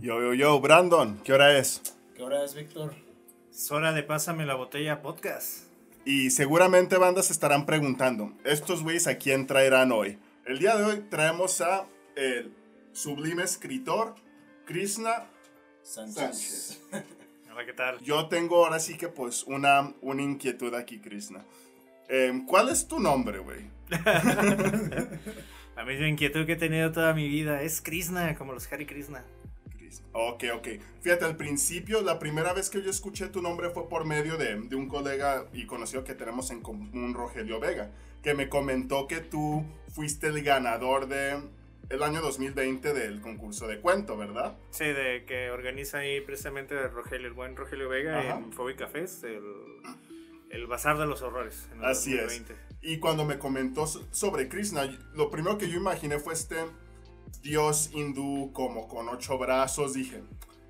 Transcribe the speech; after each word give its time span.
Yo, 0.00 0.18
yo, 0.18 0.32
yo, 0.32 0.58
Brandon, 0.62 1.20
¿qué 1.24 1.34
hora 1.34 1.58
es? 1.58 1.82
¿Qué 2.16 2.22
hora 2.22 2.42
es, 2.42 2.54
Víctor? 2.54 2.94
Es 3.52 3.70
hora 3.70 3.92
de 3.92 4.02
Pásame 4.02 4.46
la 4.46 4.54
Botella 4.54 5.02
Podcast. 5.02 5.64
Y 6.06 6.30
seguramente 6.30 6.96
bandas 6.96 7.26
se 7.26 7.34
estarán 7.34 7.66
preguntando, 7.66 8.32
¿estos 8.44 8.82
güeyes 8.82 9.06
a 9.06 9.18
quién 9.18 9.46
traerán 9.46 9.92
hoy? 9.92 10.18
El 10.46 10.58
día 10.58 10.74
de 10.78 10.84
hoy 10.84 11.04
traemos 11.10 11.60
a 11.60 11.84
el 12.16 12.50
sublime 12.94 13.42
escritor 13.42 14.14
Krishna 14.64 15.26
Sánchez. 15.82 16.14
Sánchez. 16.14 16.80
Hola, 17.52 17.66
¿qué 17.66 17.74
tal? 17.74 18.00
Yo 18.00 18.26
tengo 18.28 18.64
ahora 18.64 18.80
sí 18.80 18.96
que 18.96 19.08
pues 19.08 19.44
una, 19.44 19.92
una 20.00 20.22
inquietud 20.22 20.74
aquí, 20.74 20.98
Krishna. 20.98 21.44
Em, 22.08 22.46
¿Cuál 22.46 22.70
es 22.70 22.88
tu 22.88 22.98
nombre, 22.98 23.38
güey? 23.40 23.66
La 25.76 25.84
misma 25.84 26.08
inquietud 26.08 26.46
que 26.46 26.52
he 26.52 26.56
tenido 26.56 26.90
toda 26.90 27.12
mi 27.12 27.28
vida 27.28 27.60
es 27.60 27.82
Krishna, 27.82 28.34
como 28.34 28.54
los 28.54 28.70
Hare 28.72 28.86
Krishna. 28.86 29.22
Ok, 30.12 30.44
ok. 30.54 30.68
Fíjate, 31.02 31.24
al 31.24 31.36
principio, 31.36 32.02
la 32.02 32.18
primera 32.18 32.52
vez 32.52 32.68
que 32.70 32.82
yo 32.82 32.90
escuché 32.90 33.28
tu 33.28 33.42
nombre 33.42 33.70
fue 33.70 33.88
por 33.88 34.04
medio 34.04 34.36
de, 34.36 34.60
de 34.60 34.76
un 34.76 34.88
colega 34.88 35.46
y 35.52 35.66
conocido 35.66 36.04
que 36.04 36.14
tenemos 36.14 36.50
en 36.50 36.60
común, 36.60 37.14
Rogelio 37.14 37.60
Vega, 37.60 37.90
que 38.22 38.34
me 38.34 38.48
comentó 38.48 39.06
que 39.06 39.20
tú 39.20 39.64
fuiste 39.94 40.28
el 40.28 40.42
ganador 40.42 41.06
de 41.08 41.38
el 41.88 42.02
año 42.04 42.20
2020 42.20 42.92
del 42.92 43.20
concurso 43.20 43.66
de 43.66 43.80
cuento, 43.80 44.16
¿verdad? 44.16 44.56
Sí, 44.70 44.84
de 44.84 45.24
que 45.26 45.50
organiza 45.50 45.98
ahí 45.98 46.20
precisamente 46.20 46.86
Rogelio, 46.88 47.26
el 47.26 47.32
buen 47.32 47.56
Rogelio 47.56 47.88
Vega 47.88 48.20
Ajá. 48.20 48.38
en 48.38 48.52
Fobi 48.52 48.76
Cafés, 48.76 49.24
el, 49.24 49.42
el 50.50 50.66
Bazar 50.68 50.98
de 50.98 51.06
los 51.06 51.22
Horrores. 51.22 51.68
En 51.72 51.78
el 51.80 51.84
Así 51.86 52.14
es. 52.14 52.22
2020. 52.22 52.54
Y 52.82 52.98
cuando 52.98 53.24
me 53.24 53.38
comentó 53.38 53.86
so- 53.88 54.06
sobre 54.12 54.48
Krishna, 54.48 54.84
lo 55.14 55.30
primero 55.30 55.58
que 55.58 55.68
yo 55.68 55.76
imaginé 55.78 56.18
fue 56.20 56.32
este 56.34 56.56
dios 57.42 57.90
hindú 57.92 58.52
como 58.52 58.88
con 58.88 59.08
ocho 59.08 59.38
brazos. 59.38 59.94
Dije, 59.94 60.22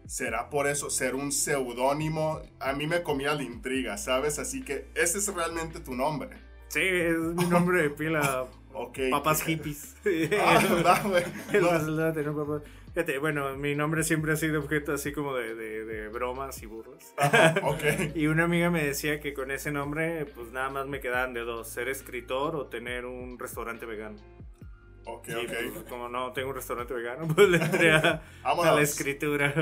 ¿será 0.06 0.50
por 0.50 0.67
eso 0.67 0.91
ser 0.91 1.14
un 1.14 1.33
seudónimo? 1.33 2.41
A 2.61 2.72
mí 2.72 2.86
me 2.86 3.02
comía 3.02 3.34
la 3.34 3.42
intriga, 3.42 3.97
¿sabes? 3.98 4.39
Así 4.39 4.62
que 4.62 4.86
ese 4.94 5.19
es 5.19 5.33
realmente 5.34 5.80
tu 5.80 5.94
nombre. 5.94 6.30
Sí, 6.69 6.80
es 6.83 7.17
mi 7.19 7.44
nombre 7.47 7.83
de 7.83 7.91
pila. 7.91 8.47
Ok. 8.72 8.98
Papas 9.11 9.42
hippies. 9.42 9.97
Ah, 10.41 10.61
¿verdad, 10.62 11.02
güey? 11.08 11.25
No. 11.61 12.62
Fíjate, 12.95 13.19
bueno, 13.19 13.56
mi 13.56 13.74
nombre 13.74 14.05
siempre 14.05 14.33
ha 14.33 14.36
sido 14.36 14.61
objeto 14.61 14.92
así 14.92 15.11
como 15.12 15.34
de, 15.34 15.56
de- 15.56 15.84
de 15.84 16.08
bromas 16.08 16.62
y 16.62 16.67
burlas. 16.67 17.12
ajá, 17.17 17.55
ok. 17.64 18.14
Y 18.14 18.28
una 18.28 18.45
amiga 18.45 18.70
me 18.70 18.84
decía 18.84 19.19
que 19.19 19.34
con 19.34 19.50
ese 19.50 19.72
nombre, 19.72 20.24
pues 20.24 20.52
nada 20.52 20.70
más 20.70 20.86
me 20.86 21.00
quedaban 21.00 21.34
de 21.34 21.41
dos: 21.41 21.67
ser 21.69 21.89
escritor 21.89 22.55
o 22.55 22.67
tener 22.67 23.06
un 23.06 23.41
restaurante 23.41 23.86
vegano. 23.86 24.19
Ok, 25.06 25.29
Y 25.29 25.33
ok. 25.34 25.53
pues, 25.73 25.84
como 25.89 26.09
no 26.09 26.33
tengo 26.33 26.51
un 26.51 26.55
restaurante 26.56 26.93
vegano, 26.95 27.27
pues 27.34 27.48
le 27.48 27.56
entré 27.56 27.93
a, 27.93 28.23
a 28.45 28.55
la 28.75 28.81
escritura. 28.83 29.53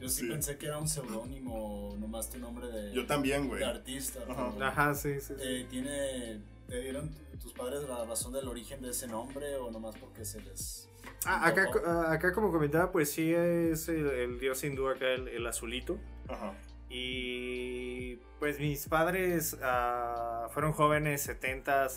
Yo 0.00 0.08
sí, 0.08 0.22
Sí. 0.22 0.28
pensé 0.28 0.58
que 0.58 0.66
era 0.66 0.78
un 0.78 0.88
seudónimo, 0.88 1.96
nomás 1.98 2.28
tu 2.30 2.38
nombre 2.38 2.66
de, 2.66 2.92
Yo 2.92 3.06
también, 3.06 3.46
güey. 3.48 3.60
de 3.60 3.66
artista. 3.66 4.20
Ajá. 4.28 4.50
pero, 4.54 4.66
Ajá, 4.66 4.94
sí, 4.94 5.20
sí. 5.20 5.34
sí. 5.34 5.34
eh, 5.40 5.66
¿tiene, 5.70 6.40
¿Te 6.68 6.80
dieron 6.82 7.10
tus 7.40 7.52
padres 7.52 7.88
la 7.88 8.04
razón 8.04 8.32
del 8.32 8.46
origen 8.48 8.82
de 8.82 8.90
ese 8.90 9.06
nombre 9.06 9.56
o 9.56 9.70
nomás 9.70 9.96
porque 9.96 10.24
se 10.24 10.40
les... 10.42 10.88
Ah, 11.24 11.46
acá, 11.46 11.68
ah, 11.86 12.12
acá, 12.12 12.32
como 12.34 12.50
comentaba, 12.52 12.92
pues 12.92 13.10
sí 13.12 13.32
es 13.32 13.88
el, 13.88 14.06
el 14.08 14.38
dios 14.40 14.62
hindú 14.64 14.88
acá, 14.88 15.06
el, 15.08 15.28
el 15.28 15.46
azulito. 15.46 15.98
Ajá. 16.28 16.52
Y 16.88 18.16
pues 18.38 18.58
mis 18.58 18.86
padres 18.88 19.56
ah, 19.62 20.48
fueron 20.52 20.72
jóvenes, 20.72 21.22
70 21.22 21.88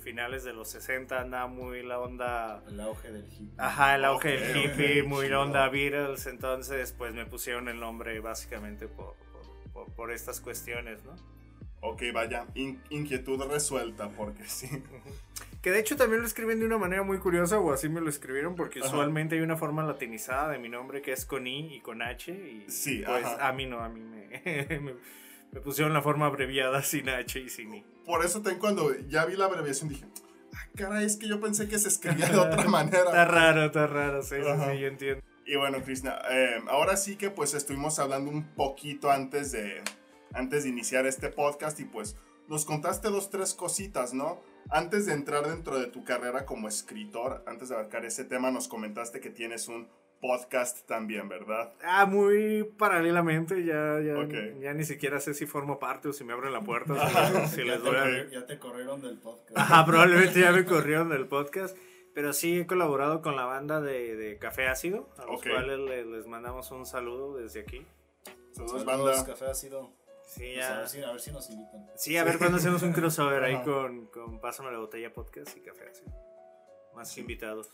finales 0.00 0.42
de 0.44 0.52
los 0.52 0.68
60, 0.70 1.20
andaba 1.20 1.46
muy 1.46 1.82
la 1.82 1.98
onda. 2.00 2.62
El 2.68 2.80
auge 2.80 3.10
del 3.12 3.26
hip. 3.32 3.50
Ajá, 3.58 3.94
el 3.96 4.04
auge 4.04 4.38
del 4.38 4.56
hippie, 4.56 5.02
muy 5.02 5.26
chido. 5.26 5.38
la 5.38 5.42
onda 5.44 5.68
Beatles, 5.68 6.26
entonces 6.26 6.92
pues 6.96 7.14
me 7.14 7.26
pusieron 7.26 7.68
el 7.68 7.78
nombre 7.78 8.18
básicamente 8.20 8.88
por, 8.88 9.14
por, 9.32 9.72
por- 9.72 9.92
por 9.94 10.12
estas 10.12 10.40
cuestiones, 10.40 11.04
¿no? 11.04 11.14
Ok, 11.82 12.02
vaya. 12.12 12.44
In- 12.54 12.82
inquietud 12.90 13.42
resuelta, 13.50 14.10
porque 14.10 14.44
sí. 14.44 14.68
Que 15.62 15.70
de 15.70 15.78
hecho 15.80 15.96
también 15.96 16.20
lo 16.20 16.26
escriben 16.26 16.58
de 16.60 16.66
una 16.66 16.76
manera 16.78 17.02
muy 17.02 17.18
curiosa, 17.18 17.58
o 17.58 17.72
así 17.72 17.88
me 17.88 18.00
lo 18.02 18.08
escribieron, 18.10 18.54
porque 18.54 18.80
Ajá. 18.80 18.88
usualmente 18.88 19.36
hay 19.36 19.40
una 19.42 19.56
forma 19.56 19.82
latinizada 19.82 20.50
de 20.50 20.58
mi 20.58 20.68
nombre 20.68 21.00
que 21.00 21.12
es 21.12 21.24
con 21.24 21.46
I 21.46 21.76
y 21.76 21.80
con 21.80 22.02
H, 22.02 22.32
y 22.32 22.70
Sí, 22.70 23.02
pues 23.06 23.24
ajá. 23.24 23.48
a 23.48 23.52
mí 23.52 23.64
no, 23.66 23.80
a 23.80 23.88
mí 23.88 24.00
me, 24.00 24.28
me, 24.80 24.94
me 25.52 25.60
pusieron 25.60 25.92
la 25.92 26.02
forma 26.02 26.26
abreviada 26.26 26.82
sin 26.82 27.08
H 27.08 27.40
y 27.40 27.48
sin 27.48 27.74
I. 27.74 27.84
Por 28.04 28.24
eso 28.24 28.42
ten, 28.42 28.58
cuando 28.58 28.94
ya 29.08 29.24
vi 29.24 29.36
la 29.36 29.46
abreviación 29.46 29.88
dije, 29.88 30.06
ah, 30.54 30.68
caray, 30.76 31.04
es 31.04 31.16
que 31.16 31.28
yo 31.28 31.40
pensé 31.40 31.68
que 31.68 31.78
se 31.78 31.88
escribía 31.88 32.28
de 32.28 32.38
otra 32.38 32.64
manera. 32.64 33.04
Está 33.04 33.24
raro, 33.24 33.64
está 33.66 33.86
raro, 33.86 34.22
sí, 34.22 34.36
sí, 34.40 34.48
Ajá. 34.48 34.72
sí, 34.72 34.80
yo 34.80 34.86
entiendo. 34.86 35.22
Y 35.46 35.56
bueno, 35.56 35.82
Krishna, 35.82 36.20
eh, 36.30 36.62
ahora 36.68 36.96
sí 36.96 37.16
que 37.16 37.30
pues 37.30 37.54
estuvimos 37.54 37.98
hablando 37.98 38.30
un 38.30 38.54
poquito 38.54 39.10
antes 39.10 39.52
de, 39.52 39.82
antes 40.32 40.62
de 40.62 40.68
iniciar 40.68 41.06
este 41.06 41.28
podcast 41.28 41.80
y 41.80 41.84
pues 41.84 42.16
nos 42.48 42.64
contaste 42.64 43.08
dos, 43.08 43.30
tres 43.30 43.54
cositas, 43.54 44.12
¿no? 44.12 44.42
Antes 44.70 45.06
de 45.06 45.12
entrar 45.14 45.48
dentro 45.48 45.78
de 45.78 45.86
tu 45.86 46.04
carrera 46.04 46.46
como 46.46 46.68
escritor, 46.68 47.42
antes 47.46 47.68
de 47.68 47.74
abarcar 47.74 48.04
ese 48.04 48.24
tema, 48.24 48.50
nos 48.50 48.68
comentaste 48.68 49.20
que 49.20 49.30
tienes 49.30 49.68
un 49.68 49.88
podcast 50.20 50.86
también, 50.86 51.28
¿verdad? 51.28 51.72
Ah, 51.82 52.06
muy 52.06 52.64
paralelamente, 52.78 53.64
ya, 53.64 54.00
ya, 54.00 54.18
Ok. 54.18 54.60
ya 54.60 54.74
ni 54.74 54.84
siquiera 54.84 55.18
sé 55.20 55.34
si 55.34 55.46
formo 55.46 55.78
parte 55.78 56.08
o 56.08 56.12
si 56.12 56.24
me 56.24 56.32
abren 56.32 56.52
la 56.52 56.60
puerta, 56.60 57.46
si, 57.48 57.62
les 57.64 57.82
te, 57.82 57.88
doy 57.88 57.96
a- 57.96 58.28
ya 58.30 58.46
te 58.46 58.58
corrieron 58.58 59.00
del 59.00 59.18
podcast. 59.18 59.56
Ajá, 59.56 59.84
probablemente 59.86 60.40
ya 60.40 60.52
me 60.52 60.64
corrieron 60.64 61.08
del 61.08 61.26
podcast. 61.26 61.76
Pero 62.12 62.32
sí 62.32 62.58
he 62.60 62.66
colaborado 62.66 63.22
con 63.22 63.36
la 63.36 63.44
banda 63.44 63.80
de, 63.80 64.16
de 64.16 64.36
Café 64.38 64.66
Ácido, 64.66 65.08
a 65.16 65.24
los 65.26 65.36
Ok. 65.40 65.48
cuales 65.48 65.78
le- 65.78 66.04
les 66.04 66.26
mandamos 66.26 66.70
un 66.72 66.84
saludo 66.84 67.36
desde 67.36 67.60
aquí. 67.60 67.86
Saludos, 68.50 68.84
banda. 68.84 69.24
Café 69.24 69.46
ha 69.46 69.54
sido... 69.54 69.92
Sí, 70.26 70.52
pues, 70.54 70.66
a, 70.66 70.78
ver 70.78 70.88
si, 70.88 71.02
a 71.02 71.10
ver 71.12 71.20
si 71.20 71.30
nos 71.32 71.48
invitan. 71.50 71.86
Sí, 71.96 72.16
a 72.16 72.24
ver 72.24 72.38
cuándo 72.38 72.58
hacemos 72.58 72.82
un 72.82 72.92
crossover 72.92 73.42
ahí 73.44 73.62
con, 73.62 74.06
con 74.06 74.40
Pásame 74.40 74.70
la 74.72 74.78
Botella 74.78 75.12
Podcast 75.12 75.56
y 75.56 75.60
Café 75.60 75.88
Ácido. 75.88 76.12
Más 76.94 77.16
invitados. 77.16 77.72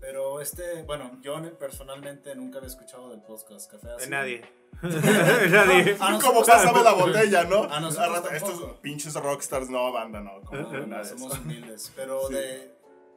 Pero 0.00 0.40
este, 0.40 0.82
bueno, 0.82 1.18
yo 1.22 1.40
personalmente 1.58 2.34
nunca 2.36 2.58
había 2.58 2.68
escuchado 2.68 3.10
del 3.10 3.22
podcast 3.22 3.70
Café 3.70 3.88
ha 3.90 3.96
De 3.96 4.08
nadie. 4.08 4.42
nadie. 4.82 5.96
Ah, 6.00 6.18
Como 6.22 6.44
pásame 6.44 6.82
la 6.82 6.92
botella, 6.92 7.44
¿no? 7.44 7.64
A 7.64 7.80
nosotros 7.80 8.24
A 8.30 8.36
estos 8.36 8.60
pinches 8.80 9.14
rockstars, 9.14 9.70
no, 9.70 9.90
banda, 9.92 10.20
no. 10.20 10.42
Como 10.42 10.60
No, 10.62 10.98
de 10.98 11.04
somos 11.04 11.32
eso. 11.32 11.42
humildes. 11.42 11.92
Pero 11.96 12.28
Sí. 12.28 12.34
de 12.34 12.76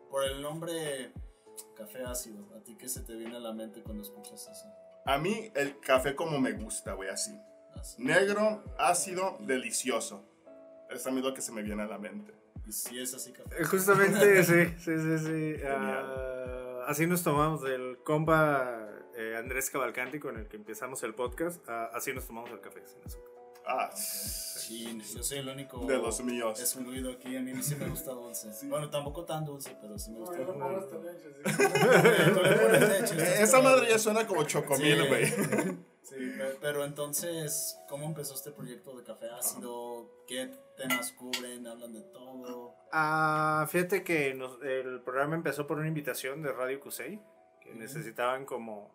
por 0.09 0.23
el 0.23 0.41
nombre 0.41 1.11
Café 1.75 2.03
Ácido, 2.03 2.45
¿a 2.57 2.63
ti 2.63 2.75
qué 2.77 2.87
se 2.87 3.01
te 3.01 3.13
viene 3.15 3.35
a 3.37 3.39
la 3.39 3.53
mente 3.53 3.81
cuando 3.83 4.03
escuchas 4.03 4.47
eso? 4.49 4.65
A 5.05 5.17
mí 5.17 5.51
el 5.55 5.79
café 5.79 6.15
como 6.15 6.39
me 6.39 6.53
gusta, 6.53 6.93
güey, 6.93 7.09
así. 7.09 7.37
Así. 7.75 8.01
Negro, 8.03 8.63
ácido, 8.77 9.37
delicioso. 9.41 10.23
Es 10.89 11.05
a 11.05 11.11
mí 11.11 11.21
lo 11.21 11.33
que 11.33 11.41
se 11.41 11.51
me 11.51 11.61
viene 11.61 11.83
a 11.83 11.87
la 11.87 11.97
mente. 11.97 12.33
Y 12.67 12.71
si 12.71 12.99
es 12.99 13.13
así, 13.13 13.31
Café 13.31 13.55
Eh, 13.61 13.63
Justamente, 13.65 14.43
sí, 14.43 14.65
sí, 14.77 14.97
sí, 14.97 15.17
sí. 15.19 15.55
Genial. 15.57 16.05
Ah, 16.05 16.28
así 16.89 17.05
nos 17.05 17.21
tomamos 17.23 17.61
del 17.61 17.99
compa 18.03 18.89
eh, 19.15 19.35
Andrés 19.37 19.69
Cavalcanti 19.69 20.19
con 20.19 20.37
el 20.37 20.47
que 20.47 20.57
empezamos 20.57 21.03
el 21.03 21.13
podcast. 21.13 21.61
ah, 21.69 21.91
así 21.93 22.11
nos 22.13 22.25
tomamos 22.25 22.49
el 22.49 22.59
café 22.59 22.81
sin 22.85 23.03
azúcar. 23.05 23.29
Ah, 23.65 23.91
Sí, 23.95 24.99
yo 25.15 25.23
soy 25.23 25.39
el 25.39 25.49
único 25.49 25.85
de 25.85 25.97
los 25.97 26.23
míos. 26.23 26.59
excluido 26.59 27.11
aquí. 27.11 27.35
A 27.35 27.41
mí 27.41 27.53
sí 27.61 27.75
me 27.75 27.87
gusta 27.87 28.11
dulce. 28.11 28.49
Bueno, 28.67 28.89
tampoco 28.89 29.25
tan 29.25 29.45
dulce, 29.45 29.75
pero 29.81 29.97
sí 29.97 30.11
me 30.11 30.19
gusta. 30.19 30.37
No, 30.39 30.53
pongas 30.53 30.83
leche, 33.01 33.43
Esa 33.43 33.61
madre 33.61 33.89
ya 33.89 33.99
suena 33.99 34.25
como 34.25 34.43
chocomil, 34.43 35.07
güey. 35.07 35.25
Sí, 35.27 35.35
pe- 36.15 36.57
pero 36.61 36.83
entonces, 36.85 37.79
¿cómo 37.87 38.05
empezó 38.05 38.33
este 38.33 38.51
proyecto 38.51 38.95
de 38.97 39.03
Café 39.03 39.29
Ácido? 39.31 40.09
¿Qué 40.27 40.49
temas 40.77 41.11
cubren? 41.13 41.65
¿Hablan 41.67 41.93
de 41.93 42.01
todo? 42.01 42.73
Ah, 42.91 43.65
fíjate 43.69 44.03
que 44.03 44.33
nos- 44.33 44.61
el 44.63 45.01
programa 45.01 45.35
empezó 45.35 45.67
por 45.67 45.77
una 45.77 45.87
invitación 45.87 46.41
de 46.41 46.51
Radio 46.51 46.79
Cusey, 46.79 47.19
que 47.61 47.73
necesitaban 47.73 48.45
como, 48.45 48.91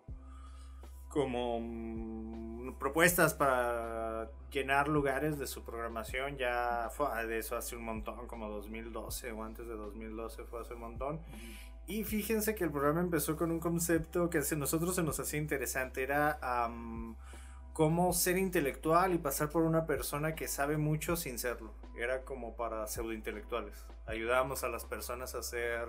como 1.08 1.60
mm, 1.60 2.78
propuestas 2.78 3.34
para 3.34 4.30
llenar 4.50 4.88
lugares 4.88 5.38
de 5.38 5.46
su 5.46 5.62
programación. 5.64 6.36
Ya 6.38 6.88
fue 6.92 7.06
ah, 7.12 7.24
de 7.24 7.38
eso 7.38 7.56
hace 7.56 7.76
un 7.76 7.84
montón, 7.84 8.26
como 8.26 8.48
2012 8.48 9.30
o 9.32 9.42
antes 9.44 9.66
de 9.66 9.74
2012 9.74 10.44
fue 10.44 10.60
hace 10.62 10.74
un 10.74 10.80
montón. 10.80 11.20
Y 11.86 12.04
fíjense 12.04 12.54
que 12.54 12.64
el 12.64 12.70
programa 12.70 13.00
empezó 13.00 13.36
con 13.36 13.50
un 13.50 13.60
concepto 13.60 14.30
que 14.30 14.38
a 14.38 14.56
nosotros 14.56 14.94
se 14.94 15.02
nos 15.02 15.20
hacía 15.20 15.38
interesante, 15.38 16.02
era 16.02 16.38
am, 16.40 17.16
cómo 17.74 18.12
ser 18.14 18.38
intelectual 18.38 19.12
y 19.12 19.18
pasar 19.18 19.50
por 19.50 19.64
una 19.64 19.86
persona 19.86 20.34
que 20.34 20.48
sabe 20.48 20.78
mucho 20.78 21.16
sin 21.16 21.38
serlo. 21.38 21.74
Era 21.96 22.22
como 22.22 22.56
para 22.56 22.86
pseudointelectuales. 22.86 23.86
Ayudábamos 24.06 24.64
a 24.64 24.68
las 24.68 24.84
personas 24.86 25.34
a 25.34 25.42
ser 25.42 25.86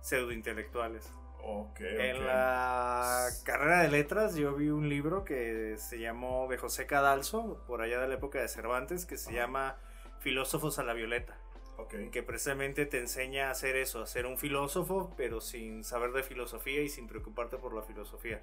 pseudointelectuales. 0.00 1.08
Ok, 1.48 1.80
En 1.80 2.26
la 2.26 3.28
carrera 3.44 3.82
de 3.82 3.88
letras 3.88 4.34
yo 4.34 4.56
vi 4.56 4.70
un 4.70 4.88
libro 4.88 5.22
que 5.24 5.76
se 5.78 6.00
llamó 6.00 6.48
de 6.48 6.58
José 6.58 6.86
Cadalso, 6.86 7.62
por 7.68 7.80
allá 7.80 8.00
de 8.00 8.08
la 8.08 8.14
época 8.14 8.40
de 8.40 8.48
Cervantes, 8.48 9.06
que 9.06 9.16
se 9.16 9.32
llama 9.32 9.76
Filósofos 10.18 10.80
a 10.80 10.82
la 10.82 10.94
Violeta 10.94 11.36
Ok. 11.78 11.94
que 12.10 12.22
precisamente 12.22 12.86
te 12.86 12.98
enseña 12.98 13.48
a 13.48 13.50
hacer 13.50 13.76
eso, 13.76 14.02
a 14.02 14.06
ser 14.06 14.26
un 14.26 14.38
filósofo, 14.38 15.12
pero 15.16 15.40
sin 15.40 15.84
saber 15.84 16.12
de 16.12 16.22
filosofía 16.22 16.80
y 16.82 16.88
sin 16.88 17.06
preocuparte 17.06 17.56
por 17.58 17.74
la 17.74 17.82
filosofía. 17.82 18.40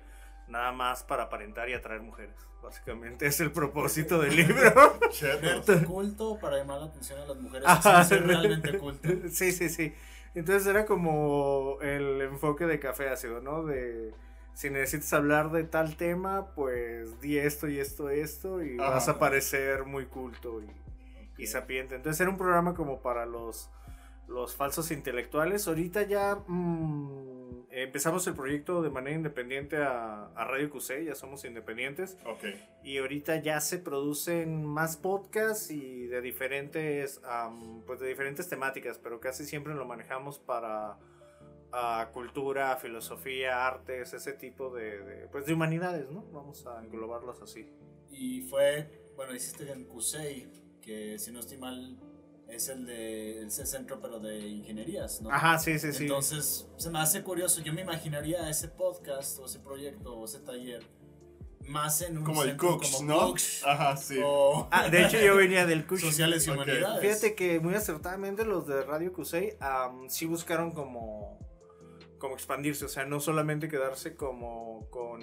nada 0.48 0.72
más 0.74 1.04
para 1.04 1.24
aparentar 1.24 1.70
y 1.70 1.74
atraer 1.74 2.02
mujeres. 2.02 2.36
Básicamente 2.62 3.26
es 3.26 3.40
el 3.40 3.52
propósito 3.52 4.20
del 4.20 4.36
libro. 4.36 5.00
Verte 5.42 5.84
culto 5.86 6.38
para 6.40 6.58
llamar 6.58 6.80
la 6.82 6.86
atención 6.88 7.20
a 7.22 7.26
las 7.26 7.38
mujeres. 7.38 7.68
Ajá. 7.68 8.04
Ser 8.04 8.26
realmente 8.28 8.78
culto. 8.78 9.08
Sí, 9.30 9.52
sí, 9.54 9.70
sí. 9.70 9.94
Entonces 10.36 10.68
era 10.68 10.86
como 10.86 11.78
el 11.82 12.22
enfoque 12.22 12.66
de 12.66 12.80
café 12.80 13.10
ácido, 13.10 13.40
¿no? 13.42 13.64
De 13.64 14.14
si 14.54 14.70
necesitas 14.70 15.12
hablar 15.14 15.52
de 15.52 15.64
tal 15.64 15.96
tema, 15.98 16.54
pues 16.56 17.20
di 17.22 17.38
esto 17.38 17.68
y 17.68 17.80
esto, 17.80 18.10
esto, 18.10 18.64
y 18.64 18.78
Ajá. 18.80 18.90
vas 18.92 19.08
a 19.10 19.20
parecer 19.20 19.86
muy 19.86 20.06
culto 20.08 20.62
y, 20.62 20.68
y 21.38 21.48
sapiente. 21.48 21.96
Entonces 21.96 22.20
era 22.22 22.30
un 22.30 22.38
programa 22.38 22.74
como 22.74 23.02
para 23.02 23.26
los, 23.26 23.70
los 24.28 24.56
falsos 24.56 24.92
intelectuales. 24.92 25.68
Ahorita 25.68 26.04
ya 26.04 26.36
mm, 26.48 27.68
empezamos 27.72 28.26
el 28.28 28.36
proyecto 28.36 28.82
de 28.82 28.90
manera 28.90 29.16
independiente 29.16 29.78
a, 29.78 30.28
a 30.28 30.46
Radio 30.46 30.70
QC, 30.70 31.06
ya 31.06 31.16
somos 31.16 31.44
independientes. 31.46 32.18
Ok. 32.26 32.46
Y 32.84 32.98
ahorita 32.98 33.38
ya 33.38 33.60
se 33.62 33.80
producen 33.80 34.66
más 34.66 34.98
podcasts 34.98 35.72
y 35.72 36.08
de 36.08 36.22
diferentes, 36.22 37.22
pues 37.86 38.00
de 38.00 38.08
diferentes 38.08 38.48
temáticas, 38.48 39.00
pero 39.00 39.20
casi 39.20 39.46
siempre 39.46 39.74
lo 39.74 39.86
manejamos 39.86 40.40
para 40.40 40.98
cultura, 42.12 42.78
filosofía, 42.78 43.66
artes, 43.66 44.14
ese 44.14 44.34
tipo 44.34 44.70
de, 44.70 45.04
de, 45.04 45.28
pues 45.30 45.46
de 45.46 45.54
humanidades, 45.54 46.10
¿no? 46.12 46.24
Vamos 46.32 46.68
a 46.68 46.84
englobarlas 46.84 47.42
así. 47.42 47.68
Y 48.12 48.42
fue, 48.42 49.10
bueno, 49.16 49.34
hiciste 49.34 49.72
en 49.72 49.86
CUSEI, 49.86 50.48
que 50.84 51.18
si 51.18 51.32
no 51.32 51.40
estoy 51.40 51.58
mal, 51.58 51.98
es 52.50 52.70
el 52.70 52.86
de 52.86 53.44
ese 53.48 53.66
centro, 53.66 54.00
pero 54.02 54.20
de 54.20 54.38
ingenierías, 54.48 55.22
¿no? 55.22 55.32
Ajá, 55.32 55.58
sí, 55.58 55.80
sí, 55.80 55.92
sí. 55.94 56.04
Entonces, 56.04 56.68
se 56.78 56.90
me 56.92 57.00
hace 57.00 57.24
curioso. 57.24 57.62
Yo 57.62 57.74
me 57.74 57.82
imaginaría 57.82 58.48
ese 58.50 58.68
podcast, 58.68 59.40
o 59.40 59.46
ese 59.46 59.60
proyecto, 59.60 60.14
o 60.16 60.26
ese 60.26 60.40
taller, 60.42 60.84
más 61.66 62.02
en 62.02 62.18
un 62.18 62.26
Como 62.26 62.44
el 62.44 62.58
Cooks, 62.58 62.92
como 62.98 63.08
¿no? 63.14 63.20
Cooks, 63.28 63.64
Ajá, 63.66 63.96
sí. 63.96 64.20
o 64.24 64.68
Ah, 64.70 64.90
de 64.90 65.06
hecho 65.06 65.18
yo 65.20 65.38
venía 65.38 65.66
del 65.66 65.86
Cush. 65.88 66.02
sociales 66.02 66.46
y 66.46 66.50
humanidades. 66.52 67.00
Fíjate 67.02 67.34
que 67.36 67.60
muy 67.62 67.74
acertadamente 67.74 68.44
los 68.44 68.68
de 68.68 68.84
Radio 68.84 69.14
Cusey 69.14 69.54
sí 70.10 70.26
buscaron 70.26 70.72
como, 70.72 71.40
como 72.20 72.34
expandirse, 72.34 72.84
o 72.84 72.90
sea, 72.90 73.06
no 73.06 73.22
solamente 73.22 73.70
quedarse 73.70 74.16
como 74.18 74.90
con, 74.90 75.22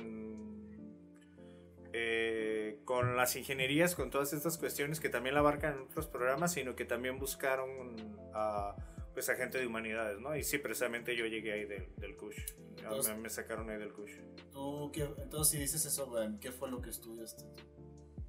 eh, 1.93 2.60
con 2.85 3.17
las 3.17 3.37
ingenierías, 3.37 3.95
con 3.95 4.11
todas 4.11 4.33
estas 4.33 4.59
cuestiones 4.59 5.01
que 5.01 5.09
también 5.09 5.35
la 5.35 5.41
abarcan 5.41 5.75
en 5.75 5.81
otros 5.81 6.07
programas, 6.07 6.53
sino 6.53 6.75
que 6.77 6.85
también 6.85 7.19
buscaron 7.19 8.19
a, 8.35 8.75
pues, 9.15 9.29
a 9.29 9.35
gente 9.37 9.59
de 9.59 9.67
humanidades, 9.67 10.19
¿no? 10.21 10.37
Y 10.37 10.43
sí, 10.43 10.59
precisamente 10.59 11.17
yo 11.17 11.27
llegué 11.27 11.53
ahí 11.53 11.65
del, 11.67 11.89
del 11.97 12.17
Cush, 12.17 12.39
Entonces- 12.79 13.15
me, 13.15 13.23
me 13.23 13.31
sacaron 13.31 13.69
ahí 13.71 13.79
del 13.79 13.93
Cush. 13.93 14.13
Tú, 14.53 14.91
¿qué- 14.93 15.09
entonces, 15.19 15.53
si 15.53 15.59
dices 15.59 15.85
eso, 15.87 16.13
¿qué 16.41 16.51
fue 16.53 16.71
lo 16.71 16.81
que 16.81 16.91
estudiaste? 16.91 17.45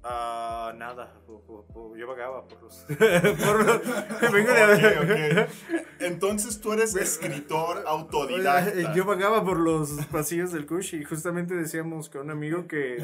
Ah, 0.04 0.72
nada, 0.76 1.14
yo 1.96 2.06
vagaba 2.08 2.48
por 2.48 2.62
los... 2.62 2.74
por. 2.88 3.82
Entonces 6.00 6.60
tú 6.60 6.72
eres 6.72 6.96
escritor 6.96 7.84
autodidacta. 7.86 8.80
Eh, 8.80 8.86
Yo 8.96 9.04
vagaba 9.04 9.44
por 9.44 9.58
los 9.58 9.90
pasillos 10.06 10.50
del 10.50 10.66
Kush 10.66 10.94
y 10.94 11.04
justamente 11.04 11.54
decíamos 11.54 12.08
con 12.08 12.22
un 12.22 12.30
amigo 12.32 12.66
que, 12.66 12.96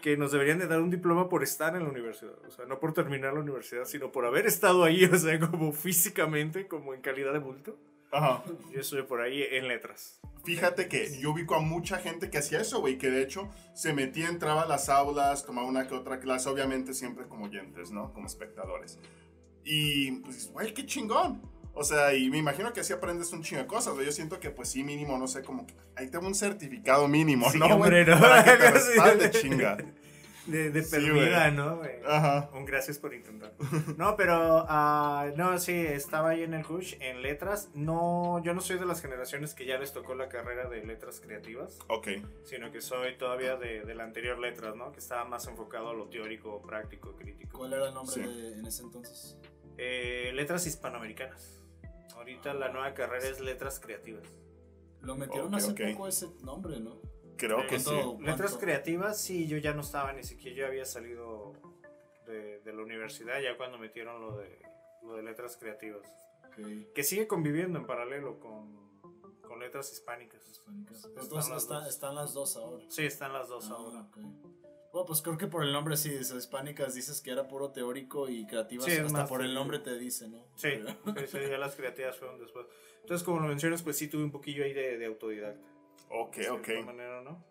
que 0.00 0.16
nos 0.16 0.32
deberían 0.32 0.58
de 0.58 0.66
dar 0.66 0.80
un 0.80 0.88
diploma 0.90 1.28
por 1.28 1.42
estar 1.42 1.76
en 1.76 1.84
la 1.84 1.90
universidad. 1.90 2.32
O 2.46 2.50
sea, 2.50 2.64
no 2.64 2.78
por 2.78 2.94
terminar 2.94 3.34
la 3.34 3.40
universidad, 3.40 3.84
sino 3.84 4.10
por 4.10 4.24
haber 4.24 4.46
estado 4.46 4.84
ahí, 4.84 5.04
o 5.04 5.18
sea, 5.18 5.38
como 5.38 5.72
físicamente, 5.72 6.66
como 6.66 6.94
en 6.94 7.02
calidad 7.02 7.34
de 7.34 7.40
bulto. 7.40 7.76
Ajá. 8.16 8.42
Yo 8.72 8.80
estoy 8.80 9.02
por 9.02 9.20
ahí 9.20 9.42
en 9.50 9.68
letras. 9.68 10.20
Fíjate 10.44 10.88
que 10.88 11.18
yo 11.18 11.32
ubico 11.32 11.54
a 11.56 11.60
mucha 11.60 11.98
gente 11.98 12.30
que 12.30 12.38
hacía 12.38 12.60
eso, 12.60 12.80
güey, 12.80 12.98
que 12.98 13.10
de 13.10 13.22
hecho 13.22 13.48
se 13.74 13.92
metía, 13.92 14.28
entraba 14.28 14.62
a 14.62 14.66
las 14.66 14.88
aulas, 14.88 15.44
tomaba 15.44 15.66
una 15.66 15.88
que 15.88 15.94
otra 15.94 16.20
clase, 16.20 16.48
obviamente 16.48 16.94
siempre 16.94 17.26
como 17.26 17.46
oyentes, 17.46 17.90
¿no? 17.90 18.12
Como 18.12 18.26
espectadores. 18.26 18.98
Y 19.64 20.12
pues, 20.22 20.50
güey, 20.52 20.72
qué 20.72 20.86
chingón. 20.86 21.42
O 21.74 21.84
sea, 21.84 22.14
y 22.14 22.30
me 22.30 22.38
imagino 22.38 22.72
que 22.72 22.80
así 22.80 22.92
aprendes 22.92 23.32
un 23.32 23.42
chingo 23.42 23.60
de 23.62 23.66
cosas, 23.66 23.92
güey. 23.94 24.06
Yo 24.06 24.12
siento 24.12 24.40
que, 24.40 24.50
pues 24.50 24.68
sí, 24.70 24.82
mínimo, 24.82 25.18
no 25.18 25.26
sé, 25.26 25.42
como 25.42 25.66
que 25.66 25.74
ahí 25.96 26.08
tengo 26.08 26.26
un 26.26 26.34
certificado 26.34 27.06
mínimo, 27.08 27.50
Sí, 27.50 27.58
¿no? 27.58 27.66
hombre, 27.66 28.04
¿no? 28.06 28.18
Para 28.18 28.44
que 28.44 28.50
te 28.52 28.70
respalde, 28.70 29.30
chinga. 29.32 29.76
De, 30.46 30.70
de 30.70 30.82
perdida. 30.82 31.50
¿no? 31.50 31.80
Ajá. 32.06 32.50
Un 32.54 32.64
gracias 32.64 32.98
por 32.98 33.12
intentar. 33.14 33.52
No, 33.96 34.16
pero 34.16 34.64
ah, 34.68 35.28
no, 35.36 35.58
sí, 35.58 35.72
estaba 35.74 36.30
ahí 36.30 36.42
en 36.42 36.54
el 36.54 36.64
Kush, 36.64 36.94
en 37.00 37.22
letras. 37.22 37.70
No, 37.74 38.40
yo 38.44 38.54
no 38.54 38.60
soy 38.60 38.78
de 38.78 38.86
las 38.86 39.02
generaciones 39.02 39.54
que 39.54 39.66
ya 39.66 39.78
les 39.78 39.92
tocó 39.92 40.14
la 40.14 40.28
carrera 40.28 40.68
de 40.68 40.84
letras 40.84 41.20
creativas. 41.20 41.78
Ok. 41.88 42.08
sino 42.44 42.70
que 42.70 42.80
soy 42.80 43.16
todavía 43.18 43.56
de, 43.56 43.82
de 43.82 43.94
la 43.94 44.04
anterior 44.04 44.38
letras, 44.38 44.76
¿no? 44.76 44.92
Que 44.92 45.00
estaba 45.00 45.24
más 45.24 45.46
enfocado 45.48 45.90
a 45.90 45.94
lo 45.94 46.06
teórico, 46.08 46.62
práctico, 46.62 47.14
crítico. 47.16 47.58
¿Cuál 47.58 47.72
era 47.72 47.88
el 47.88 47.94
nombre 47.94 48.14
Sí. 48.14 48.20
de, 48.22 48.52
en 48.58 48.66
ese 48.66 48.82
entonces? 48.82 49.36
Eh, 49.78 50.30
letras 50.34 50.66
hispanoamericanas. 50.66 51.60
Ahorita 52.14 52.54
la 52.54 52.68
nueva 52.70 52.94
carrera 52.94 53.26
es 53.28 53.40
letras 53.40 53.78
creativas. 53.80 54.24
Lo 55.02 55.16
metieron 55.16 55.54
hace 55.54 55.72
poco 55.72 56.08
ese 56.08 56.28
nombre, 56.42 56.80
¿no? 56.80 56.96
Creo 57.36 57.60
Eh, 57.62 57.66
que 57.68 57.78
sí. 57.80 57.90
Letras 58.20 58.56
creativas, 58.56 59.20
sí, 59.20 59.46
yo 59.46 59.56
ya 59.58 59.72
no 59.74 59.80
estaba, 59.82 60.12
ni 60.12 60.22
siquiera 60.22 60.56
yo 60.56 60.66
había 60.66 60.84
salido 60.84 61.52
de, 62.26 62.60
de 62.60 62.72
la 62.72 62.82
universidad 62.82 63.40
ya 63.40 63.56
cuando 63.56 63.78
metieron 63.78 64.20
lo 64.20 64.36
de, 64.38 64.58
lo 65.02 65.14
de 65.16 65.22
letras 65.22 65.56
creativas. 65.56 66.06
Que 66.94 67.02
sigue 67.04 67.26
conviviendo 67.26 67.78
en 67.78 67.86
paralelo 67.86 68.40
con, 68.40 68.98
con 69.42 69.58
letras 69.60 69.92
hispánicas. 69.92 70.48
Hispánicas. 70.48 70.96
Están 71.04 71.12
Entonces 71.22 71.50
las 71.50 71.62
está- 71.62 71.74
dos. 71.80 71.88
están 71.88 72.14
las 72.14 72.32
dos 72.34 72.56
ahora. 72.56 72.84
Sí, 72.88 73.04
están 73.04 73.32
las 73.34 73.48
dos 73.48 73.68
Ah, 73.70 73.74
ahora. 73.74 74.00
ok. 74.02 74.16
Bueno, 74.92 75.06
pues 75.06 75.20
creo 75.20 75.36
que 75.36 75.46
por 75.46 75.62
el 75.62 75.74
nombre 75.74 75.98
sí, 75.98 76.10
hispánicas 76.14 76.94
dices 76.94 77.20
que 77.20 77.30
era 77.30 77.46
puro 77.46 77.70
teórico 77.70 78.30
y 78.30 78.46
creativas 78.46 78.86
Sí, 78.86 78.92
hasta 78.92 79.26
por 79.26 79.42
el 79.42 79.48
teórico. 79.48 79.54
nombre 79.60 79.78
te 79.80 79.98
dice, 79.98 80.26
¿no? 80.28 80.42
Sí, 80.56 80.70
sí, 81.18 81.26
sí, 81.26 81.38
ya 81.50 81.58
las 81.58 81.76
creativas 81.76 82.16
fueron 82.16 82.38
después. 82.40 82.66
Entonces, 83.02 83.22
como 83.22 83.40
lo 83.40 83.48
mencionas, 83.48 83.82
pues 83.82 83.98
sí 83.98 84.08
tuve 84.08 84.24
un 84.24 84.30
poquillo 84.32 84.64
ahí 84.64 84.72
de, 84.72 84.96
de 84.96 85.04
autodidacta. 85.04 85.68
Ok, 86.10 86.36
de 86.36 86.50
ok. 86.50 86.68
manera, 86.84 87.22
¿no? 87.22 87.44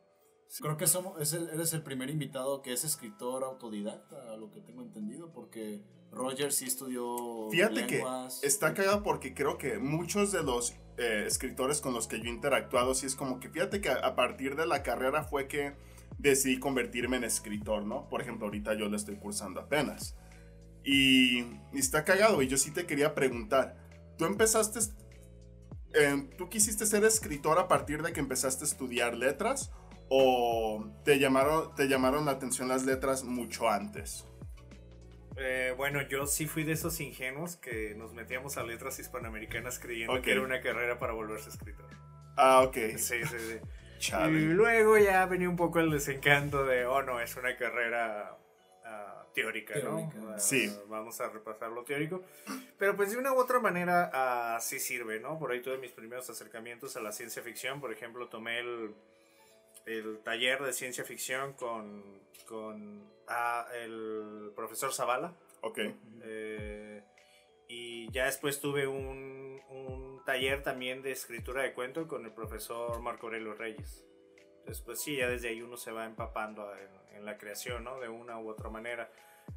Creo 0.60 0.78
que 0.78 0.88
somos, 0.88 1.20
es 1.22 1.34
el- 1.34 1.50
eres 1.50 1.74
el 1.74 1.84
primer 1.84 2.10
invitado 2.10 2.62
que 2.62 2.72
es 2.72 2.84
escritor 2.84 3.44
autodidacta, 3.44 4.32
a 4.32 4.38
lo 4.38 4.52
que 4.52 4.62
tengo 4.62 4.82
entendido, 4.84 5.32
porque 5.34 5.82
Roger 6.12 6.54
sí 6.54 6.66
estudió 6.66 7.50
Fíjate 7.52 7.88
lenguas. 7.88 8.40
que 8.40 8.48
está 8.48 8.74
cagado 8.74 9.04
porque 9.04 9.34
creo 9.34 9.58
que 9.58 9.80
muchos 9.80 10.32
de 10.32 10.44
los 10.44 10.76
eh, 10.98 11.26
escritores 11.28 11.82
con 11.82 11.94
los 11.94 12.08
que 12.08 12.20
yo 12.20 12.26
he 12.26 12.30
interactuado, 12.30 12.94
sí 12.96 13.06
es 13.06 13.16
como 13.16 13.40
que 13.42 13.50
fíjate 13.50 13.82
que 13.82 13.90
a, 13.90 13.96
a 13.96 14.16
partir 14.16 14.56
de 14.56 14.66
la 14.66 14.82
carrera 14.82 15.24
fue 15.24 15.48
que 15.50 15.74
decidí 16.20 16.58
convertirme 16.60 17.18
en 17.18 17.26
escritor, 17.26 17.84
¿no? 17.84 18.08
Por 18.08 18.22
ejemplo, 18.22 18.46
ahorita 18.46 18.76
yo 18.76 18.88
le 18.88 18.96
estoy 18.96 19.18
cursando 19.18 19.60
apenas. 19.60 20.16
Y, 20.86 21.40
y 21.42 21.80
está 21.80 22.06
cagado, 22.06 22.42
y 22.42 22.48
yo 22.48 22.58
sí 22.58 22.72
te 22.72 22.86
quería 22.86 23.14
preguntar, 23.16 23.76
¿tú 24.18 24.26
empezaste, 24.26 24.80
eh, 25.96 26.30
tú 26.38 26.50
quisiste 26.50 26.86
ser 26.86 27.04
escritor 27.04 27.60
a 27.60 27.68
partir 27.68 28.02
de 28.04 28.14
que 28.14 28.20
empezaste 28.20 28.64
a 28.64 28.68
estudiar 28.68 29.16
letras? 29.16 29.72
¿O 30.10 30.86
te 31.04 31.18
llamaron, 31.18 31.74
te 31.76 31.88
llamaron 31.88 32.26
la 32.26 32.32
atención 32.32 32.68
las 32.68 32.86
letras 32.86 33.24
mucho 33.24 33.70
antes? 33.70 34.28
Eh, 35.38 35.74
bueno, 35.76 36.02
yo 36.08 36.28
sí 36.28 36.48
fui 36.48 36.64
de 36.64 36.74
esos 36.74 37.00
ingenuos 37.02 37.58
que 37.58 37.94
nos 37.96 38.14
metíamos 38.14 38.58
a 38.58 38.64
letras 38.64 39.00
hispanoamericanas 39.00 39.80
creyendo 39.80 40.22
que 40.22 40.32
era 40.32 40.42
una 40.42 40.62
carrera 40.62 41.00
para 41.00 41.14
volverse 41.14 41.50
escritor. 41.50 41.90
Ah, 42.38 42.62
ok. 42.62 42.76
Sí, 42.98 43.24
sí, 43.26 43.26
sí. 43.26 43.60
Y 44.12 44.30
luego 44.30 44.98
ya 44.98 45.26
venía 45.26 45.50
un 45.50 45.56
poco 45.56 45.80
el 45.80 45.90
desencanto 45.90 46.66
de, 46.66 46.86
oh 46.86 47.02
no, 47.02 47.20
es 47.22 47.36
una 47.38 47.56
carrera 47.56 48.38
ah, 48.86 49.26
teórica, 49.34 49.74
Teórica. 49.74 50.18
¿no? 50.18 50.30
Ah, 50.34 50.40
Sí. 50.40 50.72
Vamos 50.88 51.20
a 51.20 51.30
repasar 51.30 51.72
lo 51.72 51.84
teórico. 51.84 52.24
Pero 52.78 52.96
pues 52.96 53.12
de 53.12 53.18
una 53.18 53.34
u 53.34 53.38
otra 53.38 53.60
manera 53.60 54.10
ah, 54.14 54.60
sí 54.62 54.80
sirve, 54.80 55.20
¿no? 55.20 55.38
Por 55.38 55.52
ahí 55.52 55.62
tuve 55.62 55.78
mis 55.78 55.92
primeros 55.92 56.30
acercamientos 56.30 56.96
a 56.96 57.02
la 57.02 57.12
ciencia 57.12 57.42
ficción. 57.42 57.82
Por 57.82 57.92
ejemplo, 57.92 58.28
tomé 58.30 58.60
el, 58.60 58.96
el 59.86 60.20
taller 60.24 60.64
de 60.64 60.72
ciencia 60.74 61.04
ficción 61.04 61.54
con, 61.54 62.04
con 62.48 63.04
el 63.74 64.52
profesor 64.56 64.94
Zavala. 64.94 65.34
Ok. 65.62 65.80
Eh, 66.24 67.04
y 67.68 68.12
ya 68.12 68.26
después 68.26 68.60
tuve 68.60 68.88
un, 68.88 69.60
un 69.70 70.22
taller 70.26 70.62
también 70.64 71.02
de 71.02 71.12
escritura 71.12 71.64
de 71.64 71.74
cuento 71.74 72.08
con 72.08 72.26
el 72.26 72.32
profesor 72.32 73.02
Marco 73.02 73.28
Aurelio 73.28 73.54
Reyes. 73.56 74.06
Después 74.68 75.02
sí, 75.02 75.18
ya 75.18 75.28
desde 75.28 75.50
ahí 75.50 75.62
uno 75.62 75.78
se 75.78 75.92
va 75.92 76.06
empapando 76.06 76.72
en, 76.76 77.18
en 77.18 77.26
la 77.26 77.38
creación, 77.38 77.84
¿no? 77.84 78.00
De 78.00 78.10
una 78.10 78.40
u 78.40 78.50
otra 78.50 78.70
manera. 78.70 79.10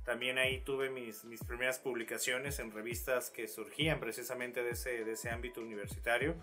También 0.05 0.39
ahí 0.39 0.61
tuve 0.61 0.91
mis, 0.91 1.25
mis 1.25 1.43
primeras 1.45 1.79
publicaciones 1.79 2.59
en 2.59 2.71
revistas 2.71 3.31
que 3.31 3.47
surgían 3.47 4.01
precisamente 4.01 4.63
de 4.63 4.71
ese, 4.71 5.05
de 5.05 5.13
ese 5.13 5.31
ámbito 5.31 5.61
universitario, 5.61 6.35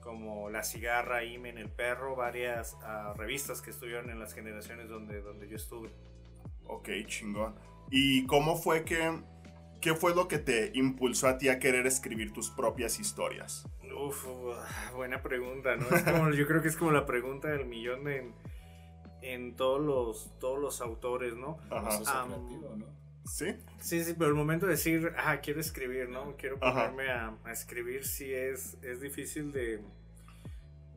como 0.00 0.50
La 0.50 0.62
Cigarra, 0.62 1.24
Imen, 1.24 1.58
El 1.58 1.68
Perro, 1.68 2.16
varias 2.16 2.76
ah, 2.82 3.14
revistas 3.16 3.60
que 3.60 3.70
estuvieron 3.70 4.10
en 4.10 4.18
las 4.18 4.34
generaciones 4.34 4.88
donde, 4.88 5.20
donde 5.20 5.48
yo 5.48 5.56
estuve. 5.56 5.90
Ok, 6.66 6.88
chingón. 7.06 7.54
¿Y 7.90 8.26
cómo 8.26 8.56
fue 8.56 8.84
que... 8.84 9.20
¿Qué 9.82 9.94
fue 9.94 10.14
lo 10.14 10.28
que 10.28 10.38
te 10.38 10.70
impulsó 10.74 11.26
a 11.26 11.38
ti 11.38 11.48
a 11.48 11.58
querer 11.58 11.88
escribir 11.88 12.32
tus 12.32 12.50
propias 12.50 13.00
historias? 13.00 13.68
Uf, 13.92 14.24
buena 14.94 15.20
pregunta, 15.22 15.74
¿no? 15.74 15.88
Es 15.90 16.04
como, 16.04 16.30
yo 16.30 16.46
creo 16.46 16.62
que 16.62 16.68
es 16.68 16.76
como 16.76 16.92
la 16.92 17.04
pregunta 17.04 17.48
del 17.48 17.66
millón 17.66 18.08
en, 18.08 18.32
en 19.22 19.56
todos 19.56 19.80
los, 19.80 20.38
todos 20.38 20.60
los 20.60 20.80
autores, 20.80 21.34
¿no? 21.34 21.58
Ajá. 21.68 21.98
Creativo, 21.98 22.76
¿no? 22.76 22.86
¿Sí? 23.24 23.56
Sí, 23.80 24.04
sí, 24.04 24.14
pero 24.16 24.30
el 24.30 24.36
momento 24.36 24.66
de 24.66 24.72
decir, 24.72 25.12
ah, 25.18 25.40
quiero 25.40 25.60
escribir, 25.60 26.08
¿no? 26.08 26.36
Quiero 26.36 26.60
ponerme 26.60 27.10
a, 27.10 27.36
a 27.44 27.50
escribir, 27.50 28.06
sí 28.06 28.32
es, 28.32 28.78
es 28.82 29.00
difícil 29.00 29.50
de, 29.50 29.80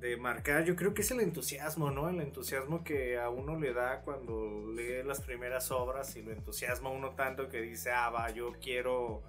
de 0.06 0.18
marcar. 0.18 0.64
Yo 0.64 0.76
creo 0.76 0.94
que 0.94 1.02
es 1.02 1.12
el 1.12 1.20
entusiasmo, 1.20 1.92
¿no? 1.92 2.10
El 2.10 2.22
entusiasmo 2.22 2.84
que 2.84 3.18
a 3.18 3.30
uno 3.30 3.60
le 3.60 3.74
da 3.74 4.02
cuando 4.02 4.64
lee 4.76 5.04
las 5.04 5.22
primeras 5.22 5.72
obras 5.72 6.16
y 6.16 6.22
lo 6.22 6.32
entusiasma 6.32 6.90
uno 6.90 7.12
tanto 7.12 7.50
que 7.50 7.62
dice, 7.62 7.92
ah, 7.92 8.10
va, 8.10 8.30
yo 8.30 8.54
quiero, 8.62 9.24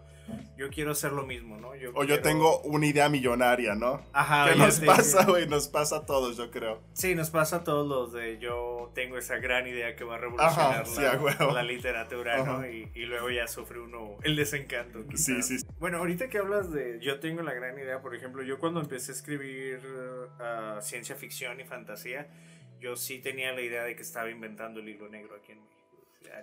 yo 0.56 0.70
quiero 0.70 0.92
hacer 0.92 1.12
lo 1.12 1.26
mismo, 1.26 1.56
¿no? 1.58 1.70
O 1.94 2.04
yo 2.04 2.20
tengo 2.20 2.60
una 2.60 2.86
idea 2.86 3.08
millonaria, 3.08 3.74
¿no? 3.74 4.02
Ajá, 4.12 4.46
¿Qué 4.50 4.58
yo 4.58 4.64
nos 4.66 4.80
pasa, 4.80 5.24
güey? 5.24 5.46
Nos 5.46 5.68
pasa 5.68 5.96
a 5.98 6.06
todos, 6.06 6.36
yo 6.36 6.50
creo. 6.50 6.80
Sí, 6.92 7.14
nos 7.14 7.30
pasa 7.30 7.56
a 7.56 7.64
todos 7.64 7.86
los 7.86 8.12
de 8.12 8.38
yo 8.38 8.90
tengo 8.94 9.18
esa 9.18 9.36
gran 9.38 9.66
idea 9.66 9.94
que 9.96 10.04
va 10.04 10.14
a 10.16 10.18
revolucionar 10.18 10.82
Ajá, 10.82 10.84
sí, 10.84 11.00
la, 11.02 11.12
a 11.12 11.16
huevo. 11.20 11.52
la 11.52 11.62
literatura, 11.62 12.42
¿no? 12.44 12.66
Y, 12.66 12.90
y 12.94 13.04
luego 13.04 13.30
ya 13.30 13.46
sufre 13.46 13.80
uno 13.80 14.16
el 14.22 14.36
desencanto. 14.36 15.04
Sí, 15.14 15.42
sí, 15.42 15.58
sí. 15.58 15.66
Bueno, 15.78 15.98
ahorita 15.98 16.28
que 16.28 16.38
hablas 16.38 16.72
de 16.72 16.98
yo 17.00 17.20
tengo 17.20 17.42
la 17.42 17.52
gran 17.52 17.78
idea, 17.78 18.00
por 18.00 18.14
ejemplo, 18.14 18.42
yo 18.42 18.58
cuando 18.58 18.80
empecé 18.80 19.12
a 19.12 19.14
escribir 19.14 19.80
uh, 20.38 20.80
ciencia 20.80 21.14
ficción 21.16 21.60
y 21.60 21.64
fantasía, 21.64 22.26
yo 22.80 22.96
sí 22.96 23.18
tenía 23.18 23.52
la 23.52 23.60
idea 23.62 23.84
de 23.84 23.96
que 23.96 24.02
estaba 24.02 24.30
inventando 24.30 24.80
el 24.80 24.88
hilo 24.88 25.08
negro 25.08 25.36
aquí 25.36 25.52
en 25.52 25.58
México. 25.60 25.75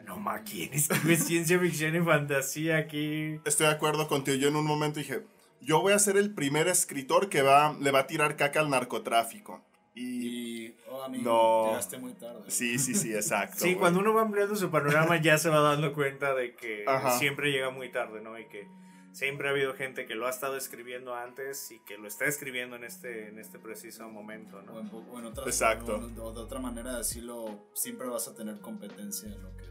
No 0.05 0.17
ma, 0.17 0.43
¿quién 0.43 0.73
escribe 0.73 1.15
ciencia 1.17 1.59
ficción 1.59 1.95
y 1.95 2.01
fantasía 2.01 2.77
aquí? 2.77 3.39
Estoy 3.45 3.67
de 3.67 3.73
acuerdo 3.73 4.07
contigo. 4.07 4.35
Yo 4.37 4.49
en 4.49 4.55
un 4.55 4.65
momento 4.65 4.99
dije, 4.99 5.21
yo 5.61 5.81
voy 5.81 5.93
a 5.93 5.99
ser 5.99 6.17
el 6.17 6.33
primer 6.33 6.67
escritor 6.67 7.29
que 7.29 7.41
va, 7.41 7.75
le 7.79 7.91
va 7.91 7.99
a 7.99 8.07
tirar 8.07 8.35
caca 8.35 8.59
al 8.59 8.69
narcotráfico. 8.69 9.63
Y 9.95 10.65
Y, 10.65 10.75
oh, 10.89 11.03
amigo, 11.03 11.23
No. 11.23 11.67
llegaste 11.69 11.97
muy 11.99 12.13
tarde. 12.13 12.41
sí, 12.49 12.79
sí, 12.79 12.95
sí, 12.95 13.13
exacto. 13.13 13.57
Sí, 13.59 13.75
cuando 13.75 13.99
uno 13.99 14.13
va 14.13 14.23
ampliando 14.23 14.55
su 14.55 14.69
panorama 14.71 15.21
ya 15.21 15.37
se 15.37 15.49
va 15.49 15.59
dando 15.61 15.93
cuenta 15.93 16.33
de 16.33 16.55
que 16.55 16.83
Ajá. 16.87 17.17
siempre 17.19 17.51
llega 17.51 17.69
muy 17.69 17.89
tarde, 17.91 18.19
¿no? 18.21 18.37
Y 18.39 18.45
que 18.47 18.67
siempre 19.13 19.47
ha 19.47 19.51
habido 19.51 19.73
gente 19.75 20.05
que 20.05 20.15
lo 20.15 20.27
ha 20.27 20.29
estado 20.29 20.57
escribiendo 20.57 21.15
antes 21.15 21.71
y 21.71 21.79
que 21.79 21.97
lo 21.97 22.07
está 22.07 22.25
escribiendo 22.25 22.75
en 22.75 22.83
este, 22.83 23.29
en 23.29 23.39
este 23.39 23.59
preciso 23.59 24.09
momento, 24.09 24.57
O 24.57 24.61
¿no? 24.63 24.79
en, 24.81 24.89
o 24.91 25.19
en 25.19 25.25
otra, 25.27 25.45
Exacto. 25.45 25.95
o- 25.95 26.23
o 26.23 26.33
de 26.33 26.41
otra 26.41 26.59
manera 26.59 26.91
de 26.91 26.97
decirlo, 26.97 27.69
siempre 27.73 28.07
vas 28.09 28.27
a 28.27 28.35
tener 28.35 28.59
competencia 28.59 29.29
en 29.29 29.41
lo 29.41 29.55
que 29.55 29.63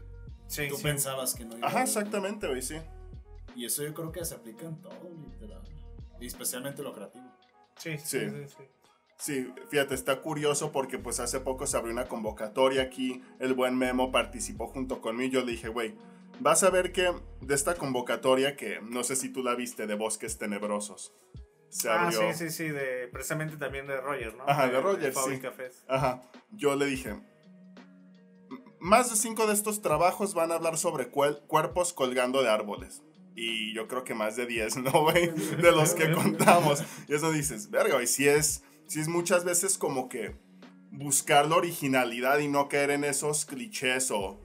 Sí, 0.47 0.67
tú 0.67 0.77
sí. 0.77 0.83
pensabas 0.83 1.35
que 1.35 1.45
no 1.45 1.57
iba 1.57 1.67
a 1.67 1.69
Ajá, 1.69 1.83
exactamente, 1.83 2.47
güey, 2.47 2.61
sí. 2.61 2.75
Y 3.55 3.65
eso 3.65 3.83
yo 3.83 3.93
creo 3.93 4.11
que 4.11 4.25
se 4.25 4.33
aplica 4.35 4.65
en 4.65 4.81
todo, 4.81 5.11
literal. 5.29 5.61
Y 6.19 6.25
especialmente 6.27 6.81
lo 6.81 6.93
creativo. 6.93 7.25
Sí, 7.77 7.97
Sí. 7.99 8.19
sí, 8.19 8.29
sí, 8.29 8.55
sí. 8.57 8.63
Sí, 9.17 9.53
fíjate, 9.69 9.93
está 9.95 10.21
curioso 10.21 10.71
porque 10.71 10.97
pues 10.99 11.19
hace 11.19 11.39
poco 11.39 11.65
se 11.67 11.77
abrió 11.77 11.93
una 11.93 12.05
convocatoria 12.07 12.81
aquí, 12.81 13.21
el 13.39 13.53
buen 13.53 13.77
Memo 13.77 14.11
participó 14.11 14.67
junto 14.67 15.01
conmigo, 15.01 15.33
yo 15.33 15.45
le 15.45 15.51
dije, 15.53 15.69
güey, 15.69 15.95
vas 16.39 16.63
a 16.63 16.69
ver 16.69 16.91
que 16.91 17.13
de 17.41 17.55
esta 17.55 17.75
convocatoria 17.75 18.55
que 18.55 18.79
no 18.81 19.03
sé 19.03 19.15
si 19.15 19.29
tú 19.29 19.43
la 19.43 19.55
viste, 19.55 19.87
de 19.87 19.95
Bosques 19.95 20.37
Tenebrosos, 20.37 21.13
se 21.69 21.89
Ah, 21.89 22.03
abrió. 22.03 22.31
sí, 22.33 22.37
sí, 22.37 22.49
sí, 22.51 22.69
de, 22.69 23.07
precisamente 23.11 23.57
también 23.57 23.87
de 23.87 23.99
Roger, 23.99 24.35
¿no? 24.35 24.43
Ajá, 24.47 24.67
de 24.67 24.79
Roger, 24.79 25.11
Fábrica 25.11 25.49
sí. 25.51 25.55
Fest. 25.57 25.79
Ajá, 25.89 26.21
yo 26.51 26.75
le 26.75 26.85
dije, 26.85 27.09
"M- 27.09 27.23
más 28.79 29.09
de 29.09 29.15
cinco 29.15 29.47
de 29.47 29.53
estos 29.53 29.81
trabajos 29.81 30.33
van 30.33 30.51
a 30.51 30.55
hablar 30.55 30.77
sobre 30.77 31.07
cuerpos 31.07 31.93
colgando 31.93 32.41
de 32.43 32.49
árboles. 32.49 33.01
Y 33.35 33.73
yo 33.73 33.87
creo 33.87 34.03
que 34.03 34.13
más 34.13 34.35
de 34.35 34.45
10, 34.45 34.77
¿no, 34.77 34.91
güey? 35.03 35.29
De 35.31 35.71
los 35.71 35.95
que 35.95 36.11
contamos. 36.13 36.83
Y 37.07 37.15
eso 37.15 37.31
dices, 37.31 37.71
verga, 37.71 37.95
güey, 37.95 38.05
si 38.07 38.27
es, 38.27 38.63
si 38.87 38.99
es 38.99 39.07
muchas 39.07 39.43
veces 39.43 39.77
como 39.79 40.07
que 40.09 40.35
buscar 40.91 41.47
la 41.47 41.55
originalidad 41.55 42.37
y 42.37 42.47
no 42.47 42.67
caer 42.69 42.91
en 42.91 43.03
esos 43.03 43.45
clichés 43.45 44.11
o, 44.11 44.39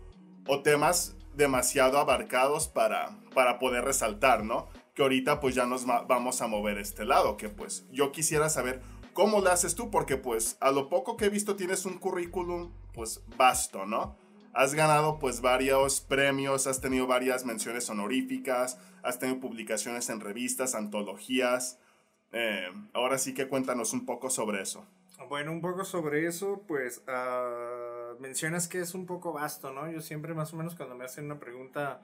o 0.47 0.62
temas 0.62 1.14
demasiado 1.38 1.99
abarcados 1.99 2.68
para, 2.68 3.16
para 3.33 3.59
poder 3.59 3.85
resaltar, 3.85 4.45
¿no? 4.45 4.68
Que 4.95 5.02
ahorita 5.02 5.40
pues 5.40 5.54
ya 5.54 5.64
nos 5.64 5.87
vamos 5.87 6.42
a 6.42 6.49
mover 6.49 6.76
este 6.76 7.07
lado, 7.07 7.38
que 7.38 7.49
pues 7.49 7.87
yo 7.90 8.12
quisiera 8.12 8.50
saber 8.50 8.83
cómo 9.14 9.40
lo 9.40 9.50
haces 9.50 9.75
tú, 9.75 9.90
porque 9.90 10.18
pues 10.18 10.59
a 10.61 10.71
lo 10.71 10.90
poco 10.90 11.16
que 11.16 11.26
he 11.26 11.30
visto 11.30 11.57
tienes 11.57 11.87
un 11.87 11.99
currículum 11.99 12.73
pues 12.92 13.23
vasto, 13.37 13.87
¿no? 13.87 14.16
Has 14.52 14.75
ganado 14.75 15.18
pues 15.18 15.40
varios 15.40 16.00
premios, 16.00 16.66
has 16.66 16.80
tenido 16.80 17.07
varias 17.07 17.45
menciones 17.47 17.88
honoríficas, 17.88 18.78
has 19.02 19.18
tenido 19.18 19.40
publicaciones 19.40 20.11
en 20.11 20.21
revistas, 20.21 20.75
antologías. 20.75 21.78
Eh, 22.33 22.66
ahora 22.92 23.18
sí 23.18 23.35
que 23.35 23.47
cuéntanos 23.47 23.92
un 23.92 24.04
poco 24.04 24.30
sobre 24.30 24.61
eso. 24.61 24.85
Bueno, 25.28 25.52
un 25.52 25.61
poco 25.61 25.85
sobre 25.85 26.26
eso, 26.26 26.62
pues 26.66 27.02
ah, 27.07 27.77
mencionas 28.21 28.69
que 28.69 28.81
es 28.81 28.95
un 28.95 29.07
poco 29.07 29.33
vasto, 29.33 29.73
¿no? 29.73 29.91
Yo 29.91 30.01
siempre 30.01 30.35
más 30.35 30.53
o 30.53 30.57
menos 30.57 30.75
cuando 30.75 30.95
me 30.95 31.05
hacen 31.05 31.25
una 31.27 31.39
pregunta 31.39 32.01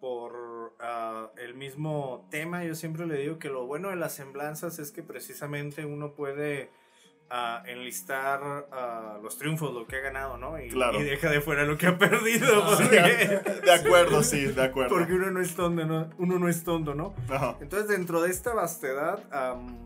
por 0.00 0.74
ah, 0.80 1.30
el 1.38 1.54
mismo 1.54 2.26
tema, 2.30 2.64
yo 2.64 2.74
siempre 2.74 3.06
le 3.06 3.16
digo 3.18 3.38
que 3.38 3.48
lo 3.48 3.66
bueno 3.66 3.88
de 3.90 3.96
las 3.96 4.14
semblanzas 4.14 4.78
es 4.78 4.90
que 4.92 5.02
precisamente 5.02 5.84
uno 5.86 6.12
puede 6.12 6.70
ah, 7.30 7.62
enlistar 7.66 8.40
ah, 8.72 9.18
los 9.22 9.38
triunfos, 9.38 9.72
lo 9.72 9.86
que 9.86 9.96
ha 9.96 10.00
ganado, 10.00 10.36
¿no? 10.36 10.60
Y, 10.62 10.68
Claro. 10.68 11.00
y 11.00 11.04
deja 11.04 11.30
de 11.30 11.40
fuera 11.40 11.64
lo 11.64 11.76
que 11.78 11.86
ha 11.86 11.98
perdido. 11.98 12.46
Ah, 12.62 12.76
porque- 12.76 13.60
De 13.64 13.72
acuerdo, 13.72 14.22
sí, 14.22 14.44
de 14.46 14.62
acuerdo. 14.62 14.94
Porque 14.94 15.14
uno 15.14 15.30
no 15.30 15.40
es 15.40 15.54
tonto, 15.56 15.84
¿no? 15.86 16.10
Uno 16.18 16.38
no 16.38 16.48
es 16.48 16.62
tonto, 16.62 16.94
¿no? 16.94 17.14
Ajá. 17.30 17.56
Entonces, 17.60 17.88
dentro 17.88 18.20
de 18.20 18.30
esta 18.30 18.52
vastedad 18.54 19.24
am, 19.32 19.76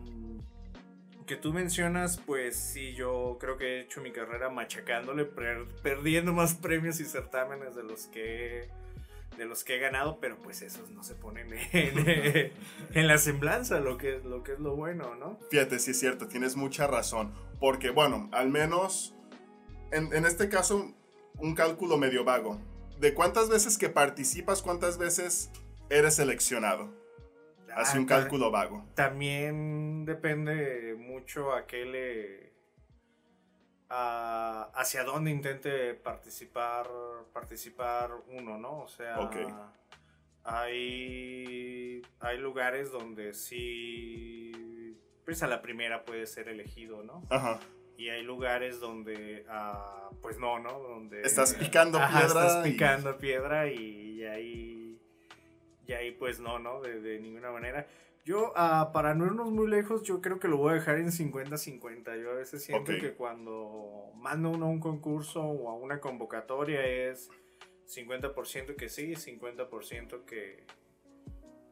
que 1.31 1.37
tú 1.37 1.53
mencionas, 1.53 2.17
pues 2.25 2.57
sí, 2.57 2.93
yo 2.93 3.37
creo 3.39 3.57
que 3.57 3.77
he 3.77 3.81
hecho 3.83 4.01
mi 4.01 4.11
carrera 4.11 4.49
machacándole, 4.49 5.23
per- 5.23 5.65
perdiendo 5.81 6.33
más 6.33 6.55
premios 6.55 6.99
y 6.99 7.05
certámenes 7.05 7.73
de 7.73 7.83
los 7.83 8.07
que 8.07 8.67
de 9.37 9.45
los 9.45 9.63
que 9.63 9.77
he 9.77 9.79
ganado, 9.79 10.19
pero 10.19 10.37
pues 10.39 10.61
esos 10.61 10.89
no 10.89 11.03
se 11.05 11.15
ponen 11.15 11.47
en, 11.71 12.51
en 12.93 13.07
la 13.07 13.17
semblanza, 13.17 13.79
lo 13.79 13.97
que, 13.97 14.17
es- 14.17 14.25
lo 14.25 14.43
que 14.43 14.51
es 14.55 14.59
lo 14.59 14.75
bueno, 14.75 15.15
¿no? 15.15 15.39
Fíjate, 15.49 15.79
sí 15.79 15.91
es 15.91 15.99
cierto, 16.01 16.27
tienes 16.27 16.57
mucha 16.57 16.85
razón. 16.85 17.31
Porque, 17.61 17.91
bueno, 17.91 18.27
al 18.33 18.49
menos 18.49 19.15
en, 19.93 20.11
en 20.13 20.25
este 20.25 20.49
caso, 20.49 20.93
un 21.37 21.55
cálculo 21.55 21.97
medio 21.97 22.25
vago. 22.25 22.59
¿De 22.99 23.13
cuántas 23.13 23.47
veces 23.47 23.77
que 23.77 23.87
participas, 23.87 24.61
cuántas 24.61 24.97
veces 24.97 25.49
eres 25.89 26.15
seleccionado? 26.15 26.93
Un 27.75 28.03
Ah, 28.03 28.07
ta- 28.07 28.15
cálculo 28.21 28.51
vago. 28.51 28.85
También 28.95 30.05
depende 30.05 30.95
mucho 30.97 31.53
a 31.53 31.65
qué 31.67 31.85
le. 31.85 32.51
a- 33.89 34.69
hacia 34.73 35.03
dónde 35.03 35.31
intente 35.31 35.93
participar, 35.95 36.87
participar 37.33 38.11
uno, 38.29 38.57
¿no? 38.57 38.79
O 38.79 38.87
sea, 38.87 39.17
hay, 40.43 42.01
hay 42.19 42.37
lugares 42.37 42.91
donde 42.91 43.33
sí, 43.33 44.97
pues 45.25 45.43
a 45.43 45.47
la 45.47 45.61
primera 45.61 46.05
puede 46.05 46.25
ser 46.25 46.47
elegido, 46.47 47.03
¿no? 47.03 47.23
Ajá. 47.29 47.59
Y 47.97 48.09
hay 48.09 48.23
lugares 48.23 48.79
donde, 48.79 49.45
ah, 49.49 50.09
pues 50.21 50.39
no, 50.39 50.57
¿no? 50.59 50.79
Donde 50.79 51.21
Estás 51.21 51.53
picando 51.53 51.99
Ajá, 52.01 52.19
piedra. 52.21 52.47
estás 52.47 52.65
y- 52.65 52.71
picando 52.71 53.17
piedra 53.17 53.67
y, 53.67 53.75
y 54.19 54.23
ahí, 54.25 54.80
y 55.91 55.93
ahí 55.93 56.11
pues 56.11 56.39
no, 56.39 56.57
¿no? 56.57 56.81
De, 56.81 57.01
de 57.01 57.19
ninguna 57.19 57.51
manera. 57.51 57.85
Yo, 58.23 58.53
ah, 58.55 58.91
para 58.93 59.13
no 59.15 59.25
irnos 59.25 59.51
muy 59.51 59.67
lejos, 59.67 60.03
yo 60.03 60.21
creo 60.21 60.39
que 60.39 60.47
lo 60.47 60.57
voy 60.57 60.71
a 60.71 60.73
dejar 60.75 60.99
en 60.99 61.07
50-50. 61.11 62.21
Yo 62.21 62.31
a 62.31 62.35
veces 62.35 62.63
siento 62.63 62.91
Ok. 62.93 62.99
que 62.99 63.13
cuando 63.13 64.11
mando 64.15 64.51
uno 64.51 64.67
a 64.67 64.69
un 64.69 64.79
concurso 64.79 65.41
o 65.43 65.69
a 65.69 65.73
una 65.75 65.99
convocatoria 65.99 66.85
es 66.85 67.29
50% 67.87 68.75
que 68.75 68.89
sí, 68.89 69.15
50% 69.15 70.23
que, 70.25 70.65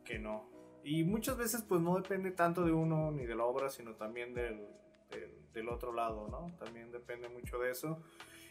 que 0.04 0.20
no. 0.20 0.50
Y 0.84 1.04
muchas 1.04 1.38
veces 1.38 1.62
pues 1.62 1.82
no 1.82 1.96
depende 1.96 2.32
tanto 2.32 2.66
de 2.66 2.72
uno 2.72 3.12
ni 3.12 3.26
de 3.26 3.36
la 3.36 3.46
obra, 3.46 3.70
sino 3.70 3.96
también 3.96 4.34
del, 4.34 4.66
del, 5.12 5.52
del 5.54 5.70
otro 5.70 5.94
lado, 5.94 6.28
¿no? 6.30 6.56
También 6.58 6.92
depende 6.92 7.30
mucho 7.30 7.60
de 7.60 7.72
eso. 7.72 8.02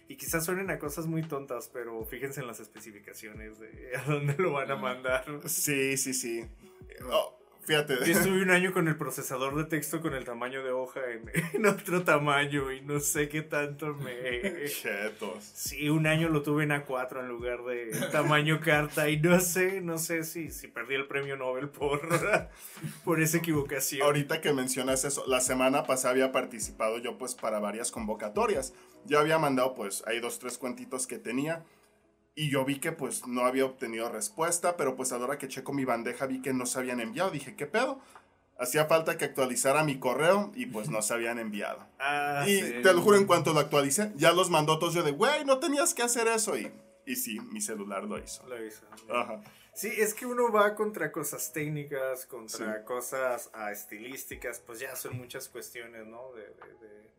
Y 0.08 0.16
quizás 0.16 0.44
suenen 0.44 0.70
a 0.70 0.78
cosas 0.78 1.06
muy 1.06 1.22
tontas, 1.22 1.70
pero 1.72 2.04
fíjense 2.04 2.40
en 2.40 2.46
las 2.46 2.60
especificaciones 2.60 3.60
de 3.60 3.92
a 3.96 4.02
dónde 4.04 4.34
lo 4.38 4.52
van 4.52 4.70
a 4.70 4.76
mandar. 4.76 5.24
Sí, 5.46 5.96
sí, 5.96 6.14
sí. 6.14 6.44
Oh, 7.10 7.37
fíjate. 7.68 7.98
Yo 8.06 8.18
estuve 8.18 8.42
un 8.42 8.50
año 8.50 8.72
con 8.72 8.88
el 8.88 8.96
procesador 8.96 9.54
de 9.54 9.64
texto 9.64 10.00
con 10.00 10.14
el 10.14 10.24
tamaño 10.24 10.64
de 10.64 10.70
hoja 10.70 11.00
en, 11.12 11.30
en 11.52 11.66
otro 11.66 12.02
tamaño 12.02 12.72
y 12.72 12.80
no 12.80 12.98
sé 12.98 13.28
qué 13.28 13.42
tanto 13.42 13.94
me... 13.94 14.64
Chetos. 14.66 15.44
Sí, 15.54 15.90
un 15.90 16.06
año 16.06 16.30
lo 16.30 16.42
tuve 16.42 16.64
en 16.64 16.70
A4 16.70 17.20
en 17.20 17.28
lugar 17.28 17.62
de 17.64 17.90
tamaño 18.10 18.58
carta 18.60 19.10
y 19.10 19.20
no 19.20 19.38
sé, 19.40 19.82
no 19.82 19.98
sé 19.98 20.24
si, 20.24 20.50
si 20.50 20.68
perdí 20.68 20.94
el 20.94 21.06
premio 21.06 21.36
Nobel 21.36 21.68
por, 21.68 22.00
por 23.04 23.20
esa 23.20 23.36
equivocación. 23.36 24.02
Ahorita 24.02 24.40
que 24.40 24.54
mencionas 24.54 25.04
eso, 25.04 25.24
la 25.26 25.40
semana 25.40 25.84
pasada 25.84 26.12
había 26.12 26.32
participado 26.32 26.98
yo 26.98 27.18
pues 27.18 27.34
para 27.34 27.58
varias 27.58 27.90
convocatorias. 27.90 28.72
Ya 29.04 29.20
había 29.20 29.38
mandado 29.38 29.74
pues 29.74 30.02
hay 30.06 30.20
dos, 30.20 30.38
tres 30.38 30.56
cuentitos 30.56 31.06
que 31.06 31.18
tenía. 31.18 31.64
Y 32.40 32.50
yo 32.50 32.64
vi 32.64 32.78
que 32.78 32.92
pues 32.92 33.26
no 33.26 33.44
había 33.46 33.64
obtenido 33.64 34.08
respuesta, 34.08 34.76
pero 34.76 34.94
pues 34.94 35.10
a 35.10 35.18
la 35.18 35.24
hora 35.24 35.38
que 35.38 35.48
checo 35.48 35.72
mi 35.72 35.84
bandeja 35.84 36.26
vi 36.26 36.40
que 36.40 36.52
no 36.52 36.66
se 36.66 36.78
habían 36.78 37.00
enviado. 37.00 37.32
Dije, 37.32 37.56
¿qué 37.56 37.66
pedo? 37.66 38.00
Hacía 38.60 38.84
falta 38.86 39.18
que 39.18 39.24
actualizara 39.24 39.82
mi 39.82 39.98
correo 39.98 40.52
y 40.54 40.66
pues 40.66 40.88
no 40.88 41.02
se 41.02 41.14
habían 41.14 41.40
enviado. 41.40 41.84
Ah, 41.98 42.44
y 42.46 42.60
sí. 42.60 42.74
te 42.80 42.92
lo 42.92 43.02
juro, 43.02 43.16
en 43.16 43.26
cuanto 43.26 43.52
lo 43.52 43.58
actualicé, 43.58 44.12
ya 44.14 44.32
los 44.32 44.50
mandó 44.50 44.78
todos 44.78 44.94
yo 44.94 45.02
de, 45.02 45.10
güey, 45.10 45.44
no 45.44 45.58
tenías 45.58 45.94
que 45.94 46.02
hacer 46.04 46.28
eso. 46.28 46.56
Y, 46.56 46.70
y 47.06 47.16
sí, 47.16 47.40
mi 47.40 47.60
celular 47.60 48.04
lo 48.04 48.18
hizo. 48.22 48.46
Lo 48.46 48.64
hizo. 48.64 48.84
Ajá. 49.12 49.40
Sí, 49.74 49.90
es 49.96 50.14
que 50.14 50.24
uno 50.24 50.52
va 50.52 50.76
contra 50.76 51.10
cosas 51.10 51.52
técnicas, 51.52 52.24
contra 52.26 52.76
Sí. 52.78 52.84
cosas 52.84 53.50
ah, 53.52 53.72
estilísticas, 53.72 54.60
pues 54.60 54.78
ya 54.78 54.94
son 54.94 55.16
muchas 55.16 55.48
cuestiones, 55.48 56.06
¿no? 56.06 56.32
De, 56.34 56.42
de, 56.42 56.86
de, 56.86 57.10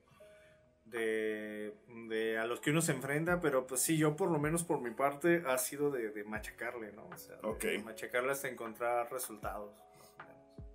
de- 0.89 1.75
de 2.08 2.38
a 2.38 2.46
los 2.46 2.60
que 2.60 2.72
uno 2.72 2.81
se 2.81 2.91
enfrenta, 2.91 3.39
pero 3.39 3.67
pues 3.67 3.81
sí, 3.81 3.98
yo 3.98 4.15
por 4.15 4.31
lo 4.31 4.39
menos 4.39 4.63
por 4.63 4.81
mi 4.81 4.91
parte 4.91 5.43
ha 5.48 5.58
sido 5.58 5.91
de, 5.91 6.10
de 6.10 6.24
machacarle, 6.24 6.91
¿no? 6.93 7.08
O 7.08 7.17
sea, 7.17 7.38
de 7.67 7.84
machacarle 7.84 8.31
hasta 8.31 8.48
encontrar 8.50 9.12
resultados. 9.12 9.72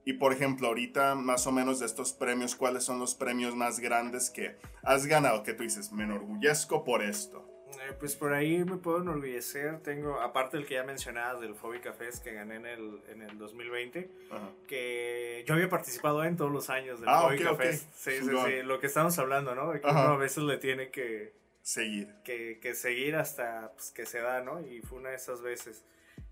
Y 0.06 0.12
por 0.14 0.33
ejemplo, 0.35 0.68
ahorita 0.68 1.14
más 1.14 1.47
o 1.47 1.52
menos 1.52 1.80
de 1.80 1.87
estos 1.87 2.12
premios, 2.12 2.54
¿cuáles 2.54 2.85
son 2.85 2.99
los 2.99 3.14
premios 3.14 3.56
más 3.56 3.80
grandes 3.80 4.28
que 4.28 4.56
has 4.83 5.06
ganado? 5.06 5.42
Que 5.42 5.54
tú 5.54 5.62
dices, 5.62 5.92
me 5.92 6.04
enorgullezco 6.04 6.85
por 6.85 7.02
esto. 7.02 7.44
Eh, 7.81 7.93
pues 7.99 8.16
por 8.16 8.33
ahí 8.33 8.64
me 8.64 8.76
puedo 8.76 9.02
enorgullecer, 9.02 9.81
tengo, 9.81 10.21
aparte 10.21 10.57
del 10.57 10.66
que 10.66 10.75
ya 10.75 10.83
mencionabas 10.85 11.40
del 11.40 11.54
Phobica 11.54 11.93
Fest 11.93 12.23
que 12.25 12.33
gané 12.33 12.57
en 12.57 12.66
el, 12.66 13.00
en 13.09 13.23
el 13.23 13.38
2020, 13.38 14.11
Ajá. 14.31 14.50
que 14.69 15.45
yo 15.47 15.54
había 15.54 15.69
participado 15.69 16.25
en 16.25 16.37
todos 16.37 16.50
los 16.52 16.71
años 16.71 17.00
del 17.00 17.09
Ah. 17.09 17.28
Fest. 17.57 17.88
Sí, 17.95 18.11
sí, 18.21 18.26
sí, 18.28 18.62
lo 18.62 18.81
que 18.81 18.87
estamos 18.87 19.19
hablando, 19.19 19.54
¿no? 19.54 19.73
De 19.73 19.81
que 19.81 19.87
Ajá. 19.87 20.04
uno 20.07 20.14
a 20.14 20.16
veces 20.19 20.45
le 20.45 20.57
tiene 20.59 20.90
que, 20.90 21.33
Seguir. 21.62 22.09
que, 22.25 22.59
que 22.61 22.75
seguir 22.75 23.16
hasta 23.16 23.73
pues, 23.75 23.90
que 23.90 24.07
se 24.07 24.21
da, 24.21 24.40
¿no? 24.43 24.61
Y 24.61 24.81
fue 24.83 24.99
una 24.99 25.11
de 25.11 25.16
esas 25.16 25.40
veces. 25.43 25.85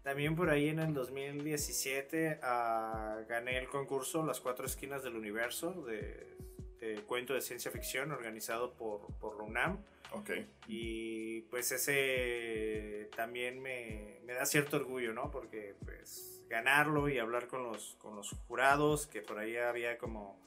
También 0.02 0.34
por 0.36 0.50
ahí 0.50 0.68
en 0.68 0.78
el 0.80 0.94
2017 0.94 2.40
ah, 2.42 3.18
gané 3.28 3.58
el 3.58 3.68
concurso 3.68 4.24
Las 4.24 4.40
Cuatro 4.40 4.66
Esquinas 4.66 5.02
del 5.02 5.14
Universo 5.16 5.72
de, 5.86 6.36
de 6.80 6.96
cuento 7.06 7.34
de 7.34 7.40
ciencia 7.40 7.70
ficción 7.70 8.10
organizado 8.12 8.72
por, 8.74 9.06
por 9.20 9.36
la 9.38 9.44
UNAM. 9.44 9.78
Ok. 10.14 10.30
Y 10.66 11.42
pues 11.42 11.72
ese 11.72 13.10
también 13.16 13.60
me, 13.60 14.20
me 14.24 14.34
da 14.34 14.46
cierto 14.46 14.76
orgullo, 14.76 15.12
¿no? 15.12 15.30
Porque 15.30 15.74
pues 15.84 16.44
ganarlo 16.48 17.08
y 17.08 17.18
hablar 17.18 17.46
con 17.46 17.62
los, 17.62 17.96
con 17.98 18.14
los 18.14 18.30
jurados, 18.46 19.06
que 19.06 19.22
por 19.22 19.38
ahí 19.38 19.56
había 19.56 19.96
como 19.96 20.38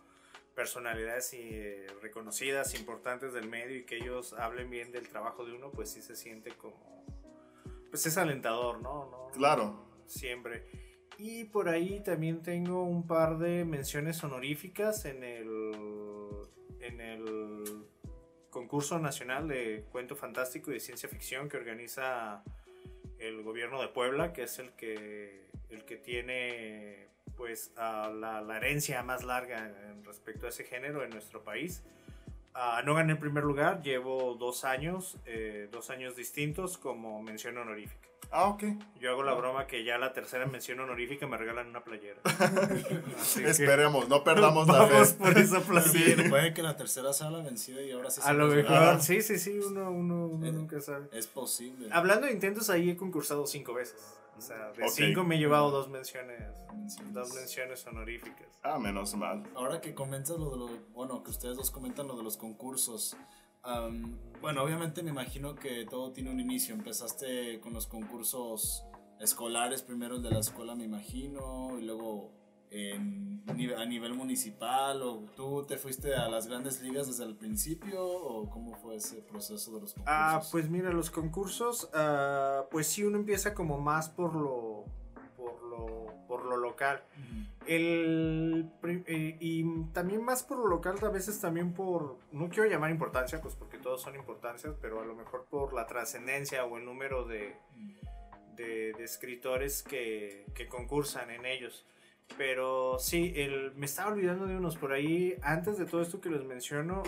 personalidades 0.56 1.34
eh, 1.34 1.88
reconocidas, 2.02 2.76
importantes 2.76 3.34
del 3.34 3.50
medio 3.50 3.78
y 3.78 3.86
que 3.86 3.98
ellos 3.98 4.34
hablen 4.34 4.70
bien 4.70 4.92
del 4.92 5.08
trabajo 5.10 5.46
de 5.46 5.54
uno, 5.54 5.72
pues 5.72 5.90
sí 5.92 6.02
se 6.02 6.16
siente 6.16 6.52
como... 6.52 7.04
Pues 7.90 8.06
es 8.06 8.18
alentador, 8.18 8.82
¿no? 8.82 9.10
¿No? 9.10 9.28
Claro. 9.34 9.86
Siempre. 10.06 10.66
Y 11.18 11.46
por 11.46 11.70
ahí 11.70 12.02
también 12.04 12.44
tengo 12.44 12.84
un 12.84 13.08
par 13.08 13.38
de 13.38 13.66
menciones 13.66 14.24
honoríficas 14.24 15.06
en 15.06 15.24
el, 15.24 15.72
en 16.82 17.02
el 17.02 17.64
concurso 18.56 19.00
nacional 19.00 19.50
de 19.50 19.84
cuento 19.92 20.16
fantástico 20.16 20.72
y 20.72 20.76
de 20.76 20.80
ciencia 20.80 21.10
ficción 21.10 21.50
que 21.50 21.58
organiza 21.58 22.42
el 23.20 23.44
gobierno 23.44 23.82
de 23.82 23.90
Puebla, 23.90 24.32
que 24.32 24.44
es 24.44 24.60
el 24.60 24.72
que, 24.72 25.50
el 25.70 25.84
que 25.84 25.98
tiene 25.98 27.10
pues 27.36 27.74
la, 27.76 28.46
herencia 28.56 29.04
más 29.04 29.26
larga 29.26 29.74
en 29.90 30.06
respecto 30.06 30.46
a 30.46 30.50
ese 30.50 30.64
género 30.64 31.04
en 31.04 31.10
nuestro 31.10 31.44
país. 31.44 31.84
Ah, 32.54 32.82
no 32.86 32.96
gané 32.96 33.12
el 33.12 33.20
primer 33.20 33.44
lugar, 33.44 33.82
llevo 33.82 34.36
dos 34.36 34.64
años, 34.64 35.18
eh, 35.26 35.68
dos 35.70 35.90
años 35.90 36.16
distintos 36.16 36.78
como 36.78 37.22
mención 37.22 37.58
honorífica. 37.58 38.08
Ah, 38.32 38.46
ok. 38.50 38.63
Yo 39.00 39.12
hago 39.12 39.24
la 39.24 39.34
broma 39.34 39.67
que 39.67 39.84
ya 39.84 39.98
la 39.98 40.12
tercera 40.13 40.46
mención 40.46 40.79
honorífica 40.79 41.25
me 41.27 41.38
regalan 41.38 41.67
una 41.67 41.84
playera. 41.84 42.20
Esperemos, 43.46 44.08
no 44.10 44.24
perdamos 44.24 44.67
la 44.67 44.79
vamos 44.79 45.10
fe. 45.10 45.15
por 45.17 45.38
esa 45.38 45.60
Sí, 45.62 45.65
playera. 45.67 46.29
puede 46.29 46.53
que 46.53 46.63
la 46.63 46.75
tercera 46.75 47.13
sea 47.13 47.29
la 47.29 47.39
vencida 47.39 47.82
y 47.82 47.91
ahora 47.91 48.10
sí 48.10 48.22
A 48.24 48.27
se 48.27 48.34
lo 48.34 48.48
mejor, 48.48 49.01
sí, 49.01 49.22
sí, 49.22 49.38
sí, 49.39 49.59
uno, 49.59 49.92
uno, 49.92 50.27
uno 50.27 50.46
Eh, 50.48 50.51
nunca 50.51 50.79
sabe. 50.81 51.07
Es 51.11 51.27
posible. 51.27 51.88
Hablando 51.92 52.27
de 52.27 52.33
intentos, 52.33 52.70
ahí 52.70 52.90
he 52.90 52.98
concursado 52.98 53.46
cinco 53.48 53.74
veces. 53.74 53.96
O 54.38 54.42
sea, 54.42 54.72
de 54.74 54.90
cinco 54.90 55.24
me 55.24 55.35
he 55.35 55.40
llevado 55.40 55.72
dos 55.72 55.88
menciones, 55.90 56.42
Menciones. 56.74 57.14
dos 57.14 57.33
menciones 57.33 57.88
honoríficas. 57.88 58.48
Ah, 58.64 58.77
menos 58.77 59.16
mal. 59.16 59.44
Ahora 59.55 59.79
que 59.79 59.94
comentas 59.96 60.38
lo 60.38 60.50
de 60.50 60.57
lo, 60.57 60.68
bueno, 60.94 61.24
que 61.24 61.31
ustedes 61.31 61.55
dos 61.55 61.72
comentan 61.72 62.07
lo 62.07 62.18
de 62.18 62.24
los 62.24 62.35
concursos. 62.35 63.16
Am, 63.66 64.18
bueno, 64.42 64.64
obviamente 64.64 65.04
me 65.04 65.12
imagino 65.12 65.56
que 65.56 65.86
todo 65.86 66.12
tiene 66.12 66.30
un 66.32 66.40
inicio. 66.40 66.75
Empezaste 66.75 67.60
con 67.60 67.74
los 67.74 67.88
concursos 67.88 68.86
escolares, 69.20 69.82
primero 69.82 70.16
el 70.16 70.24
de 70.24 70.32
la 70.32 70.40
escuela, 70.40 70.75
me 70.75 70.84
imagino, 70.84 71.78
y 71.80 71.86
luego 71.86 72.32
en, 72.72 73.44
a 73.48 73.86
nivel 73.86 74.14
municipal, 74.14 75.01
o 75.01 75.25
tú 75.36 75.64
te 75.64 75.78
fuiste 75.78 76.14
a 76.14 76.28
las 76.28 76.48
grandes 76.48 76.82
ligas 76.82 77.08
desde 77.08 77.24
el 77.24 77.36
principio, 77.36 78.06
o 78.06 78.50
cómo 78.50 78.75
fue 78.75 78.98
ese 78.98 79.22
proceso 79.22 79.74
de 79.74 79.82
los 79.82 79.94
concursos. 79.94 80.14
Ah, 80.16 80.42
pues 80.51 80.70
mira, 80.70 80.92
los 80.92 81.10
concursos, 81.10 81.90
ah, 81.94 82.66
pues 82.72 82.88
sí, 82.88 83.04
uno 83.04 83.18
empieza 83.18 83.54
como 83.54 83.80
más 83.80 84.10
por 84.10 84.36
lo, 84.36 84.86
por 85.38 85.64
lo, 85.64 86.06
por 86.28 86.46
lo 86.46 86.58
local. 86.58 87.01
El, 87.68 88.70
eh, 88.84 89.38
y 89.40 89.66
también 89.92 90.24
más 90.24 90.44
por 90.44 90.58
lo 90.60 90.68
local, 90.68 90.98
a 91.01 91.10
veces 91.10 91.40
también 91.42 91.74
por, 91.74 92.18
no 92.32 92.50
quiero 92.50 92.70
llamar 92.70 92.92
importancia, 92.92 93.42
pues 93.42 93.56
porque 93.56 93.78
todos 93.78 94.01
son 94.01 94.16
importancias, 94.16 94.75
pero 94.82 95.01
a 95.01 95.06
lo 95.06 95.16
mejor 95.16 95.46
por 95.50 95.74
la 95.74 95.86
trascendencia 95.88 96.66
o 96.66 96.78
el 96.78 96.86
número 96.86 97.25
de, 97.25 97.56
de, 98.56 98.92
escritores 99.04 99.84
que, 99.84 100.46
que 100.54 100.68
concursan 100.68 101.30
en 101.32 101.46
ellos. 101.46 101.86
Pero 102.38 102.98
sí, 103.00 103.34
el, 103.36 103.74
me 103.75 103.86
estaba 103.86 104.12
olvidando 104.12 104.48
de 104.48 104.58
unos 104.58 104.78
por 104.78 104.94
ahí. 104.94 105.36
Antes 105.44 105.78
de 105.78 105.86
todo 105.86 106.01
esto 106.01 106.20
que 106.22 106.30
les 106.30 106.44
menciono, 106.44 107.04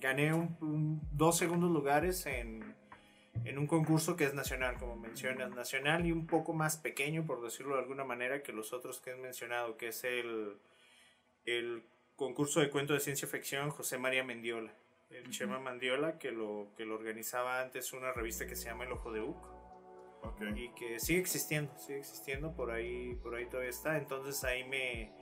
gané 0.00 0.32
un- 0.34 1.00
dos 1.12 1.36
segundos 1.36 1.70
lugares 1.70 2.24
en, 2.26 2.74
en 3.44 3.58
un 3.58 3.66
concurso 3.66 4.16
que 4.16 4.24
es 4.24 4.34
nacional, 4.34 4.76
como 4.78 4.96
mencionas, 4.96 5.50
nacional 5.50 6.06
y 6.06 6.12
un 6.12 6.26
poco 6.26 6.52
más 6.52 6.76
pequeño, 6.76 7.24
por 7.26 7.42
decirlo 7.42 7.74
de 7.74 7.82
alguna 7.82 8.04
manera, 8.04 8.42
que 8.42 8.52
los 8.52 8.72
otros 8.72 9.00
que 9.00 9.10
he 9.10 9.16
mencionado, 9.16 9.76
que 9.76 9.88
es 9.88 10.04
el, 10.04 10.56
el 11.44 11.82
concurso 12.16 12.60
de 12.60 12.70
cuento 12.70 12.92
de 12.94 13.00
ciencia 13.00 13.26
ficción 13.28 13.70
José 13.70 13.98
María 13.98 14.24
Mendiola. 14.24 14.72
El 15.10 15.28
Chema 15.30 15.58
Mandiola, 15.58 16.18
que 16.18 16.30
lo, 16.30 16.68
que 16.76 16.86
lo 16.86 16.94
organizaba 16.94 17.60
antes 17.60 17.92
una 17.92 18.12
revista 18.12 18.46
que 18.46 18.56
se 18.56 18.66
llama 18.66 18.84
El 18.84 18.92
Ojo 18.92 19.12
de 19.12 19.20
Uc 19.20 19.36
Ok. 20.22 20.40
y 20.54 20.68
que 20.70 21.00
sigue 21.00 21.20
existiendo, 21.20 21.76
sigue 21.78 21.98
existiendo, 21.98 22.54
por 22.54 22.70
ahí, 22.70 23.14
por 23.22 23.34
ahí 23.34 23.46
todavía 23.46 23.70
está. 23.70 23.98
Entonces 23.98 24.42
ahí 24.44 24.64
me, 24.64 25.12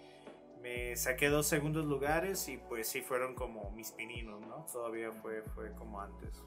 me 0.62 0.94
saqué 0.94 1.28
dos 1.28 1.48
segundos 1.48 1.87
lugares 1.87 2.48
y 2.48 2.59
pues 2.59 2.87
sí 2.88 3.00
fueron 3.00 3.35
como 3.35 3.70
mis 3.72 3.90
pininos, 3.92 4.40
¿no? 4.42 4.66
Todavía 4.70 5.11
fue, 5.11 5.42
fue 5.54 5.72
como 5.72 6.00
antes. 6.00 6.44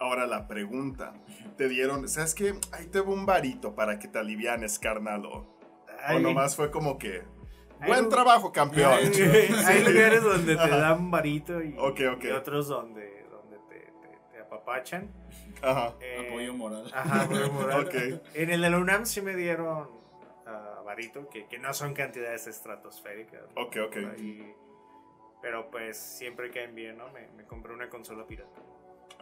Ahora 0.00 0.26
la 0.26 0.46
pregunta. 0.48 1.14
Te 1.56 1.68
dieron, 1.68 2.08
¿sabes 2.08 2.34
qué? 2.34 2.54
Ahí 2.72 2.86
te 2.86 3.00
va 3.00 3.12
un 3.12 3.26
varito 3.26 3.74
para 3.74 3.98
que 3.98 4.08
te 4.08 4.18
alivianes, 4.18 4.78
carnal. 4.78 5.24
O, 5.26 5.46
nomás 6.20 6.56
fue 6.56 6.70
como 6.70 6.98
que, 6.98 7.22
buen 7.86 8.08
trabajo, 8.08 8.52
campeón. 8.52 8.92
hay, 8.92 9.06
hay 9.66 9.84
lugares 9.84 10.22
donde 10.22 10.54
te 10.56 10.60
Ajá. 10.60 10.76
dan 10.76 11.10
varito 11.10 11.62
y, 11.62 11.74
y 11.74 11.78
otros 12.30 12.68
donde, 12.68 13.24
donde 13.30 13.56
te, 13.68 13.80
te- 14.02 14.18
te 14.32 14.38
apapachan. 14.40 15.10
Ajá. 15.62 15.94
Eh, 16.00 16.26
Apoyo 16.28 16.52
moral. 16.54 16.90
Ajá, 16.92 17.22
apoyo 17.22 17.50
moral. 17.52 17.84
Ok. 17.86 17.94
En 18.34 18.50
el 18.50 18.60
de 18.60 18.70
la 18.70 18.78
UNAM 18.78 19.06
sí 19.06 19.22
me 19.22 19.34
dieron 19.34 19.88
ah, 20.46 20.82
varito, 20.84 21.28
que, 21.30 21.46
que 21.46 21.58
no 21.58 21.72
son 21.72 21.94
cantidades 21.94 22.46
estratosféricas. 22.48 23.42
Ok, 23.56 23.76
ok. 23.86 23.96
Ahí. 24.12 24.54
Pero 25.40 25.70
pues 25.70 25.96
siempre 25.98 26.50
caen 26.50 26.74
bien, 26.74 26.98
¿no? 26.98 27.10
Me, 27.12 27.28
me 27.36 27.44
compré 27.44 27.72
una 27.72 27.88
consola 27.88 28.26
pirata. 28.26 28.60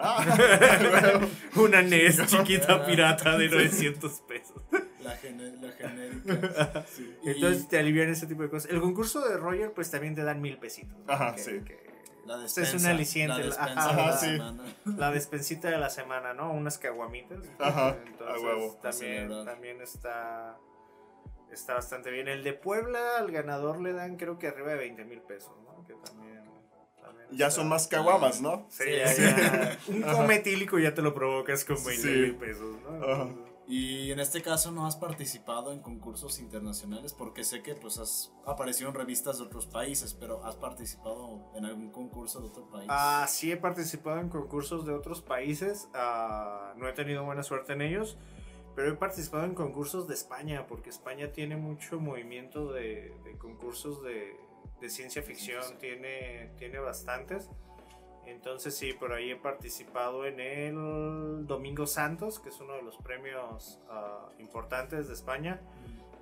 Ah, 0.05 1.21
Una 1.57 1.81
NES 1.83 2.27
chiquita 2.27 2.85
pirata 2.85 3.37
de 3.39 3.49
900 3.49 4.21
pesos. 4.23 4.63
La, 5.01 5.17
gene- 5.17 5.57
la 5.61 5.73
genérica. 5.73 6.85
Sí. 6.87 7.17
Y 7.23 7.31
Entonces 7.31 7.69
te 7.69 7.79
alivian 7.79 8.09
ese 8.09 8.27
tipo 8.27 8.43
de 8.43 8.51
cosas. 8.51 8.71
El 8.71 8.81
concurso 8.81 9.21
de 9.29 9.37
Roger 9.37 9.73
pues 9.73 9.91
también 9.91 10.15
te 10.15 10.23
dan 10.25 10.41
mil 10.41 10.59
pesitos. 10.59 10.99
¿no? 11.07 11.13
Ajá, 11.13 11.35
Que- 11.37 11.43
sí. 11.43 11.61
que- 11.65 11.93
la 12.25 12.37
es 12.37 12.55
despensa, 12.55 12.77
un 12.77 12.87
aliciente, 12.95 13.39
La 13.39 13.45
despensa 13.47 13.91
ajá, 13.91 13.97
de 14.01 14.07
la 14.07 14.17
sí. 14.17 14.27
semana. 14.27 14.65
la 14.97 15.11
despensita 15.11 15.71
de 15.71 15.79
la 15.79 15.91
semana, 15.91 16.33
¿no? 16.35 16.53
Unas 16.53 16.79
caguamitas. 16.79 17.39
Ajá, 17.59 17.97
Entonces 18.07 18.37
a 18.37 18.47
huevo. 18.47 18.79
También, 18.81 19.45
también 19.45 19.81
está, 19.83 20.57
está 21.51 21.75
bastante 21.75 22.13
bien. 22.13 22.29
El 22.29 22.45
de 22.45 22.53
Puebla 22.53 23.01
al 23.19 23.33
ganador 23.33 23.81
le 23.81 23.93
dan 23.93 24.17
creo 24.17 24.39
que 24.39 24.47
arriba 24.47 24.71
de 24.71 24.77
20 24.77 25.05
mil 25.05 25.21
pesos, 25.23 25.53
¿no? 25.65 25.85
Que 25.85 25.95
también 25.95 26.32
ya 27.31 27.51
son 27.51 27.69
más 27.69 27.89
caguamas, 27.89 28.41
¿no? 28.41 28.67
Sí, 28.71 28.85
ya, 28.99 29.09
sí. 29.09 29.23
ya. 29.23 29.79
Un 29.89 30.03
cometílico 30.03 30.79
ya 30.79 30.95
te 30.95 31.03
lo 31.03 31.15
provocas 31.15 31.65
con 31.65 31.77
20 31.83 32.03
Sí. 32.03 32.09
mil 32.09 32.37
pesos, 32.37 32.77
¿no? 32.83 33.05
Ajá. 33.05 33.29
Y 33.69 34.11
en 34.11 34.19
este 34.19 34.43
caso 34.43 34.73
no 34.73 34.87
has 34.87 34.97
participado 34.97 35.73
en 35.73 35.81
concursos 35.81 36.41
internacionales 36.41 37.15
porque 37.15 37.45
sé 37.45 37.63
que 37.63 37.75
pues 37.75 37.97
has 37.99 38.33
aparecido 38.45 38.91
en 38.91 38.97
revistas 38.97 39.39
de 39.39 39.45
otros 39.45 39.67
países, 39.67 40.15
pero 40.15 40.45
has 40.45 40.57
participado 40.57 41.41
en 41.55 41.65
algún 41.65 41.91
concurso 41.91 42.41
de 42.41 42.49
otro 42.49 42.69
país. 42.69 42.87
Ah, 42.91 43.25
sí 43.29 43.53
he 43.53 43.57
participado 43.57 44.19
en 44.19 44.29
concursos 44.29 44.85
de 44.85 44.93
otros 44.93 45.23
países, 45.23 45.89
ah, 45.95 46.75
no 46.77 46.89
he 46.89 46.93
tenido 46.93 47.25
buena 47.25 47.45
suerte 47.45 47.73
en 47.73 47.83
ellos, 47.83 48.19
pero 48.75 48.91
he 48.91 48.97
participado 48.97 49.45
en 49.45 49.55
concursos 49.55 50.09
de 50.09 50.15
España, 50.15 50.67
porque 50.67 50.91
España 50.91 51.31
tiene 51.33 51.57
mucho 51.57 52.01
movimiento 52.01 52.73
de, 52.73 53.15
de 53.25 53.39
concursos 53.39 54.03
de, 54.03 54.37
de, 54.83 54.91
ciencia 54.91 55.23
ficción, 55.23 55.79
tiene, 55.79 56.51
tiene 56.59 56.79
bastantes. 56.79 57.49
Entonces 58.27 58.77
sí, 58.77 58.93
por 58.93 59.13
ahí 59.13 59.31
he 59.31 59.37
participado 59.37 60.27
en 60.27 60.41
el 60.41 61.47
Domingo 61.47 61.87
Santos, 61.87 62.39
que 62.41 62.51
es 62.51 62.61
uno 62.61 62.75
de 62.75 62.83
los 62.83 62.97
premios 62.99 63.81
uh, 63.89 64.41
importantes 64.41 65.09
de 65.09 65.15
España, 65.15 65.61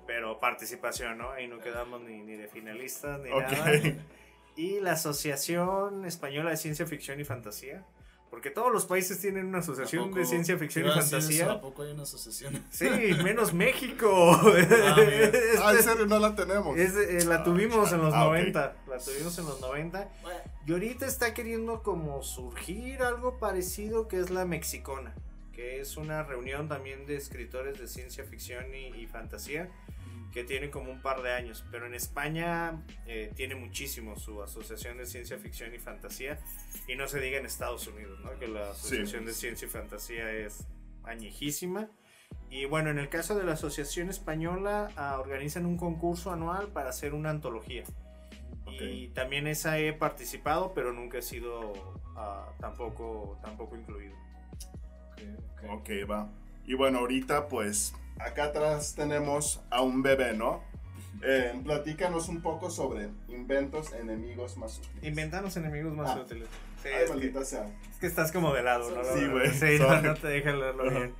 pero 0.07 0.39
participación, 0.39 1.17
¿no? 1.17 1.31
Ahí 1.31 1.47
no 1.47 1.59
quedamos 1.59 2.01
ni, 2.01 2.21
ni 2.21 2.35
de 2.35 2.47
finalistas 2.47 3.19
ni 3.19 3.31
okay. 3.31 3.83
nada. 3.83 4.03
Y 4.57 4.81
la 4.81 4.91
Asociación 4.91 6.05
Española 6.05 6.49
de 6.49 6.57
Ciencia 6.57 6.85
Ficción 6.85 7.21
y 7.21 7.23
Fantasía 7.23 7.85
porque 8.31 8.49
todos 8.49 8.71
los 8.71 8.85
países 8.85 9.19
tienen 9.19 9.47
una 9.47 9.59
asociación 9.59 10.13
de 10.13 10.25
ciencia 10.25 10.57
ficción 10.57 10.87
y 10.87 10.89
fantasía. 10.89 11.47
¿Tampoco 11.47 11.83
hay 11.83 11.91
una 11.91 12.03
asociación? 12.03 12.63
Sí, 12.71 12.87
menos 13.21 13.53
México. 13.65 14.31
Ah, 14.31 14.41
ah, 15.63 15.73
en 15.73 15.83
serio, 15.83 16.05
no 16.07 16.17
la 16.17 16.33
tenemos. 16.33 16.77
Eh, 16.77 17.25
la 17.27 17.35
ah, 17.35 17.43
tuvimos 17.43 17.91
en 17.91 18.01
los 18.01 18.13
90. 18.13 18.75
La 18.87 18.97
tuvimos 18.99 19.37
en 19.37 19.45
los 19.45 19.59
90. 19.59 20.09
Y 20.65 20.71
ahorita 20.71 21.05
está 21.05 21.33
queriendo 21.33 21.83
como 21.83 22.23
surgir 22.23 23.03
algo 23.03 23.37
parecido 23.37 24.07
que 24.07 24.21
es 24.21 24.29
la 24.29 24.45
Mexicona. 24.45 25.13
Que 25.51 25.81
es 25.81 25.97
una 25.97 26.23
reunión 26.23 26.69
también 26.69 27.05
de 27.05 27.17
escritores 27.17 27.77
de 27.79 27.89
ciencia 27.89 28.23
ficción 28.23 28.73
y 28.73 29.05
fantasía 29.07 29.69
que 30.31 30.43
tiene 30.43 30.69
como 30.69 30.91
un 30.91 31.01
par 31.01 31.21
de 31.21 31.33
años, 31.33 31.65
pero 31.71 31.85
en 31.85 31.93
España 31.93 32.83
eh, 33.05 33.31
tiene 33.35 33.55
muchísimo 33.55 34.15
su 34.15 34.41
Asociación 34.41 34.97
de 34.97 35.05
Ciencia 35.05 35.37
Ficción 35.37 35.73
y 35.73 35.77
Fantasía, 35.77 36.39
y 36.87 36.95
no 36.95 37.07
se 37.07 37.19
diga 37.19 37.37
en 37.37 37.45
Estados 37.45 37.87
Unidos, 37.87 38.19
¿no? 38.23 38.37
que 38.39 38.47
la 38.47 38.71
Asociación 38.71 39.25
de 39.25 39.33
Ciencia 39.33 39.67
y 39.67 39.69
Fantasía 39.69 40.31
es 40.31 40.65
añejísima. 41.03 41.89
Y 42.49 42.65
bueno, 42.65 42.89
en 42.89 42.99
el 42.99 43.09
caso 43.09 43.37
de 43.37 43.43
la 43.43 43.53
Asociación 43.53 44.09
Española, 44.09 44.89
ah, 44.95 45.17
organizan 45.19 45.65
un 45.65 45.77
concurso 45.77 46.31
anual 46.31 46.69
para 46.69 46.89
hacer 46.89 47.13
una 47.13 47.29
antología. 47.29 47.83
Y 48.79 49.09
también 49.09 49.47
esa 49.47 49.79
he 49.79 49.91
participado, 49.93 50.73
pero 50.73 50.93
nunca 50.93 51.17
he 51.17 51.21
sido 51.21 51.71
uh, 51.71 52.59
tampoco, 52.59 53.37
tampoco 53.43 53.75
incluido. 53.75 54.15
ok, 55.69 55.89
va. 56.09 56.29
Y 56.65 56.73
bueno, 56.75 56.99
ahorita 56.99 57.47
pues 57.47 57.93
acá 58.19 58.45
atrás 58.45 58.95
tenemos 58.95 59.61
a 59.69 59.81
un 59.81 60.01
bebé, 60.01 60.33
¿no? 60.33 60.63
Eh, 61.23 61.59
platícanos 61.63 62.29
un 62.29 62.41
poco 62.41 62.71
sobre 62.71 63.09
inventos 63.27 63.93
enemigos 63.93 64.57
más 64.57 64.79
útiles. 64.79 65.03
Inventanos 65.03 65.55
enemigos 65.57 65.93
más 65.93 66.09
ah. 66.11 66.21
útiles. 66.21 66.47
Sí, 66.81 66.89
Ay, 66.89 67.07
maldita 67.09 67.45
sea. 67.45 67.65
Es 67.91 67.97
que 67.97 68.07
estás 68.07 68.31
como 68.31 68.53
de 68.53 68.63
lado, 68.63 68.89
¿no? 68.89 69.03
Sí, 69.03 69.27
güey. 69.27 69.51
Sí, 69.51 69.77
no, 69.79 70.01
no, 70.01 70.15
te 70.15 70.27
dejan 70.27 70.59
leerlo 70.59 70.89
bien. 70.89 71.13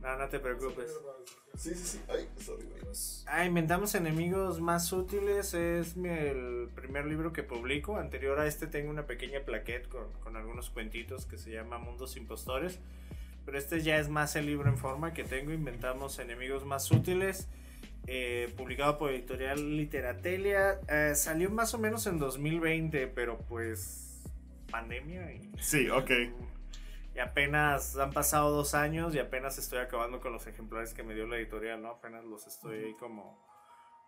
No, 0.00 0.16
no 0.16 0.28
te 0.28 0.38
preocupes. 0.38 0.92
Sí, 1.56 1.74
sí, 1.74 1.84
sí. 1.84 2.00
Ay, 2.08 2.28
sorry, 2.40 2.66
güey. 2.66 2.82
Ah, 3.26 3.44
Inventamos 3.44 3.96
enemigos 3.96 4.60
más 4.60 4.92
útiles. 4.92 5.54
Es 5.54 5.96
mi, 5.96 6.08
el 6.08 6.68
primer 6.74 7.06
libro 7.06 7.32
que 7.32 7.42
publico. 7.42 7.96
Anterior 7.96 8.38
a 8.38 8.46
este 8.46 8.68
tengo 8.68 8.90
una 8.90 9.06
pequeña 9.06 9.40
plaquette 9.40 9.88
con, 9.88 10.12
con 10.22 10.36
algunos 10.36 10.70
cuentitos 10.70 11.26
que 11.26 11.36
se 11.36 11.50
llama 11.50 11.78
Mundos 11.78 12.16
Impostores 12.16 12.78
pero 13.48 13.56
este 13.56 13.80
ya 13.80 13.96
es 13.96 14.10
más 14.10 14.36
el 14.36 14.44
libro 14.44 14.68
en 14.68 14.76
forma 14.76 15.14
que 15.14 15.24
tengo, 15.24 15.52
Inventamos 15.52 16.18
Enemigos 16.18 16.66
Más 16.66 16.90
Útiles, 16.90 17.48
eh, 18.06 18.52
publicado 18.58 18.98
por 18.98 19.10
Editorial 19.10 19.74
Literatelia. 19.74 20.78
Eh, 20.86 21.14
salió 21.14 21.48
más 21.48 21.72
o 21.72 21.78
menos 21.78 22.06
en 22.06 22.18
2020, 22.18 23.06
pero 23.06 23.38
pues 23.38 24.22
pandemia. 24.70 25.32
Y, 25.32 25.50
sí, 25.60 25.88
ok. 25.88 26.10
Y 27.14 27.18
apenas 27.20 27.96
han 27.96 28.10
pasado 28.10 28.50
dos 28.50 28.74
años 28.74 29.14
y 29.14 29.18
apenas 29.18 29.56
estoy 29.56 29.78
acabando 29.78 30.20
con 30.20 30.34
los 30.34 30.46
ejemplares 30.46 30.92
que 30.92 31.02
me 31.02 31.14
dio 31.14 31.26
la 31.26 31.38
editorial, 31.38 31.80
¿no? 31.80 31.88
Apenas 31.88 32.26
los 32.26 32.46
estoy 32.46 32.84
ahí 32.84 32.94
como, 33.00 33.42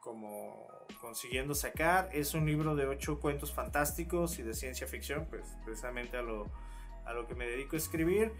como 0.01 0.69
consiguiendo 1.01 1.55
sacar. 1.55 2.11
Es 2.13 2.35
un 2.35 2.45
libro 2.45 2.77
de 2.77 2.87
ocho 2.87 3.21
cuentos 3.21 3.55
fantásticos 3.55 4.39
y 4.39 4.43
de 4.43 4.53
ciencia 4.53 4.87
ficción, 4.87 5.29
pues 5.31 5.57
precisamente 5.65 6.19
a 6.19 6.23
lo, 6.23 6.53
a 7.07 7.15
lo 7.15 7.27
que 7.27 7.35
me 7.35 7.47
dedico 7.47 7.77
a 7.77 7.79
escribir 7.79 8.35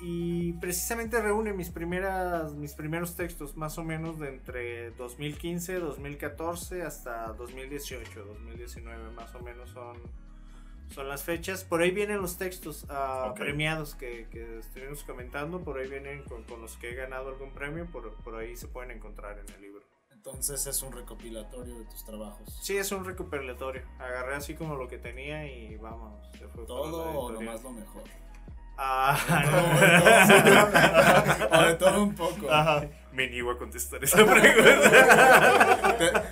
y 0.00 0.52
precisamente 0.54 1.20
reúne 1.20 1.52
mis 1.52 1.70
primeras 1.70 2.54
mis 2.54 2.74
primeros 2.74 3.16
textos 3.16 3.56
más 3.56 3.78
o 3.78 3.84
menos 3.84 4.18
de 4.18 4.28
entre 4.28 4.90
2015 4.92 5.78
2014 5.78 6.82
hasta 6.82 7.32
2018 7.32 8.24
2019 8.24 9.10
más 9.12 9.34
o 9.34 9.40
menos 9.40 9.70
son 9.70 9.96
son 10.90 11.08
las 11.08 11.24
fechas 11.24 11.64
por 11.64 11.80
ahí 11.80 11.90
vienen 11.90 12.20
los 12.20 12.36
textos 12.36 12.84
uh, 12.84 13.34
premiados 13.34 13.94
que, 13.94 14.28
que, 14.30 14.58
estuvimos 14.58 15.02
comentando 15.02 15.60
por 15.62 15.78
ahí 15.78 15.88
vienen 15.88 16.22
con, 16.24 16.44
con, 16.44 16.60
los 16.60 16.76
que 16.76 16.90
he 16.90 16.94
ganado 16.94 17.30
algún 17.30 17.50
premio 17.50 17.86
por, 17.86 18.12
por 18.16 18.36
ahí 18.36 18.54
se 18.56 18.68
pueden 18.68 18.90
encontrar 18.90 19.38
en 19.38 19.54
el 19.54 19.60
libro 19.62 19.82
entonces 20.26 20.66
es 20.66 20.82
un 20.82 20.90
recopilatorio 20.90 21.78
de 21.78 21.84
tus 21.84 22.04
trabajos. 22.04 22.58
Sí, 22.60 22.76
es 22.76 22.90
un 22.90 23.04
recopilatorio. 23.04 23.82
Agarré 24.00 24.34
así 24.34 24.56
como 24.56 24.74
lo 24.74 24.88
que 24.88 24.98
tenía 24.98 25.46
y 25.46 25.76
vamos. 25.76 26.20
Se 26.36 26.48
fue 26.48 26.66
Todo 26.66 27.10
o 27.10 27.40
más 27.40 27.62
lo 27.62 27.70
mejor. 27.70 28.02
Ah, 28.78 29.18
o 31.50 31.62
de 31.62 31.74
todo 31.74 32.02
un 32.02 32.14
poco. 32.14 32.46
Me 33.12 33.28
niego 33.28 33.50
a 33.50 33.58
contestar 33.58 34.04
esa 34.04 34.18
pregunta. 34.26 36.24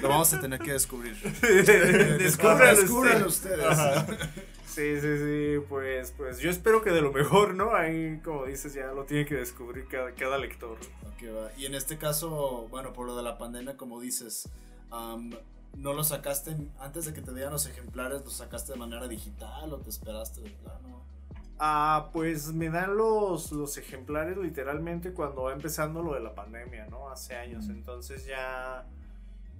Lo 0.00 0.08
vamos 0.08 0.34
a 0.34 0.40
tener 0.40 0.58
que 0.58 0.72
descubrir. 0.72 1.14
Descúbranlo 2.18 3.28
ustedes. 3.28 3.78
Sí, 4.66 4.98
sí, 5.00 5.18
sí, 5.18 5.58
pues, 5.68 6.12
pues 6.16 6.38
yo 6.38 6.50
espero 6.50 6.82
que 6.82 6.90
de 6.90 7.02
lo 7.02 7.12
mejor, 7.12 7.54
¿no? 7.54 7.74
Ahí, 7.76 8.20
como 8.24 8.46
dices, 8.46 8.72
ya 8.74 8.86
lo 8.86 9.04
tiene 9.04 9.26
que 9.26 9.34
descubrir 9.36 9.86
cada, 9.86 10.12
cada 10.12 10.38
lector. 10.38 10.78
Y 11.56 11.66
en 11.66 11.74
este 11.74 11.98
caso, 11.98 12.66
bueno, 12.70 12.92
por 12.92 13.06
lo 13.06 13.16
de 13.16 13.22
la 13.22 13.38
pandemia, 13.38 13.76
como 13.76 14.00
dices, 14.00 14.48
¿no 14.90 15.92
lo 15.92 16.04
sacaste 16.04 16.56
antes 16.80 17.04
de 17.04 17.12
que 17.12 17.20
te 17.20 17.32
dieran 17.32 17.52
los 17.52 17.66
ejemplares, 17.66 18.24
lo 18.24 18.30
sacaste 18.30 18.72
de 18.72 18.78
manera 18.78 19.06
digital 19.06 19.72
o 19.72 19.78
te 19.78 19.90
esperaste 19.90 20.40
de 20.40 20.50
plano? 20.50 21.11
Ah, 21.64 22.10
pues 22.12 22.52
me 22.52 22.70
dan 22.70 22.96
los, 22.96 23.52
los 23.52 23.78
ejemplares 23.78 24.36
literalmente 24.36 25.12
cuando 25.12 25.44
va 25.44 25.52
empezando 25.52 26.02
lo 26.02 26.14
de 26.14 26.18
la 26.18 26.34
pandemia, 26.34 26.86
¿no? 26.86 27.08
Hace 27.08 27.36
años. 27.36 27.68
Entonces 27.68 28.26
ya, 28.26 28.84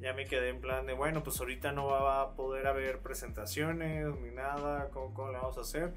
ya 0.00 0.12
me 0.12 0.24
quedé 0.24 0.48
en 0.48 0.60
plan 0.60 0.84
de, 0.84 0.94
bueno, 0.94 1.22
pues 1.22 1.38
ahorita 1.38 1.70
no 1.70 1.86
va 1.86 2.22
a 2.22 2.30
poder 2.32 2.66
haber 2.66 2.98
presentaciones 2.98 4.12
ni 4.16 4.32
nada, 4.32 4.88
¿cómo, 4.90 5.14
cómo 5.14 5.30
le 5.30 5.38
vamos 5.38 5.56
a 5.58 5.60
hacer? 5.60 5.92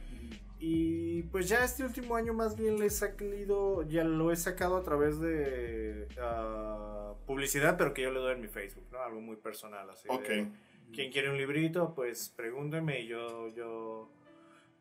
Y 0.60 1.24
pues 1.24 1.50
ya 1.50 1.66
este 1.66 1.84
último 1.84 2.16
año 2.16 2.36
más 2.36 2.56
bien 2.56 2.78
le 2.78 2.86
he 2.86 2.90
sacado, 2.92 3.82
ya 3.82 4.04
lo 4.04 4.32
he 4.32 4.36
sacado 4.36 4.78
a 4.78 4.84
través 4.84 5.20
de 5.20 6.08
uh, 6.18 7.16
publicidad, 7.26 7.80
pero 7.80 7.96
que 7.96 8.04
yo 8.04 8.12
le 8.12 8.20
doy 8.20 8.34
en 8.36 8.42
mi 8.42 8.48
Facebook, 8.48 8.86
¿no? 8.92 9.02
Algo 9.02 9.22
muy 9.22 9.38
personal, 9.38 9.90
así. 9.90 10.08
Ok. 10.08 10.28
Quien 10.94 11.12
quiere 11.12 11.32
un 11.32 11.38
librito, 11.38 11.96
pues 11.96 12.30
pregúnteme 12.30 13.00
y 13.00 13.08
yo, 13.08 13.50
yo 13.56 14.12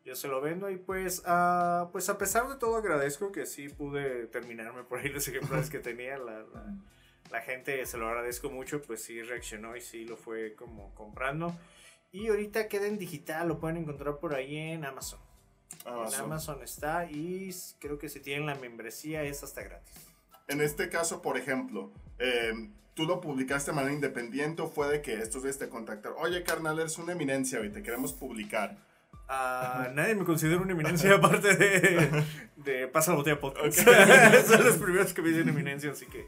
yo 0.05 0.15
se 0.15 0.27
lo 0.27 0.39
vendo 0.39 0.69
y 0.69 0.77
pues, 0.77 1.23
uh, 1.25 1.91
pues 1.91 2.07
a 2.09 2.17
pesar 2.17 2.47
de 2.47 2.55
todo 2.57 2.77
agradezco 2.77 3.31
que 3.31 3.47
sí 3.47 3.69
pude 3.69 4.27
terminarme 4.27 4.83
por 4.83 4.99
ahí 4.99 5.09
los 5.09 5.27
ejemplares 5.27 5.71
que 5.71 5.79
tenía. 5.79 6.17
La, 6.19 6.43
la, 6.43 6.75
la, 7.31 7.41
gente 7.41 7.83
se 7.87 7.97
lo 7.97 8.07
agradezco 8.07 8.51
mucho, 8.51 8.83
pues 8.83 9.03
sí 9.03 9.23
reaccionó 9.23 9.75
y 9.75 9.81
sí 9.81 10.05
lo 10.05 10.15
fue 10.15 10.53
como 10.53 10.93
comprando. 10.93 11.55
Y 12.11 12.27
ahorita 12.27 12.67
queda 12.67 12.85
en 12.85 12.99
digital, 12.99 13.47
lo 13.47 13.59
pueden 13.59 13.77
encontrar 13.77 14.19
por 14.19 14.35
ahí 14.35 14.55
en 14.55 14.85
Amazon. 14.85 15.19
En 15.85 16.13
Amazon 16.15 16.61
está 16.61 17.09
y 17.09 17.49
creo 17.79 17.97
que 17.97 18.07
si 18.07 18.19
tienen 18.19 18.45
la 18.45 18.55
membresía 18.55 19.23
es 19.23 19.43
hasta 19.43 19.63
gratis. 19.63 19.93
En 20.47 20.61
este 20.61 20.89
caso, 20.89 21.21
por 21.23 21.37
ejemplo, 21.37 21.91
em, 22.19 22.71
tú 22.93 23.05
lo 23.05 23.19
publicaste 23.19 23.71
de 23.71 23.75
manera 23.75 23.93
independiente 23.93 24.61
o 24.61 24.67
fue 24.67 24.87
de 24.87 25.01
que 25.01 25.15
estos 25.15 25.43
te 25.57 25.67
contactaron, 25.67 26.17
oye 26.21 26.43
carnal, 26.43 26.79
eres 26.79 26.99
una 26.99 27.13
eminencia 27.13 27.63
y 27.65 27.69
te 27.69 27.81
queremos 27.81 28.13
publicar 28.13 28.77
nadie 29.27 30.15
me 30.15 30.25
considera 30.25 30.61
una 30.61 30.71
eminencia 30.71 31.15
aparte 31.15 31.55
de, 31.55 32.23
de 32.57 32.87
Pasa 32.87 33.11
la 33.11 33.17
Botella 33.17 33.39
Podcast. 33.39 33.79
Son 34.47 34.63
los 34.63 34.77
primeros 34.77 35.13
que 35.13 35.21
me 35.21 35.29
dicen 35.29 35.49
eminencia, 35.49 35.91
así 35.91 36.05
que 36.05 36.27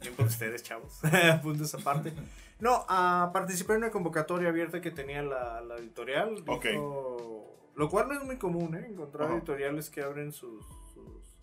bien 0.00 0.14
por 0.14 0.26
ustedes, 0.26 0.62
chavos. 0.62 1.00
Punto 1.42 1.64
esa 1.64 1.78
parte. 1.78 2.12
No, 2.60 2.80
uh, 2.84 3.32
participé 3.32 3.74
en 3.74 3.78
una 3.78 3.90
convocatoria 3.90 4.48
abierta 4.48 4.80
que 4.80 4.90
tenía 4.90 5.22
la, 5.22 5.60
la 5.60 5.76
editorial. 5.76 6.42
lo 6.44 7.88
cual 7.88 8.08
no 8.08 8.14
es 8.14 8.24
muy 8.24 8.36
común, 8.36 8.74
¿eh? 8.74 8.86
Encontrar 8.88 9.30
editoriales 9.30 9.90
que 9.90 10.02
abren 10.02 10.32
sus, 10.32 10.64
sus, 10.94 11.38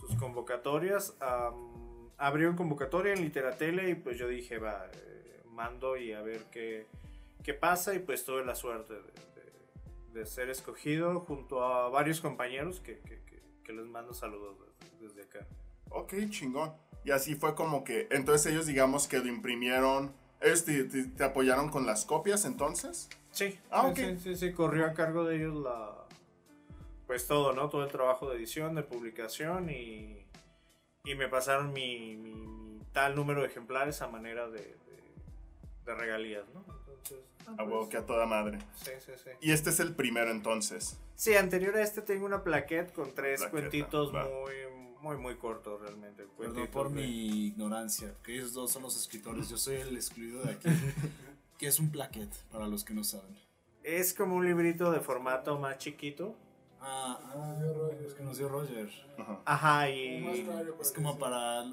sus 0.00 0.16
convocatorias. 0.16 1.14
Um, 1.22 2.10
abrió 2.18 2.54
convocatoria 2.56 3.12
en 3.12 3.22
Literatele 3.22 3.90
y 3.90 3.94
pues 3.94 4.18
yo 4.18 4.28
dije, 4.28 4.58
va, 4.58 4.86
eh, 4.92 5.42
mando 5.50 5.96
y 5.96 6.12
a 6.12 6.22
ver 6.22 6.44
qué, 6.50 6.86
qué 7.42 7.54
pasa 7.54 7.94
y 7.94 7.98
pues 7.98 8.24
tuve 8.24 8.44
la 8.44 8.54
suerte 8.54 8.94
de 8.94 9.00
de 10.14 10.24
ser 10.26 10.48
escogido 10.48 11.20
junto 11.20 11.62
a 11.64 11.88
varios 11.90 12.20
compañeros 12.20 12.80
que, 12.80 13.00
que, 13.00 13.20
que, 13.64 13.72
les 13.72 13.86
mando 13.86 14.14
saludos 14.14 14.56
desde, 15.00 15.22
acá. 15.22 15.46
Ok, 15.90 16.14
chingón. 16.30 16.72
Y 17.04 17.10
así 17.10 17.34
fue 17.34 17.54
como 17.54 17.84
que, 17.84 18.08
entonces 18.10 18.50
ellos 18.52 18.66
digamos 18.66 19.08
que 19.08 19.18
lo 19.18 19.26
imprimieron, 19.26 20.14
ellos 20.40 20.64
te, 20.64 20.84
te, 20.84 21.24
apoyaron 21.24 21.68
con 21.68 21.84
las 21.84 22.04
copias 22.06 22.44
entonces. 22.44 23.08
Sí, 23.32 23.58
ah, 23.70 23.92
sí, 23.94 24.16
sí, 24.18 24.36
sí, 24.36 24.52
corrió 24.52 24.86
a 24.86 24.94
cargo 24.94 25.24
de 25.24 25.36
ellos 25.36 25.56
la, 25.56 26.06
pues 27.06 27.26
todo, 27.26 27.52
¿no? 27.52 27.68
Todo 27.68 27.84
el 27.84 27.90
trabajo 27.90 28.30
de 28.30 28.36
edición, 28.36 28.74
de 28.76 28.84
publicación 28.84 29.68
y, 29.68 30.24
y 31.04 31.14
me 31.16 31.28
pasaron 31.28 31.72
mi, 31.72 32.16
mi- 32.16 32.46
mi 32.46 32.80
tal 32.92 33.16
número 33.16 33.40
de 33.42 33.48
ejemplares 33.48 34.00
a 34.00 34.08
manera 34.08 34.48
de, 34.48 34.76
de, 35.84 35.94
regalías, 35.94 36.44
¿no? 36.54 36.60
Entonces, 36.60 37.18
ah, 37.46 37.54
A 37.58 37.64
huevo, 37.64 37.78
pues, 37.80 37.90
que 37.90 37.96
a 37.98 38.06
toda 38.06 38.26
madre. 38.26 38.58
sí, 38.76 38.90
sí, 39.04 39.12
sí. 39.22 39.30
Y 39.40 39.52
este 39.52 39.70
es 39.70 39.80
el 39.80 39.94
primero 39.94 40.30
entonces. 40.30 40.98
Sí, 41.16 41.34
anterior 41.36 41.76
a 41.76 41.82
este 41.82 42.02
tengo 42.02 42.26
una 42.26 42.42
plaquette 42.42 42.92
con 42.92 43.14
tres 43.14 43.40
Plaqueta, 43.40 43.50
cuentitos 43.68 44.14
va. 44.14 44.24
muy, 44.24 44.52
muy, 45.00 45.16
muy 45.16 45.36
cortos 45.36 45.80
realmente. 45.80 46.24
Perdón 46.38 46.66
por 46.68 46.88
de- 46.90 46.94
mi 47.02 47.46
ignorancia, 47.48 48.14
que 48.22 48.34
ellos 48.34 48.52
dos 48.52 48.72
son 48.72 48.82
los 48.82 48.96
escritores, 48.96 49.48
yo 49.48 49.56
soy 49.56 49.76
el 49.76 49.94
excluido 49.96 50.42
de 50.42 50.52
aquí. 50.52 50.68
¿Qué 51.58 51.66
es 51.68 51.78
un 51.78 51.90
plaquette, 51.90 52.34
para 52.50 52.66
los 52.66 52.84
que 52.84 52.94
no 52.94 53.04
saben? 53.04 53.36
Es 53.82 54.12
como 54.14 54.34
un 54.36 54.44
librito 54.46 54.90
de 54.90 55.00
formato 55.00 55.58
más 55.58 55.78
chiquito. 55.78 56.34
Ah, 56.80 57.18
ah, 57.22 57.56
es 58.04 58.12
que 58.14 58.22
nos 58.22 58.36
dio 58.38 58.48
Roger. 58.48 58.90
Ajá. 59.18 59.40
Ajá, 59.44 59.90
y... 59.90 60.46
Es 60.80 60.90
como 60.92 61.16
para... 61.18 61.64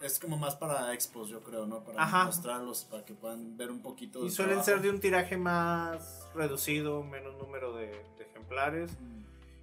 Es 0.00 0.18
como 0.20 0.36
más 0.36 0.54
para 0.54 0.94
expos, 0.94 1.28
yo 1.28 1.40
creo, 1.42 1.66
¿no? 1.66 1.80
Para 1.82 2.02
Ajá. 2.02 2.24
mostrarlos, 2.26 2.84
para 2.84 3.04
que 3.04 3.14
puedan 3.14 3.56
ver 3.56 3.70
un 3.70 3.80
poquito 3.82 4.24
Y 4.24 4.30
suelen 4.30 4.56
trabajo. 4.62 4.70
ser 4.70 4.80
de 4.80 4.90
un 4.90 5.00
tiraje 5.00 5.36
más 5.36 6.28
reducido, 6.36 7.02
menos 7.02 7.36
número 7.36 7.74
de, 7.74 7.86
de 7.86 8.24
ejemplares. 8.30 8.92
Mm. 8.92 9.18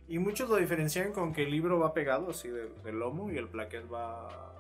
Y 0.10 0.20
muchos 0.20 0.50
lo 0.50 0.58
diferencian 0.58 1.14
con 1.14 1.32
que 1.34 1.44
el 1.44 1.52
libro 1.52 1.80
va 1.80 1.94
pegado 1.94 2.30
así 2.32 2.50
del, 2.50 2.70
del 2.84 3.00
lomo 3.00 3.32
y 3.32 3.38
el 3.38 3.48
plaquet 3.48 3.92
va 3.92 4.54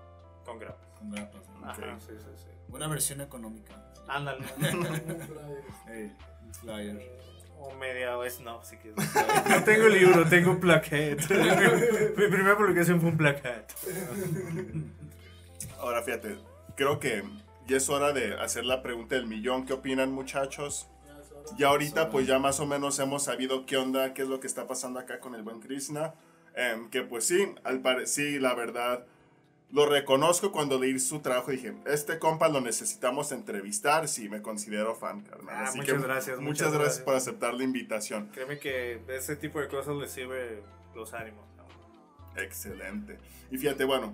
con 0.45 0.59
grapas. 0.59 0.87
Con 0.97 1.11
grapas, 1.11 1.41
¿no? 1.59 1.69
Ajá, 1.69 1.93
Ok. 1.93 1.99
sí, 1.99 2.13
sí, 2.17 2.29
sí. 2.37 2.49
Buena 2.69 2.87
versión 2.87 3.19
económica. 3.21 3.73
Ándale. 4.07 4.45
Ey, 5.89 6.11
un 6.45 6.53
flyer. 6.53 7.11
o 7.59 7.73
media 7.75 8.15
vez, 8.15 8.39
no, 8.39 8.63
si 8.63 8.77
quieres. 8.77 8.97
No 9.49 9.63
tengo 9.65 9.87
libro, 9.89 10.25
tengo 10.27 10.57
plaquet. 10.59 11.19
Mi 12.17 12.27
primera 12.27 12.57
publicación 12.57 13.01
fue 13.01 13.09
un 13.09 13.17
plaquet. 13.17 13.73
Ahora 15.79 16.01
fíjate, 16.01 16.37
creo 16.75 16.99
que 16.99 17.23
ya 17.67 17.77
es 17.77 17.89
hora 17.89 18.13
de 18.13 18.35
hacer 18.39 18.65
la 18.65 18.81
pregunta 18.81 19.15
del 19.15 19.27
millón. 19.27 19.65
¿Qué 19.65 19.73
opinan 19.73 20.11
muchachos? 20.11 20.87
Ya 21.57 21.67
ahorita 21.67 22.09
pues 22.09 22.27
ya 22.27 22.39
más 22.39 22.59
o 22.59 22.65
menos 22.65 22.97
hemos 22.99 23.23
sabido 23.23 23.65
qué 23.65 23.77
onda, 23.77 24.13
qué 24.13 24.23
es 24.23 24.27
lo 24.27 24.39
que 24.39 24.47
está 24.47 24.67
pasando 24.67 24.99
acá 24.99 25.19
con 25.19 25.35
el 25.35 25.43
buen 25.43 25.59
Krishna. 25.59 26.13
Em, 26.55 26.89
que 26.89 27.01
pues 27.01 27.25
sí, 27.25 27.53
al 27.63 28.07
sí, 28.07 28.39
la 28.39 28.55
verdad, 28.55 29.05
lo 29.71 29.85
reconozco 29.85 30.51
cuando 30.51 30.79
leí 30.79 30.97
su 30.99 31.19
trabajo. 31.19 31.51
Dije, 31.51 31.73
este 31.85 32.17
compa 32.17 32.47
lo 32.47 32.61
necesitamos 32.61 33.31
entrevistar. 33.31 34.07
Sí, 34.07 34.29
me 34.29 34.41
considero 34.41 34.95
fan, 34.95 35.21
carnal. 35.21 35.55
Ah, 35.55 35.63
Así 35.65 35.77
muchas 35.77 35.95
que 35.95 36.01
gracias, 36.01 36.39
Muchas, 36.39 36.67
gracias 36.67 36.81
gracias. 36.81 37.03
por 37.03 37.15
aceptar 37.15 37.53
la 37.53 37.63
invitación. 37.63 38.29
Créeme 38.33 38.57
que 38.57 39.01
ese 39.09 39.35
tipo 39.35 39.59
de 39.59 39.67
cosas 39.67 39.95
les 39.95 40.11
sirve 40.11 40.63
los 40.95 41.13
ánimos. 41.13 41.43
¿no? 41.57 42.41
Excelente. 42.41 43.17
Y 43.51 43.57
fíjate, 43.57 43.83
bueno, 43.83 44.13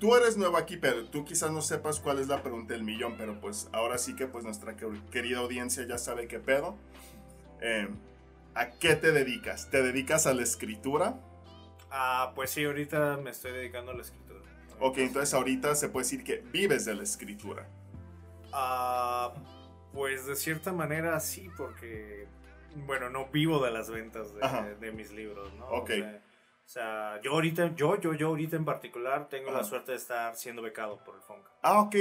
tú 0.00 0.16
eres 0.16 0.36
nuevo 0.36 0.56
aquí, 0.56 0.76
pero 0.76 1.04
tú 1.08 1.24
quizás 1.24 1.52
no 1.52 1.62
sepas 1.62 2.00
cuál 2.00 2.18
es 2.18 2.26
la 2.26 2.42
pregunta 2.42 2.72
del 2.72 2.82
millón, 2.82 3.14
pero 3.16 3.40
pues 3.40 3.68
ahora 3.72 3.98
sí 3.98 4.16
que 4.16 4.26
pues 4.26 4.44
nuestra 4.44 4.74
que- 4.76 4.88
querida 5.12 5.38
audiencia 5.38 5.86
ya 5.86 5.98
sabe 5.98 6.26
qué 6.26 6.40
pedo. 6.40 6.76
Eh, 7.60 7.88
¿A 8.54 8.70
qué 8.70 8.96
te 8.96 9.12
dedicas? 9.12 9.70
¿Te 9.70 9.82
dedicas 9.82 10.26
a 10.26 10.34
la 10.34 10.42
escritura? 10.42 11.20
Ah, 11.90 12.32
pues 12.34 12.50
sí, 12.50 12.64
ahorita 12.64 13.18
me 13.18 13.30
estoy 13.30 13.52
dedicando 13.52 13.92
a 13.92 13.94
la 13.94 14.02
escritura. 14.02 14.40
Ok, 14.80 14.98
entonces 14.98 15.34
ahorita 15.34 15.74
se 15.74 15.88
puede 15.90 16.04
decir 16.04 16.24
que 16.24 16.38
vives 16.50 16.84
de 16.86 16.94
la 16.94 17.02
escritura. 17.02 17.68
Ah, 18.52 19.32
pues 19.92 20.26
de 20.26 20.36
cierta 20.36 20.72
manera 20.72 21.20
sí, 21.20 21.48
porque, 21.56 22.26
bueno, 22.86 23.10
no 23.10 23.26
vivo 23.28 23.62
de 23.64 23.70
las 23.70 23.90
ventas 23.90 24.32
de, 24.34 24.74
de 24.76 24.92
mis 24.92 25.12
libros, 25.12 25.52
¿no? 25.54 25.66
Ok. 25.66 25.90
O 25.90 25.94
sea, 25.94 26.22
o 26.22 26.29
sea, 26.72 27.20
yo 27.20 27.32
ahorita, 27.32 27.74
yo, 27.74 27.98
yo, 28.00 28.14
yo 28.14 28.28
ahorita 28.28 28.54
en 28.54 28.64
particular 28.64 29.28
tengo 29.28 29.50
la 29.50 29.64
suerte 29.64 29.90
de 29.90 29.98
estar 29.98 30.36
siendo 30.36 30.62
becado 30.62 31.02
por 31.02 31.16
el 31.16 31.20
FONCA. 31.22 31.50
Ah, 31.62 31.80
ok. 31.80 31.96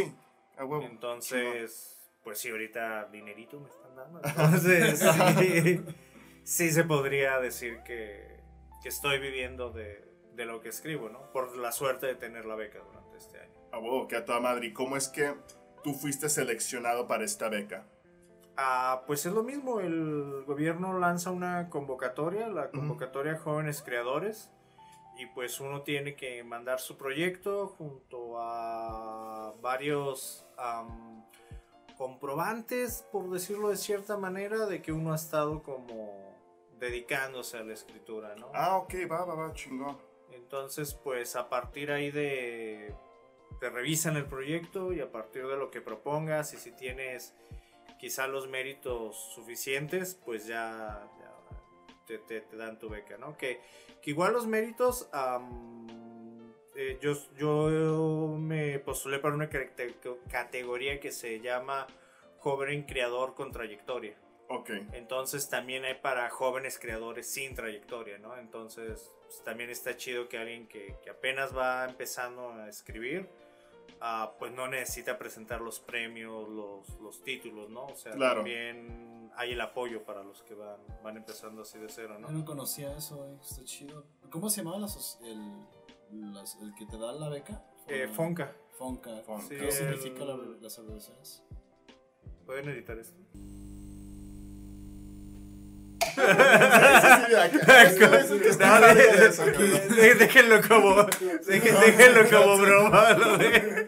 Huevo. 0.60 0.84
Entonces, 0.84 2.12
pues 2.24 2.38
sí, 2.40 2.50
ahorita 2.50 3.06
dinerito 3.06 3.60
me 3.60 3.68
están 3.68 3.96
dando. 3.96 4.22
Entonces, 4.24 5.00
sí, 5.40 5.82
sí 6.44 6.72
se 6.72 6.84
podría 6.84 7.40
decir 7.40 7.82
que, 7.84 8.42
que 8.84 8.90
estoy 8.90 9.20
viviendo 9.20 9.72
de, 9.72 10.06
de 10.36 10.46
lo 10.46 10.62
que 10.62 10.70
escribo, 10.70 11.10
¿no? 11.10 11.32
Por 11.32 11.58
la 11.58 11.72
suerte 11.72 12.06
de 12.06 12.16
tener 12.16 12.46
la 12.46 12.56
beca 12.56 12.80
durante 12.80 13.18
este 13.18 13.40
año. 13.40 13.54
A 13.72 13.80
huevo, 13.80 14.08
que 14.08 14.18
a 14.18 14.26
toda 14.26 14.40
madre. 14.40 14.68
¿Y 14.68 14.74
cómo 14.74 14.98
es 14.98 15.08
que 15.08 15.34
tú 15.84 15.94
fuiste 15.94 16.30
seleccionado 16.30 17.08
para 17.08 17.24
esta 17.24 17.50
beca? 17.50 17.88
Ah, 18.56 19.04
pues 19.08 19.26
es 19.26 19.32
lo 19.32 19.42
mismo, 19.42 19.80
el 19.80 20.44
gobierno 20.46 21.00
lanza 21.00 21.32
una 21.32 21.70
convocatoria, 21.70 22.50
la 22.50 22.70
convocatoria 22.72 23.38
Jóvenes 23.38 23.82
Creadores, 23.82 24.52
y 25.20 25.26
pues 25.26 25.60
uno 25.60 25.82
tiene 25.82 26.16
que 26.16 26.42
mandar 26.46 26.80
su 26.80 26.96
proyecto 26.96 27.68
junto 27.78 28.40
a 28.40 29.54
varios 29.62 30.46
am, 30.58 31.26
comprobantes, 31.98 33.06
por 33.12 33.30
decirlo 33.30 33.68
de 33.68 33.76
cierta 33.76 34.16
manera, 34.16 34.66
de 34.66 34.82
que 34.82 34.94
uno 34.94 35.12
ha 35.12 35.18
estado 35.18 35.62
como 35.62 36.38
dedicándose 36.80 37.58
a 37.58 37.64
la 37.66 37.74
escritura, 37.74 38.34
¿no? 38.38 38.50
Ah, 38.54 38.78
ok, 38.78 38.94
va, 39.12 39.26
va, 39.26 39.36
va, 39.36 39.54
chingón. 39.54 39.98
Entonces, 40.32 40.94
pues 40.94 41.36
a 41.36 41.50
partir 41.50 41.92
ahí 41.92 42.12
de... 42.12 42.96
Te 43.60 43.70
revisan 43.70 44.16
el 44.16 44.26
proyecto 44.26 44.94
y 44.94 45.02
a 45.02 45.12
partir 45.12 45.46
de 45.48 45.58
lo 45.58 45.70
que 45.70 45.82
propongas 45.82 46.54
y 46.54 46.58
si 46.58 46.72
tienes 46.72 47.36
quizá 48.00 48.28
los 48.28 48.48
méritos 48.48 49.18
suficientes, 49.36 50.16
pues 50.24 50.48
ya, 50.48 51.06
ya 51.20 51.29
te, 52.10 52.18
te- 52.18 52.42
te 52.42 52.58
dan 52.58 52.80
tu 52.80 52.90
beca, 52.90 53.18
¿no? 53.20 53.38
Que, 53.38 53.62
que 54.02 54.10
igual 54.10 54.34
los 54.34 54.48
méritos, 54.48 55.08
eh, 56.76 56.98
yo, 57.02 57.14
yo 57.38 58.36
me 58.40 58.80
postulé 58.80 59.20
para 59.20 59.36
una 59.36 59.48
cate- 59.50 59.96
categoría 60.30 61.00
que 61.00 61.12
se 61.12 61.40
llama 61.40 61.86
joven 62.40 62.84
creador 62.84 63.36
con 63.36 63.52
trayectoria. 63.52 64.18
Ok. 64.48 64.72
Entonces 64.94 65.48
también 65.50 65.86
hay 65.86 65.96
para 65.96 66.28
jóvenes 66.32 66.80
creadores 66.80 67.28
sin 67.30 67.54
trayectoria, 67.54 68.18
¿no? 68.18 68.36
Entonces 68.38 69.14
pues, 69.22 69.44
también 69.44 69.70
está 69.70 69.96
chido 69.96 70.28
que 70.28 70.40
alguien 70.40 70.68
que, 70.68 70.96
que 71.04 71.12
apenas 71.12 71.56
va 71.56 71.86
empezando 71.86 72.50
a 72.54 72.68
escribir, 72.68 73.30
ah, 74.02 74.34
pues 74.40 74.52
no 74.54 74.68
necesita 74.68 75.18
presentar 75.18 75.62
los 75.62 75.80
premios, 75.80 76.48
los, 76.50 77.00
los 77.02 77.24
títulos, 77.24 77.70
¿no? 77.70 77.86
O 77.86 77.96
sea, 77.96 78.14
Claro. 78.14 78.38
también 78.38 79.32
hay 79.36 79.52
el 79.54 79.62
apoyo 79.62 80.04
para 80.04 80.24
los 80.24 80.42
que 80.44 80.54
van, 80.54 80.78
van 81.04 81.18
empezando 81.18 81.62
así 81.62 81.78
de 81.80 81.88
cero, 81.90 82.16
Yo 82.20 82.28
¿no? 82.28 82.30
no 82.32 82.46
conocía 82.46 82.96
eso, 82.98 83.26
eh, 83.28 83.38
está 83.42 83.64
chido. 83.64 84.06
¿Cómo 84.30 84.50
se 84.50 84.62
llamaba 84.64 84.78
el, 84.78 84.84
las- 86.34 86.58
el 86.62 86.74
que 86.76 86.86
te 86.86 86.98
da 86.98 87.12
la 87.14 87.30
beca? 87.30 87.64
Eh, 87.88 88.08
Fonca, 88.08 88.54
Fonca. 88.78 89.12
Fonca. 89.26 89.48
¿Qué 89.50 89.66
el- 89.66 89.72
significa 89.72 90.26
la- 90.26 90.38
las 90.62 90.78
abreviaciones? 90.80 91.44
pueden 92.46 92.68
editar 92.70 92.98
esto. 92.98 93.16
No, 98.60 98.80
déjenlo 100.18 100.62
como, 100.68 100.96
dejen- 101.48 101.80
déjenlo 101.80 102.30
como 102.30 102.58
broma. 102.58 103.14
lo 103.14 103.38
de- 103.38 103.79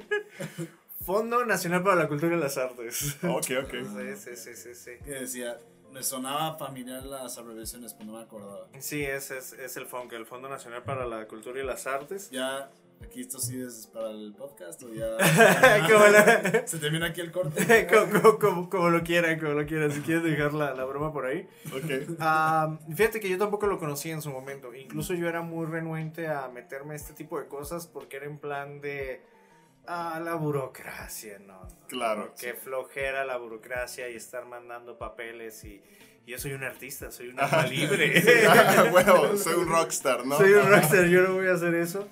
Fondo 1.11 1.45
Nacional 1.45 1.83
para 1.83 1.95
la 1.95 2.07
Cultura 2.07 2.35
y 2.35 2.39
las 2.39 2.57
Artes. 2.57 3.17
Ok, 3.23 3.45
ok. 3.63 3.73
Sí, 4.15 4.15
sí, 4.15 4.35
sí, 4.35 4.55
sí, 4.55 4.75
sí. 4.75 4.91
Que 5.03 5.11
decía, 5.11 5.57
me 5.91 6.03
sonaba 6.03 6.57
familiar 6.57 7.03
las 7.03 7.37
abreviaciones, 7.37 7.93
pero 7.93 8.11
no 8.11 8.17
me 8.17 8.23
acordaba. 8.23 8.67
Sí, 8.79 9.03
es, 9.03 9.31
es, 9.31 9.53
es 9.53 9.75
el 9.77 9.85
FONCA, 9.87 10.15
el 10.15 10.25
Fondo 10.25 10.47
Nacional 10.49 10.83
para 10.83 11.05
la 11.05 11.27
Cultura 11.27 11.59
y 11.61 11.65
las 11.65 11.85
Artes. 11.87 12.29
Ya, 12.31 12.69
aquí 13.03 13.21
esto 13.21 13.39
sí 13.39 13.61
es 13.61 13.87
para 13.93 14.11
el 14.11 14.33
podcast 14.37 14.81
o 14.83 14.93
ya. 14.93 15.17
Como 15.91 16.05
la- 16.07 16.65
Se 16.67 16.77
termina 16.77 17.07
aquí 17.07 17.19
el 17.21 17.31
corte. 17.31 17.87
como, 17.87 18.21
como- 18.21 18.39
como- 18.39 18.69
como 18.69 18.89
lo 18.89 19.03
quieran, 19.03 19.37
como 19.39 19.51
lo 19.53 19.65
quieran. 19.65 19.91
Si 19.91 19.99
quieres 20.01 20.23
dejar 20.23 20.53
la, 20.53 20.73
la 20.73 20.85
broma 20.85 21.11
por 21.11 21.25
ahí. 21.25 21.47
Ok. 21.75 22.15
Ah, 22.19 22.77
fíjate 22.95 23.19
que 23.19 23.29
yo 23.29 23.37
tampoco 23.37 23.67
lo 23.67 23.77
conocí 23.79 24.11
en 24.11 24.21
su 24.21 24.29
momento. 24.29 24.73
Incluso 24.73 25.13
yo 25.13 25.27
era 25.27 25.41
muy 25.41 25.65
renuente 25.65 26.27
a 26.29 26.47
meterme 26.47 26.93
a 26.93 26.97
este 26.97 27.13
tipo 27.13 27.37
de 27.39 27.47
cosas 27.47 27.87
porque 27.87 28.17
era 28.17 28.27
en 28.27 28.37
plan 28.37 28.79
de. 28.81 29.21
Ah, 29.87 30.21
la 30.23 30.35
burocracia, 30.35 31.39
¿no? 31.39 31.67
Claro. 31.87 32.33
Qué 32.39 32.53
flojera 32.53 33.25
la 33.25 33.37
burocracia 33.37 34.09
y 34.09 34.15
estar 34.15 34.45
mandando 34.45 34.97
papeles 34.97 35.63
y. 35.63 35.83
y 36.25 36.31
Yo 36.31 36.37
soy 36.37 36.53
un 36.53 36.63
artista, 36.63 37.11
soy 37.11 37.29
un 37.29 37.39
alma 37.39 37.65
libre. 37.65 38.21
Ah, 38.47 38.87
bueno, 38.91 39.35
soy 39.37 39.55
un 39.55 39.69
rockstar, 39.69 40.25
¿no? 40.25 40.37
Soy 40.37 40.53
un 40.53 40.69
rockstar, 40.69 41.05
yo 41.07 41.21
no 41.21 41.33
voy 41.35 41.47
a 41.47 41.53
hacer 41.53 41.73
eso. 41.75 42.07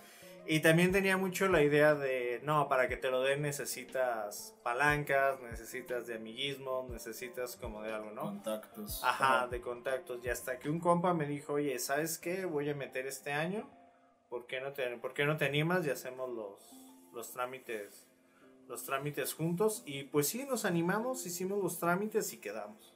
Y 0.52 0.62
también 0.62 0.92
tenía 0.92 1.16
mucho 1.16 1.48
la 1.48 1.62
idea 1.62 1.94
de, 1.94 2.42
no, 2.44 2.68
para 2.68 2.88
que 2.88 2.98
te 2.98 3.12
lo 3.12 3.22
den 3.22 3.44
necesitas 3.44 4.56
palancas, 4.64 5.40
necesitas 5.42 6.08
de 6.08 6.16
amiguismo, 6.16 6.88
necesitas 6.90 7.56
como 7.56 7.84
de 7.84 7.94
algo, 7.94 8.10
¿no? 8.10 8.24
Contactos. 8.24 9.00
Ajá, 9.04 9.48
de 9.48 9.62
contactos. 9.62 10.26
Y 10.26 10.30
hasta 10.30 10.58
que 10.58 10.68
un 10.68 10.80
compa 10.80 11.14
me 11.14 11.28
dijo, 11.28 11.54
oye, 11.54 11.78
¿sabes 11.78 12.18
qué? 12.18 12.46
Voy 12.46 12.68
a 12.68 12.74
meter 12.74 13.06
este 13.06 13.32
año. 13.32 13.70
¿Por 14.28 14.48
qué 14.48 14.60
no 14.60 14.74
te, 14.74 14.88
por 14.98 15.14
qué 15.14 15.26
no 15.26 15.38
te 15.38 15.46
animas 15.46 15.86
y 15.86 15.92
hacemos 15.92 16.28
los, 16.32 16.79
los 17.14 17.32
trámites 17.32 18.06
los 18.68 18.84
trámites 18.84 19.34
juntos? 19.34 19.82
Y 19.88 20.04
pues 20.04 20.28
sí, 20.28 20.46
nos 20.46 20.64
animamos, 20.64 21.26
hicimos 21.26 21.62
los 21.64 21.80
trámites 21.80 22.32
y 22.34 22.38
quedamos. 22.38 22.94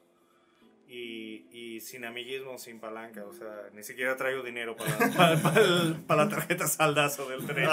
y, 0.88 1.48
y 1.52 1.80
sin 1.82 2.06
amiguismo, 2.06 2.60
sin 2.60 2.80
palanca. 2.80 3.26
O 3.26 3.34
sea, 3.34 3.70
ni 3.74 3.82
siquiera 3.82 4.16
traigo 4.16 4.44
dinero 4.44 4.76
para, 4.76 4.96
para, 5.18 5.42
para 5.42 5.62
el- 5.62 5.96
para 6.06 6.26
la 6.26 6.30
tarjeta 6.30 6.68
saldazo 6.68 7.28
del 7.28 7.46
tren. 7.48 7.68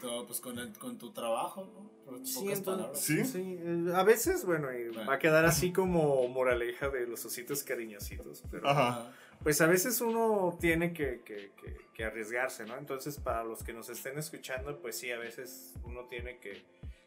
Todo, 0.00 0.24
pues 0.28 0.40
con, 0.40 0.58
el, 0.60 0.72
con 0.74 0.96
tu 0.98 1.10
trabajo, 1.10 1.66
¿no? 2.06 2.24
Sí, 2.24 2.46
entonces-. 2.52 3.00
Sí. 3.04 3.24
Sí, 3.24 3.58
eh, 3.60 3.92
a 3.96 4.04
veces, 4.04 4.44
bueno, 4.44 4.72
y 4.72 4.88
Bueno. 4.90 5.10
va 5.10 5.14
a 5.14 5.18
quedar 5.18 5.44
así 5.44 5.72
como 5.72 6.28
moraleja 6.28 6.88
de 6.90 7.08
los 7.08 7.24
ositos 7.24 7.64
cariñositos, 7.64 8.44
pero 8.50 8.68
Ajá. 8.68 9.12
Pues 9.46 9.60
a 9.60 9.68
veces 9.68 10.00
uno 10.00 10.58
tiene 10.60 10.92
que, 10.92 11.20
que- 11.24 11.52
que- 11.62 11.76
que 11.94 12.04
arriesgarse, 12.04 12.64
¿no? 12.64 12.76
Entonces, 12.76 13.16
para 13.20 13.44
los 13.44 13.62
que 13.62 13.72
nos 13.72 13.88
estén 13.88 14.18
escuchando, 14.18 14.80
pues 14.82 14.98
sí, 14.98 15.12
a 15.12 15.18
veces 15.20 15.72
uno 15.84 16.06
tiene 16.08 16.40
que, 16.40 16.64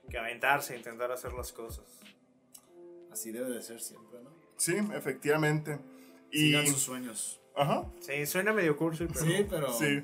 que 0.10 0.18
aventarse, 0.18 0.74
intentar 0.78 1.12
hacer 1.12 1.34
las 1.34 1.52
cosas. 1.52 1.84
Así 3.12 3.34
debe 3.34 3.50
de 3.50 3.62
ser 3.62 3.82
siempre, 3.82 4.22
¿no? 4.24 4.30
Sí, 4.56 4.74
efectivamente. 4.96 5.80
Y... 6.32 6.38
Sigan 6.52 6.68
sus 6.68 6.82
sueños. 6.82 7.42
Ajá. 7.58 7.92
Sí, 8.00 8.26
suena 8.26 8.54
medio 8.54 8.78
cursi, 8.78 9.08
pero... 9.08 9.20
Sí, 9.26 9.46
pero 9.50 9.74
Sí. 9.74 10.04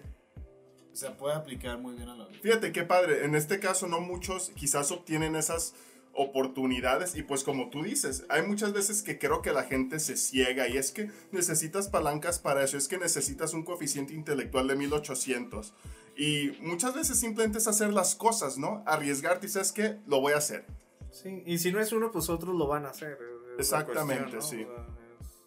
se 0.92 1.12
puede 1.12 1.36
aplicar 1.36 1.78
muy 1.78 1.96
bien 1.96 2.10
a 2.10 2.18
la 2.18 2.28
vida. 2.28 2.40
Fíjate 2.44 2.74
qué 2.74 2.84
padre. 2.84 3.24
En 3.24 3.36
este 3.36 3.62
caso 3.62 3.88
no 3.88 4.02
muchos 4.02 4.50
quizás 4.58 4.92
obtienen 4.92 5.38
esas 5.38 5.74
oportunidades 6.16 7.16
y 7.16 7.24
pues 7.24 7.44
como 7.44 7.70
tú 7.70 7.84
dices, 7.84 8.26
hay 8.30 8.44
muchas 8.44 8.74
veces 8.74 9.04
que 9.04 9.20
creo 9.20 9.42
que 9.42 9.52
la 9.52 9.64
gente 9.64 10.00
se 10.00 10.18
ciega 10.18 10.68
y 10.68 10.78
es 10.78 10.92
que 10.92 11.12
necesitas 11.32 11.90
palancas 11.90 12.40
para 12.40 12.64
eso, 12.64 12.78
es 12.78 12.88
que 12.88 12.98
necesitas 12.98 13.54
un 13.54 13.64
coeficiente 13.64 14.14
intelectual 14.14 14.68
de 14.68 14.76
1800 14.76 15.74
y 16.18 16.52
muchas 16.62 16.96
veces 16.96 17.20
simplemente 17.20 17.58
es 17.58 17.68
hacer 17.68 17.92
las 17.92 18.16
cosas, 18.16 18.58
¿no? 18.58 18.84
Arriesgarte 18.86 19.48
y 19.48 19.50
sabes 19.50 19.72
que 19.72 19.98
lo 20.08 20.22
voy 20.22 20.34
a 20.34 20.38
hacer. 20.38 20.66
Sí, 21.12 21.44
y 21.46 21.60
si 21.60 21.72
no 21.72 21.80
es 21.80 21.92
uno, 21.92 22.12
pues 22.12 22.30
otros 22.30 22.56
lo 22.56 22.68
van 22.68 22.86
a 22.86 22.90
hacer. 22.90 23.18
Exactamente, 23.58 24.32
cuestión, 24.32 24.60
sí. 24.60 24.66
¿no? 24.66 24.74
O 24.74 24.76
sea, 24.76 24.95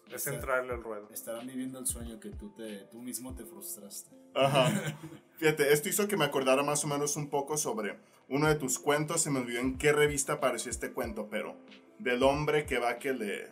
Es, 0.09 0.27
es 0.27 0.33
entrarle 0.33 0.73
al 0.73 0.83
ruedo. 0.83 1.07
Estarán 1.13 1.47
viviendo 1.47 1.79
el 1.79 1.85
sueño 1.87 2.19
que 2.19 2.29
tú, 2.29 2.49
te, 2.55 2.79
tú 2.91 3.01
mismo 3.01 3.35
te 3.35 3.45
frustraste. 3.45 4.09
Ajá. 4.35 4.69
Fíjate, 5.37 5.71
esto 5.73 5.89
hizo 5.89 6.07
que 6.07 6.17
me 6.17 6.25
acordara 6.25 6.63
más 6.63 6.83
o 6.83 6.87
menos 6.87 7.15
un 7.15 7.29
poco 7.29 7.57
sobre 7.57 7.97
uno 8.27 8.47
de 8.47 8.55
tus 8.55 8.79
cuentos. 8.79 9.21
Se 9.21 9.29
me 9.31 9.39
olvidó 9.39 9.59
en 9.59 9.77
qué 9.77 9.91
revista 9.93 10.33
apareció 10.33 10.69
este 10.71 10.91
cuento, 10.91 11.27
pero 11.29 11.55
del 11.99 12.23
hombre 12.23 12.65
que 12.65 12.77
va 12.79 12.89
a 12.91 12.99
que 12.99 13.13
le 13.13 13.47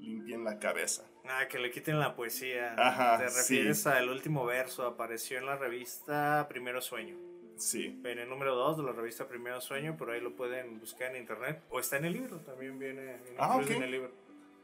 limpien 0.00 0.44
la 0.44 0.58
cabeza. 0.58 1.04
Ah, 1.28 1.46
que 1.48 1.58
le 1.58 1.70
quiten 1.70 1.98
la 2.00 2.14
poesía. 2.16 2.74
Ajá, 2.76 3.18
Te 3.18 3.28
sí. 3.30 3.36
refieres 3.38 3.86
al 3.86 4.08
último 4.08 4.44
verso, 4.44 4.84
apareció 4.86 5.38
en 5.38 5.46
la 5.46 5.56
revista 5.56 6.46
Primero 6.48 6.80
Sueño. 6.80 7.16
Sí. 7.56 8.00
En 8.04 8.18
el 8.18 8.28
número 8.28 8.56
2 8.56 8.78
de 8.78 8.82
la 8.84 8.92
revista 8.92 9.28
Primero 9.28 9.60
Sueño, 9.60 9.96
por 9.96 10.10
ahí 10.10 10.20
lo 10.20 10.34
pueden 10.34 10.80
buscar 10.80 11.14
en 11.14 11.20
internet. 11.22 11.62
O 11.70 11.78
está 11.78 11.98
en 11.98 12.06
el 12.06 12.14
libro, 12.14 12.38
también 12.38 12.78
viene, 12.78 13.16
Ah, 13.38 13.60
en 13.68 13.82
el 13.82 13.90
libro. 13.90 14.10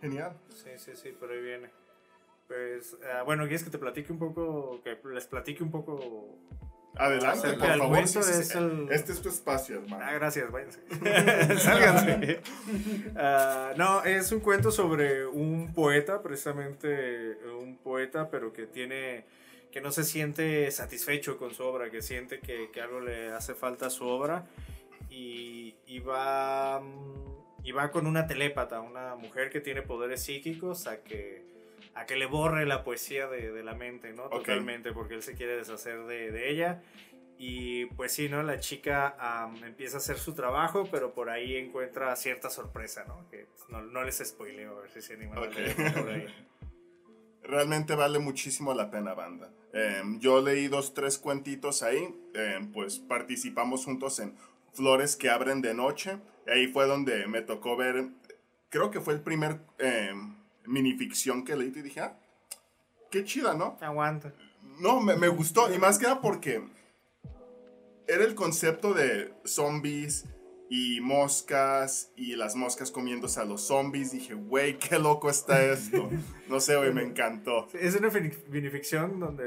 Genial. 0.00 0.36
Sí, 0.50 0.70
sí, 0.76 0.92
sí, 0.94 1.10
por 1.10 1.30
ahí 1.30 1.40
viene. 1.42 1.70
Pues, 2.46 2.96
ah, 3.12 3.22
bueno, 3.22 3.42
¿quieres 3.44 3.64
que 3.64 3.70
te 3.70 3.78
platique 3.78 4.12
un 4.12 4.18
poco, 4.18 4.80
que 4.84 4.98
les 5.12 5.26
platique 5.26 5.62
un 5.62 5.70
poco? 5.70 6.28
Adelante, 6.98 7.52
por 7.54 7.66
favor. 7.68 7.88
cuento 7.88 8.22
sí, 8.22 8.32
sí, 8.32 8.40
es 8.40 8.54
el- 8.54 8.88
Este 8.90 9.12
es 9.12 9.20
tu 9.20 9.28
espacio, 9.28 9.82
hermano. 9.82 10.02
Ah, 10.06 10.12
gracias, 10.14 10.50
váyanse. 10.50 10.80
Sálganse. 11.58 12.40
Ah, 13.16 13.72
no, 13.76 14.04
es 14.04 14.30
un 14.32 14.40
cuento 14.40 14.70
sobre 14.70 15.26
un 15.26 15.72
poeta, 15.74 16.22
precisamente 16.22 17.36
un 17.60 17.76
poeta, 17.78 18.30
pero 18.30 18.52
que 18.52 18.66
tiene 18.66 19.24
que 19.72 19.80
no 19.82 19.90
se 19.92 20.04
siente 20.04 20.70
satisfecho 20.70 21.36
con 21.36 21.52
su 21.52 21.62
obra, 21.64 21.90
que 21.90 22.00
siente 22.00 22.40
que, 22.40 22.70
que 22.70 22.80
algo 22.80 23.00
le 23.00 23.32
hace 23.32 23.54
falta 23.54 23.86
a 23.86 23.90
su 23.90 24.06
obra 24.06 24.46
y, 25.10 25.74
y 25.86 25.98
va 25.98 26.80
mm, 26.80 27.45
y 27.66 27.72
va 27.72 27.90
con 27.90 28.06
una 28.06 28.26
telépata, 28.26 28.80
una 28.80 29.14
mujer 29.16 29.50
que 29.50 29.60
tiene 29.60 29.82
poderes 29.82 30.22
psíquicos 30.22 30.86
a 30.86 31.02
que 31.02 31.44
a 31.94 32.04
que 32.04 32.14
le 32.16 32.26
borre 32.26 32.66
la 32.66 32.84
poesía 32.84 33.26
de, 33.26 33.50
de 33.52 33.64
la 33.64 33.74
mente, 33.74 34.12
¿no? 34.12 34.28
Totalmente, 34.28 34.92
porque 34.92 35.14
él 35.14 35.22
se 35.22 35.34
quiere 35.34 35.56
deshacer 35.56 36.04
de, 36.04 36.30
de 36.30 36.50
ella. 36.50 36.82
Y 37.38 37.86
pues 37.86 38.12
sí, 38.12 38.28
¿no? 38.28 38.42
La 38.42 38.60
chica 38.60 39.16
empieza 39.64 39.96
a 39.96 40.00
hacer 40.00 40.18
su 40.18 40.34
trabajo, 40.34 40.86
pero 40.90 41.12
por 41.14 41.30
ahí 41.30 41.56
encuentra 41.56 42.14
cierta 42.16 42.50
sorpresa, 42.50 43.04
¿no? 43.08 43.26
Que 43.30 43.46
pues, 43.46 43.68
no, 43.70 43.80
no 43.82 44.04
les 44.04 44.18
spoileo, 44.24 44.76
a 44.78 44.80
ver 44.82 44.90
si 44.90 45.00
se 45.02 45.14
animan 45.14 45.38
Ok. 45.38 45.56
a 45.56 46.00
leer. 46.02 46.30
Realmente 47.42 47.94
vale 47.94 48.18
muchísimo 48.18 48.74
la 48.74 48.90
pena, 48.90 49.14
banda. 49.14 49.50
Em, 49.72 50.18
yo 50.18 50.40
leí 50.42 50.68
dos, 50.68 50.94
tres 50.94 51.18
cuentitos 51.18 51.82
ahí. 51.82 52.14
em, 52.34 52.72
pues 52.72 52.98
participamos 52.98 53.84
juntos 53.84 54.18
en 54.20 54.34
Flores 54.74 55.16
que 55.16 55.30
abren 55.30 55.62
de 55.62 55.72
noche. 55.74 56.18
Y 56.46 56.50
ahí 56.50 56.66
fue 56.68 56.86
donde 56.86 57.26
me 57.26 57.42
tocó 57.42 57.76
ver. 57.76 58.08
Creo 58.68 58.90
que 58.90 59.00
fue 59.00 59.14
el 59.14 59.20
primer 59.20 59.60
em, 59.78 60.36
minificción 60.64 61.44
que 61.44 61.56
leí. 61.56 61.72
Y 61.74 61.82
dije, 61.82 62.00
ah, 62.00 62.18
qué 63.10 63.24
chida, 63.24 63.54
¿no? 63.54 63.76
Aguanta. 63.80 64.32
No, 64.80 65.00
me, 65.00 65.16
me 65.16 65.28
gustó. 65.28 65.72
Y 65.72 65.78
más 65.78 65.98
que 65.98 66.04
nada 66.04 66.20
porque 66.20 66.62
era 68.06 68.24
el 68.24 68.34
concepto 68.34 68.94
de 68.94 69.32
zombies 69.44 70.26
y 70.68 71.00
moscas 71.00 72.10
y 72.16 72.34
las 72.34 72.56
moscas 72.56 72.90
comiéndose 72.90 73.38
a 73.40 73.44
los 73.44 73.62
zombies. 73.66 74.10
Dije, 74.12 74.34
güey, 74.34 74.78
qué 74.78 74.98
loco 74.98 75.30
está 75.30 75.62
esto. 75.62 76.08
No 76.46 76.60
sé, 76.60 76.76
güey, 76.76 76.92
me 76.92 77.02
encantó. 77.02 77.66
Es 77.74 77.96
una 77.96 78.08
minificción 78.48 79.18
donde 79.18 79.44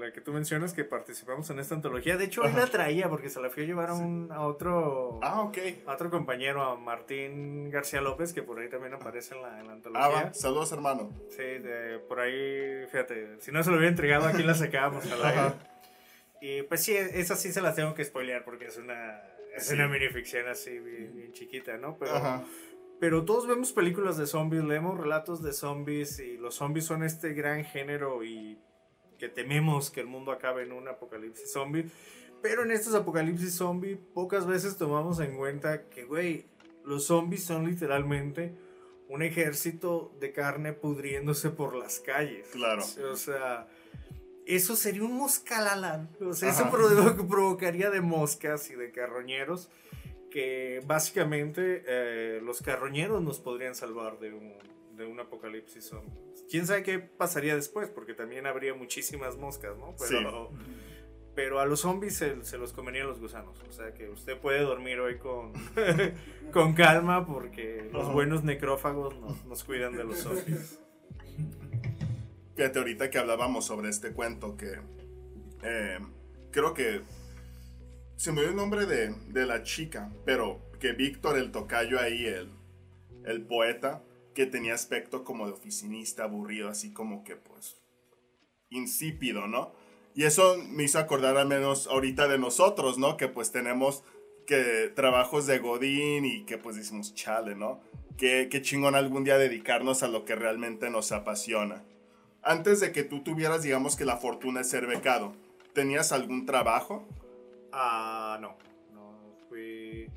la 0.00 0.10
que 0.14 0.22
tú 0.22 0.32
mencionas 0.32 0.72
que 0.72 0.82
participamos 0.82 1.50
en 1.50 1.58
esta 1.58 1.74
antología. 1.74 2.16
De 2.16 2.24
hecho, 2.24 2.40
hoy 2.40 2.52
la 2.54 2.66
traía 2.68 3.10
porque 3.10 3.28
se 3.28 3.38
la 3.38 3.50
fui 3.50 3.64
a 3.64 3.66
llevar 3.66 3.90
a, 3.90 3.94
un, 3.94 4.32
a 4.32 4.40
otro 4.40 5.20
Ah, 5.22 5.42
ok. 5.42 5.58
a 5.86 5.92
otro 5.92 6.08
compañero, 6.10 6.62
a 6.62 6.76
Martín 6.76 7.68
García 7.70 8.00
López, 8.00 8.32
que 8.32 8.42
por 8.42 8.58
ahí 8.60 8.70
también 8.70 8.94
aparece 8.94 9.34
en 9.34 9.42
la, 9.42 9.60
en 9.60 9.66
la 9.66 9.72
Ah, 9.72 9.76
antología. 9.76 10.08
va. 10.24 10.32
Saludos, 10.32 10.72
hermano. 10.72 11.10
Sí, 11.28 11.42
de- 11.42 11.98
por 12.08 12.20
ahí, 12.20 12.86
fíjate, 12.90 13.36
si 13.40 13.52
no 13.52 13.62
se 13.62 13.68
lo 13.68 13.76
hubiera 13.76 13.90
entregado, 13.90 14.26
aquí 14.26 14.42
la 14.42 14.54
sacábamos. 14.54 15.04
Y 16.40 16.62
pues 16.62 16.82
sí, 16.82 16.94
esas 16.96 17.38
sí 17.40 17.52
se 17.52 17.60
las 17.60 17.76
tengo 17.76 17.94
que 17.94 18.04
spoilear 18.04 18.42
porque 18.44 18.64
es 18.68 18.76
una, 18.78 19.20
es 19.56 19.66
Sí. 19.66 19.74
una 19.74 19.88
minificción 19.88 20.48
así 20.48 20.78
bien, 20.78 21.14
bien 21.14 21.32
chiquita, 21.32 21.76
¿no? 21.76 21.96
Pero, 21.98 22.14
Ajá. 22.16 22.44
pero 23.00 23.24
todos 23.24 23.46
vemos 23.46 23.72
películas 23.72 24.16
de 24.16 24.26
zombies, 24.26 24.64
leemos 24.64 24.98
relatos 24.98 25.42
de 25.42 25.52
zombies 25.52 26.18
y 26.20 26.36
los 26.36 26.54
zombies 26.56 26.84
son 26.86 27.02
este 27.02 27.32
gran 27.34 27.64
género 27.64 28.22
y 28.24 28.58
que 29.18 29.28
tememos 29.28 29.90
que 29.90 30.00
el 30.00 30.06
mundo 30.06 30.32
acabe 30.32 30.62
en 30.64 30.72
un 30.72 30.88
apocalipsis 30.88 31.52
zombie. 31.52 31.86
Pero 32.42 32.62
en 32.64 32.72
estos 32.72 32.94
apocalipsis 32.94 33.54
zombie 33.54 33.94
pocas 33.96 34.46
veces 34.46 34.76
tomamos 34.76 35.20
en 35.20 35.36
cuenta 35.36 35.88
que, 35.88 36.04
güey, 36.04 36.46
los 36.84 37.04
zombies 37.06 37.44
son 37.44 37.66
literalmente 37.66 38.52
un 39.08 39.22
ejército 39.22 40.12
de 40.18 40.32
carne 40.32 40.72
pudriéndose 40.72 41.50
por 41.50 41.76
las 41.76 42.00
calles. 42.00 42.48
Claro. 42.52 42.82
O 43.12 43.16
sea, 43.16 43.68
eso 44.46 44.76
sería 44.76 45.02
un 45.04 45.16
moscalalán. 45.16 46.08
O 46.20 46.32
sea, 46.32 46.50
eso 46.50 46.62
Ajá. 46.64 46.72
provo- 46.72 47.26
provocaría 47.28 47.90
de 47.90 48.00
moscas 48.00 48.70
y 48.70 48.74
de 48.74 48.90
carroñeros 48.90 49.70
que 50.30 50.80
básicamente 50.86 51.82
eh, 51.86 52.40
los 52.42 52.62
carroñeros 52.62 53.22
nos 53.22 53.38
podrían 53.38 53.74
salvar 53.74 54.18
de 54.18 54.32
un, 54.32 54.54
de 54.96 55.04
un 55.04 55.20
apocalipsis 55.20 55.84
zombie. 55.84 56.12
¿Quién 56.50 56.66
sabe 56.66 56.82
qué 56.82 56.98
pasaría 56.98 57.54
después? 57.54 57.88
Porque 57.90 58.14
también 58.14 58.46
habría 58.46 58.74
muchísimas 58.74 59.36
moscas, 59.36 59.76
¿no? 59.76 59.94
Pero, 60.08 60.50
pero 61.34 61.60
a 61.60 61.66
los 61.66 61.80
zombies 61.80 62.16
se, 62.16 62.42
se 62.44 62.56
los 62.58 62.72
comerían 62.72 63.06
los 63.08 63.20
gusanos. 63.20 63.62
O 63.68 63.72
sea 63.72 63.92
que 63.92 64.08
usted 64.08 64.38
puede 64.38 64.60
dormir 64.60 65.00
hoy 65.00 65.18
con, 65.18 65.52
con 66.52 66.72
calma 66.74 67.26
porque 67.26 67.88
los 67.92 68.10
buenos 68.12 68.42
necrófagos 68.42 69.14
nos, 69.20 69.44
nos 69.44 69.64
cuidan 69.64 69.96
de 69.96 70.04
los 70.04 70.18
zombies. 70.18 70.78
Fíjate, 72.54 72.78
ahorita 72.78 73.10
que 73.10 73.18
hablábamos 73.18 73.64
sobre 73.64 73.88
este 73.88 74.12
cuento, 74.12 74.56
que 74.56 74.78
eh, 75.62 75.98
creo 76.50 76.74
que 76.74 77.00
se 78.16 78.30
me 78.32 78.42
dio 78.42 78.50
el 78.50 78.56
nombre 78.56 78.86
de, 78.86 79.14
de 79.28 79.46
la 79.46 79.62
chica, 79.62 80.12
pero 80.24 80.60
que 80.78 80.92
Víctor, 80.92 81.38
el 81.38 81.50
tocayo 81.50 81.98
ahí, 81.98 82.26
el, 82.26 82.50
el 83.24 83.42
poeta, 83.46 84.02
que 84.34 84.46
tenía 84.46 84.74
aspecto 84.74 85.24
como 85.24 85.46
de 85.46 85.52
oficinista, 85.52 86.24
aburrido, 86.24 86.68
así 86.68 86.92
como 86.92 87.24
que 87.24 87.36
pues 87.36 87.76
insípido, 88.70 89.46
¿no? 89.46 89.72
Y 90.14 90.24
eso 90.24 90.56
me 90.68 90.84
hizo 90.84 90.98
acordar 90.98 91.36
al 91.36 91.48
menos 91.48 91.86
ahorita 91.86 92.28
de 92.28 92.38
nosotros, 92.38 92.98
¿no? 92.98 93.16
Que 93.16 93.28
pues 93.28 93.50
tenemos 93.50 94.04
que 94.46 94.92
trabajos 94.94 95.46
de 95.46 95.58
Godín 95.58 96.24
y 96.24 96.44
que 96.44 96.58
pues 96.58 96.76
decimos, 96.76 97.14
chale, 97.14 97.54
¿no? 97.54 97.80
Qué, 98.18 98.48
qué 98.50 98.60
chingón 98.60 98.94
algún 98.94 99.24
día 99.24 99.38
dedicarnos 99.38 100.02
a 100.02 100.08
lo 100.08 100.24
que 100.24 100.34
realmente 100.34 100.90
nos 100.90 101.12
apasiona. 101.12 101.84
Antes 102.42 102.80
de 102.80 102.92
que 102.92 103.04
tú 103.04 103.22
tuvieras, 103.22 103.62
digamos 103.62 103.96
que 103.96 104.04
la 104.04 104.16
fortuna 104.16 104.60
de 104.60 104.64
ser 104.64 104.86
becado, 104.86 105.32
¿tenías 105.74 106.12
algún 106.12 106.44
trabajo? 106.46 107.06
Ah, 107.72 108.38
no. 108.40 108.56
No, 108.92 109.14
fui. 109.48 110.10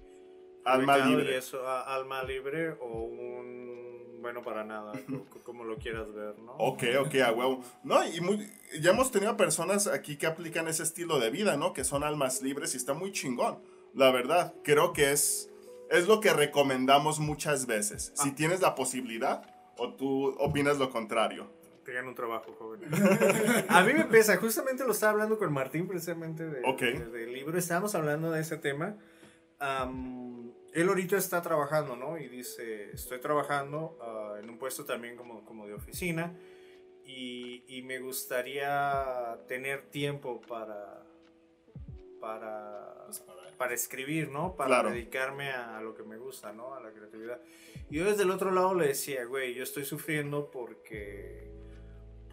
Alma 0.65 0.97
libre. 0.97 1.31
Y 1.31 1.35
eso, 1.35 1.67
a- 1.67 1.93
alma 1.95 2.23
libre 2.23 2.71
o 2.81 2.87
un. 2.87 4.19
Bueno, 4.21 4.41
para 4.41 4.63
nada, 4.63 4.91
co- 5.29 5.43
como 5.43 5.63
lo 5.65 5.77
quieras 5.77 6.11
ver, 6.13 6.39
¿no? 6.39 6.53
Ok, 6.53 6.83
ok, 6.99 7.15
a 7.23 7.31
huevo. 7.31 7.63
No, 7.83 8.03
y 8.07 8.19
muy- 8.21 8.49
ya 8.81 8.89
hemos 8.91 9.11
tenido 9.11 9.37
personas 9.37 9.85
aquí 9.85 10.17
que 10.17 10.25
aplican 10.25 10.67
ese 10.67 10.81
estilo 10.81 11.19
de 11.19 11.29
vida, 11.29 11.57
¿no? 11.57 11.73
Que 11.73 11.83
son 11.83 12.03
almas 12.03 12.41
libres 12.41 12.73
y 12.73 12.77
está 12.77 12.93
muy 12.95 13.11
chingón. 13.11 13.59
La 13.93 14.09
verdad, 14.11 14.55
creo 14.63 14.93
que 14.93 15.11
es, 15.11 15.51
es 15.91 16.07
lo 16.07 16.19
que 16.21 16.33
recomendamos 16.33 17.19
muchas 17.19 17.67
veces. 17.67 18.11
Si 18.15 18.31
tienes 18.31 18.61
la 18.61 18.73
posibilidad, 18.75 19.51
¿O 19.77 19.91
tú 19.93 20.33
opinas 20.39 20.77
lo 20.77 20.89
contrario? 20.89 21.49
Tengan 21.85 22.07
un 22.07 22.15
trabajo, 22.15 22.51
joven. 22.53 22.81
a 23.69 23.83
mí 23.83 23.93
me 23.93 24.05
pesa, 24.05 24.37
justamente 24.37 24.83
lo 24.83 24.91
estaba 24.91 25.11
hablando 25.11 25.37
con 25.37 25.53
Martín 25.53 25.87
precisamente 25.87 26.43
de, 26.43 26.61
del 27.11 27.31
libro, 27.31 27.57
estábamos 27.59 27.93
hablando 27.93 28.31
de 28.31 28.41
ese 28.41 28.57
tema. 28.57 28.97
él 30.73 30.87
ahorita 30.87 31.15
está 31.15 31.43
trabajando, 31.43 31.95
¿no? 31.95 32.17
Y 32.17 32.27
dice, 32.27 32.89
estoy 32.91 33.19
trabajando 33.19 33.99
ah, 34.01 34.37
en 34.41 34.49
un 34.49 34.57
puesto 34.57 34.83
también 34.83 35.15
como, 35.15 35.45
como 35.45 35.67
de 35.67 35.75
oficina 35.75 36.33
y, 37.05 37.63
y, 37.67 37.83
me 37.83 37.99
gustaría 37.99 39.37
tener 39.47 39.83
tiempo 39.91 40.41
para, 40.41 41.05
para, 42.19 43.03
pues 43.05 43.23
para, 43.57 43.73
escribir, 43.75 44.29
¿no? 44.31 44.55
Para 44.55 44.81
dedicarme 44.81 45.51
a, 45.51 45.77
a, 45.77 45.81
lo 45.81 45.93
que 45.93 46.01
me 46.01 46.17
gusta, 46.17 46.51
¿no? 46.51 46.73
A 46.73 46.81
la 46.81 46.91
creatividad. 46.91 47.39
Y 47.91 47.97
yo 47.97 48.05
desde 48.05 48.23
el 48.23 48.31
otro 48.31 48.49
lado 48.49 48.73
le 48.73 48.87
decía, 48.87 49.23
güey, 49.25 49.53
yo 49.53 49.61
estoy 49.61 49.85
sufriendo 49.85 50.49
porque 50.49 51.54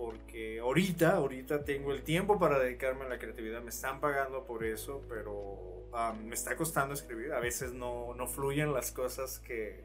porque 0.03 0.59
ahorita, 0.59 1.13
ahorita 1.13 1.65
tengo 1.65 1.93
el 1.93 2.03
tiempo 2.03 2.37
para 2.37 2.59
dedicarme 2.59 3.05
a 3.05 3.09
la 3.09 3.21
creatividad, 3.21 3.63
me 3.63 3.71
están 3.71 4.01
pagando 4.01 4.45
por 4.45 4.65
eso, 4.65 5.01
pero 5.09 5.89
me 6.25 6.35
está 6.35 6.57
costando 6.57 6.93
escribir, 6.93 7.33
a 7.33 7.39
veces 7.39 7.73
no, 7.73 8.13
no 8.17 8.27
fluyen 8.27 8.73
las 8.73 8.91
cosas 8.91 9.39
que, 9.39 9.85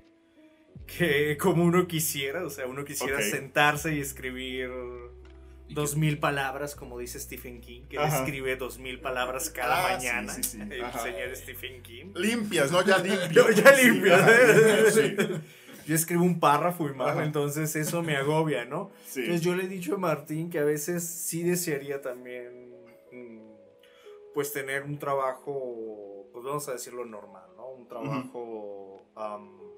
que 0.88 1.38
como 1.40 1.64
uno 1.64 1.86
quisiera, 1.86 2.44
o 2.44 2.50
sea, 2.50 2.66
uno 2.66 2.84
quisiera 2.84 3.22
sentarse 3.22 3.94
y 3.94 4.00
escribir 4.00 4.72
dos 5.70 5.96
mil 5.96 6.18
palabras, 6.18 6.74
como 6.74 6.98
dice 6.98 7.20
Stephen 7.20 7.62
King, 7.62 7.84
que 7.88 8.04
escribe 8.04 8.56
dos 8.56 8.80
mil 8.80 9.00
palabras 9.00 9.52
cada 9.52 9.86
ah, 9.86 9.94
mañana. 9.94 10.36
el 10.36 10.42
señor 10.42 11.36
Stephen 11.36 11.84
King. 11.84 12.14
Limpias, 12.16 12.72
no 12.72 12.84
ya 12.84 12.98
limpias. 12.98 13.56
ya 13.64 13.72
limpias. 13.72 15.42
Yo 15.88 15.96
escribo 15.96 16.24
un 16.24 16.42
párrafo 16.42 16.90
y 16.90 16.94
más, 16.94 17.18
entonces 17.26 17.74
eso 17.78 18.04
me 18.04 18.18
agobia, 18.18 18.66
¿no? 18.66 18.92
Entonces 19.16 19.42
yo 19.42 19.56
le 19.56 19.64
he 19.64 19.68
dicho 19.70 19.96
a 19.96 19.98
Martín 19.98 20.50
que 20.50 20.60
a 20.60 20.66
veces 20.66 21.04
sí 21.04 21.44
desearía 21.44 22.02
también, 22.02 22.74
mm, 23.14 23.40
pues 24.34 24.52
tener 24.52 24.84
un 24.84 25.00
trabajo, 25.00 26.28
pues 26.34 26.44
vamos 26.44 26.68
a 26.68 26.74
decirlo 26.74 27.06
normal, 27.06 27.50
¿no? 27.56 27.70
Un 27.70 27.88
trabajo 27.88 29.02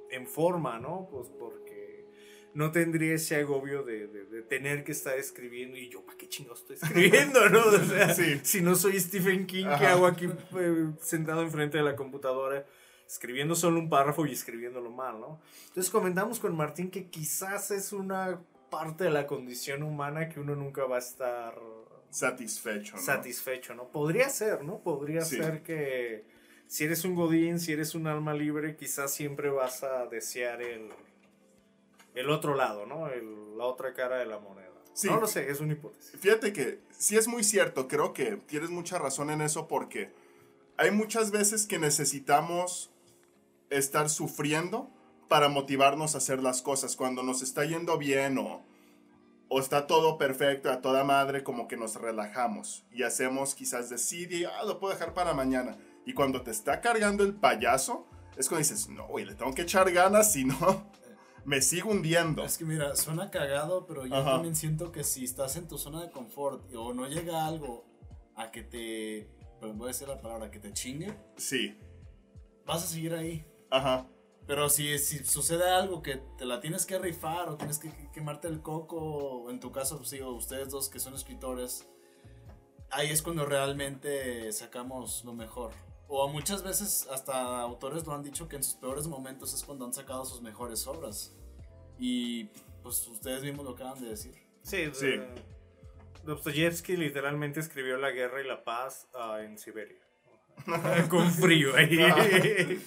en 0.10 0.26
forma, 0.26 0.80
¿no? 0.80 1.08
Pues 1.12 1.30
porque 1.40 2.08
no 2.56 2.72
tendría 2.72 3.14
ese 3.14 3.36
agobio 3.36 3.84
de, 3.84 4.08
tener 4.50 4.84
que 4.84 4.94
estar 4.94 5.16
escribiendo 5.16 5.78
y 5.78 5.90
yo, 5.90 6.04
¿para 6.04 6.18
qué 6.18 6.28
chingados 6.28 6.62
estoy 6.62 6.78
escribiendo, 6.78 7.48
no? 7.50 7.68
O 7.68 7.86
sea, 7.86 8.16
si 8.44 8.62
no 8.62 8.74
soy 8.74 9.00
Stephen 9.00 9.46
King, 9.46 9.68
¿qué 9.78 9.86
hago 9.86 10.08
aquí 10.08 10.26
eh, 10.26 10.88
sentado 11.02 11.44
enfrente 11.44 11.78
de 11.78 11.84
la 11.84 11.96
computadora? 11.96 12.66
Escribiendo 13.10 13.56
solo 13.56 13.80
un 13.80 13.90
párrafo 13.90 14.28
y 14.28 14.34
escribiéndolo 14.34 14.92
mal, 14.92 15.20
¿no? 15.20 15.42
Entonces 15.70 15.92
comentamos 15.92 16.40
con 16.40 16.56
Martín 16.56 16.92
que 16.92 17.08
quizás 17.08 17.72
es 17.72 17.92
una 17.92 18.40
parte 18.70 19.06
de 19.06 19.10
la 19.10 19.26
condición 19.26 19.82
humana 19.82 20.30
que 20.30 20.40
uno 20.40 20.56
nunca 20.56 20.86
va 20.86 20.98
a 20.98 21.00
estar 21.00 21.56
satisfecho, 22.12 22.98
¿no? 22.98 23.02
Satisfecho, 23.02 23.74
¿no? 23.74 23.88
Podría 23.88 24.30
ser, 24.30 24.64
¿no? 24.64 24.78
Podría 24.78 25.22
ser 25.22 25.64
que 25.64 26.24
si 26.68 26.84
eres 26.84 27.04
un 27.04 27.16
godín, 27.16 27.60
si 27.60 27.74
eres 27.74 27.96
un 27.96 28.06
alma 28.06 28.36
libre, 28.36 28.76
quizás 28.76 29.12
siempre 29.12 29.50
vas 29.50 29.82
a 29.82 30.06
desear 30.06 30.62
el, 30.62 30.90
el 32.14 32.30
otro 32.30 32.54
lado, 32.54 32.86
¿no? 32.86 33.08
la 33.58 33.66
otra 33.66 33.92
cara 33.94 34.18
de 34.18 34.28
la 34.28 34.38
moneda. 34.38 34.70
No 35.04 35.20
lo 35.20 35.28
sé, 35.28 35.50
es 35.50 35.62
una 35.62 35.74
hipótesis. 35.74 36.20
Fíjate 36.20 36.54
que 36.54 36.80
sí 36.92 37.18
es 37.18 37.28
muy 37.28 37.44
cierto, 37.44 37.88
creo 37.88 38.14
que 38.14 38.38
tienes 38.46 38.70
mucha 38.70 39.00
razón 39.00 39.32
en 39.32 39.42
eso 39.42 39.68
porque 39.68 40.12
hay 40.78 40.92
muchas 40.92 41.32
veces 41.32 41.66
que 41.66 41.80
necesitamos 41.80 42.92
estar 43.70 44.10
sufriendo 44.10 44.90
para 45.28 45.50
motivarnos 45.50 46.16
a 46.16 46.18
hacer 46.18 46.42
las 46.42 46.62
cosas. 46.62 46.96
Cuando 46.96 47.24
nos 47.24 47.42
está 47.42 47.66
yendo 47.66 47.98
bien 47.98 48.38
o, 48.38 48.66
o 49.48 49.60
está 49.60 49.88
todo 49.88 50.18
perfecto, 50.18 50.72
a 50.72 50.82
toda 50.82 51.04
madre, 51.04 51.44
como 51.44 51.68
que 51.68 51.78
nos 51.78 51.96
relajamos 51.96 52.86
y 52.92 53.04
hacemos 53.04 53.56
quizás 53.56 53.90
decide, 53.90 54.48
ah, 54.48 54.64
lo 54.66 54.80
puedo 54.80 54.94
dejar 54.94 55.14
para 55.14 55.34
mañana. 55.34 55.78
Y 56.06 56.14
cuando 56.14 56.42
te 56.42 56.52
está 56.52 56.82
cargando 56.82 57.24
el 57.24 57.36
payaso, 57.36 58.08
es 58.38 58.48
cuando 58.48 58.60
dices, 58.60 58.90
no, 58.90 59.08
güey, 59.08 59.26
le 59.26 59.36
tengo 59.36 59.54
que 59.54 59.64
echar 59.64 59.92
ganas, 59.92 60.34
si 60.34 60.46
no, 60.46 60.92
me 61.46 61.62
sigo 61.62 61.92
hundiendo. 61.92 62.44
Es 62.44 62.58
que 62.58 62.66
mira, 62.66 62.96
suena 62.96 63.30
cagado, 63.30 63.86
pero 63.86 64.06
yo 64.06 64.24
también 64.24 64.56
siento 64.56 64.92
que 64.92 65.04
si 65.04 65.26
estás 65.26 65.56
en 65.56 65.68
tu 65.68 65.78
zona 65.78 66.02
de 66.02 66.10
confort 66.10 66.64
o 66.74 66.94
no 66.94 67.08
llega 67.08 67.46
algo 67.46 67.86
a 68.36 68.52
que 68.52 68.64
te, 68.64 69.30
pues 69.60 69.76
voy 69.76 69.86
a 69.86 69.88
decir 69.90 70.08
la 70.08 70.22
palabra, 70.22 70.50
que 70.50 70.60
te 70.60 70.72
chingue. 70.74 71.14
Sí. 71.38 71.78
Vas 72.66 72.84
a 72.84 72.88
seguir 72.88 73.14
ahí. 73.14 73.46
Ajá. 73.70 74.08
Pero 74.48 74.68
si, 74.68 74.98
si 74.98 75.24
sucede 75.26 75.70
algo 75.70 76.02
que 76.02 76.18
te 76.38 76.46
la 76.46 76.60
tienes 76.60 76.86
que 76.88 76.98
rifar 76.98 77.50
o 77.50 77.58
tienes 77.58 77.78
que 77.78 77.92
quemarte 78.12 78.48
el 78.48 78.62
coco, 78.62 78.98
o 78.98 79.50
en 79.52 79.60
tu 79.60 79.72
caso, 79.72 79.98
pues, 79.98 80.10
sí, 80.10 80.22
ustedes 80.24 80.70
dos 80.70 80.90
que 80.90 81.00
son 81.00 81.14
escritores, 81.14 81.88
ahí 82.90 83.10
es 83.12 83.22
cuando 83.22 83.46
realmente 83.46 84.52
sacamos 84.52 85.24
lo 85.24 85.34
mejor. 85.34 85.72
O 86.08 86.28
muchas 86.28 86.64
veces 86.64 87.08
hasta 87.12 87.62
autores 87.62 88.08
lo 88.08 88.14
han 88.14 88.24
dicho 88.24 88.48
que 88.48 88.56
en 88.56 88.64
sus 88.64 88.74
peores 88.74 89.06
momentos 89.06 89.54
es 89.54 89.64
cuando 89.64 89.86
han 89.86 89.94
sacado 89.94 90.26
sus 90.26 90.42
mejores 90.42 90.88
obras. 90.88 91.36
Y 92.00 92.46
pues 92.82 93.08
ustedes 93.08 93.44
mismos 93.44 93.66
lo 93.66 93.74
acaban 93.74 94.02
de 94.02 94.10
decir. 94.10 94.34
Sí, 94.64 94.90
sí. 94.94 95.20
Dostoyevsky 96.24 96.98
literalmente 96.98 97.60
escribió 97.60 97.98
La 97.98 98.10
guerra 98.10 98.42
y 98.42 98.48
la 98.48 98.64
paz 98.64 99.08
ah, 99.14 99.42
en 99.44 99.60
Siberia. 99.60 100.00
Con 101.10 101.30
frío 101.32 101.76
ahí. 101.76 102.82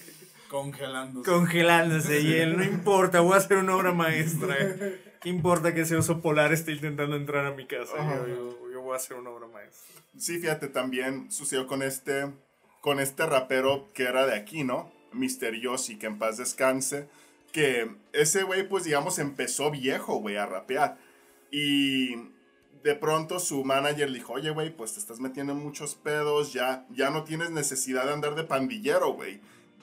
Congelándose. 0.52 1.30
Congelándose. 1.30 2.20
Y 2.20 2.34
él, 2.34 2.58
no 2.58 2.62
importa, 2.62 3.20
voy 3.20 3.32
a 3.32 3.36
hacer 3.38 3.56
una 3.56 3.74
obra 3.74 3.92
maestra. 3.92 4.54
¿Qué 5.22 5.30
importa 5.30 5.72
que 5.72 5.80
ese 5.80 5.96
oso 5.96 6.20
polar 6.20 6.52
esté 6.52 6.72
intentando 6.72 7.16
entrar 7.16 7.46
a 7.46 7.52
mi 7.52 7.66
casa? 7.66 7.94
Yo, 8.26 8.82
voy 8.82 8.92
a 8.92 8.96
hacer 8.96 9.16
una 9.16 9.30
obra 9.30 9.46
maestra. 9.46 10.02
Sí, 10.18 10.38
fíjate, 10.38 10.68
también 10.68 11.32
sucedió 11.32 11.66
con 11.66 11.82
este, 11.82 12.30
con 12.82 13.00
este 13.00 13.24
rapero 13.24 13.88
que 13.94 14.02
era 14.02 14.26
de 14.26 14.34
aquí, 14.34 14.62
¿no? 14.62 14.92
Misterioso 15.12 15.90
y 15.90 15.98
que 15.98 16.06
en 16.06 16.18
paz 16.18 16.36
descanse. 16.36 17.08
Que 17.50 17.90
ese 18.12 18.42
güey, 18.42 18.68
pues 18.68 18.84
digamos, 18.84 19.18
empezó 19.18 19.70
viejo, 19.70 20.16
güey, 20.16 20.36
a 20.36 20.44
rapear. 20.44 20.98
Y 21.50 22.14
de 22.84 22.94
pronto 23.00 23.38
su 23.38 23.64
manager 23.64 24.10
le 24.10 24.18
dijo, 24.18 24.34
oye, 24.34 24.50
güey, 24.50 24.76
pues 24.76 24.92
te 24.92 25.00
estás 25.00 25.18
metiendo 25.18 25.54
en 25.54 25.60
muchos 25.60 25.94
pedos, 25.94 26.52
ya, 26.52 26.84
ya 26.90 27.08
no 27.08 27.24
tienes 27.24 27.50
necesidad 27.50 28.04
de 28.04 28.12
andar 28.12 28.34
de 28.34 28.44
pandillero, 28.44 29.14
güey 29.14 29.40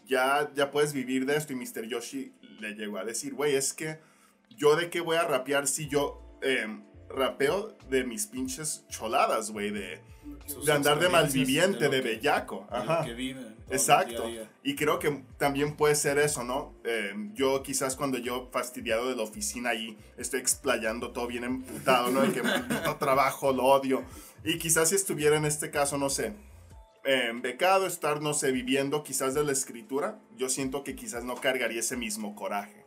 ya, 0.10 0.52
ya 0.56 0.72
puedes 0.72 0.92
vivir 0.92 1.26
de 1.26 1.38
esto. 1.38 1.54
Y 1.54 1.56
Mr. 1.56 1.88
Yoshi 1.88 2.34
le 2.60 2.74
llegó 2.74 2.98
a 2.98 3.06
decir, 3.06 3.34
güey, 3.34 3.56
es 3.56 3.74
que 3.74 4.00
yo 4.58 4.76
de 4.76 4.90
qué 4.90 5.00
voy 5.00 5.16
a 5.16 5.24
rapear 5.24 5.68
si 5.68 5.88
yo 5.88 6.22
em, 6.42 6.84
rapeo 7.08 7.78
de 7.90 8.04
mis 8.04 8.28
pinches 8.28 8.86
choladas, 8.90 9.52
güey, 9.52 9.72
de, 9.72 10.02
de 10.66 10.72
andar 10.72 11.00
de 11.00 11.08
malviviente, 11.10 11.88
de, 11.88 12.02
bellaco. 12.02 12.68
Ajá. 12.70 13.06
Exacto. 13.72 14.26
Y 14.64 14.76
creo 14.76 14.98
que 14.98 15.24
también 15.38 15.76
puede 15.76 15.94
ser 15.94 16.18
eso, 16.18 16.44
¿no? 16.44 16.74
Em, 16.84 17.34
yo 17.36 17.62
quizás 17.62 17.96
cuando 17.96 18.18
yo 18.18 18.50
fastidiado 18.52 19.10
de 19.10 19.16
la 19.16 19.22
oficina 19.22 19.70
ahí 19.70 19.96
estoy 20.18 20.40
explayando 20.40 21.12
todo 21.12 21.28
bien 21.28 21.44
emputado, 21.44 22.10
¿no? 22.10 22.22
De 22.22 22.32
que 22.32 22.42
trabajo, 23.00 23.54
lo 23.54 23.66
odio. 23.66 24.04
Y 24.44 24.58
quizás 24.58 24.90
si 24.90 24.96
estuviera 24.96 25.38
en 25.38 25.46
este 25.46 25.70
caso, 25.70 25.98
no 26.00 26.10
sé, 26.10 26.34
becado, 27.42 27.88
estar, 27.88 28.22
no 28.22 28.34
sé, 28.34 28.52
viviendo 28.52 29.04
quizás 29.04 29.34
de 29.34 29.44
la 29.44 29.52
escritura, 29.52 30.20
yo 30.38 30.50
siento 30.50 30.84
que 30.84 30.96
quizás 30.96 31.24
no 31.24 31.36
cargaría 31.36 31.80
ese 31.80 31.98
mismo 31.98 32.36
coraje. 32.36 32.86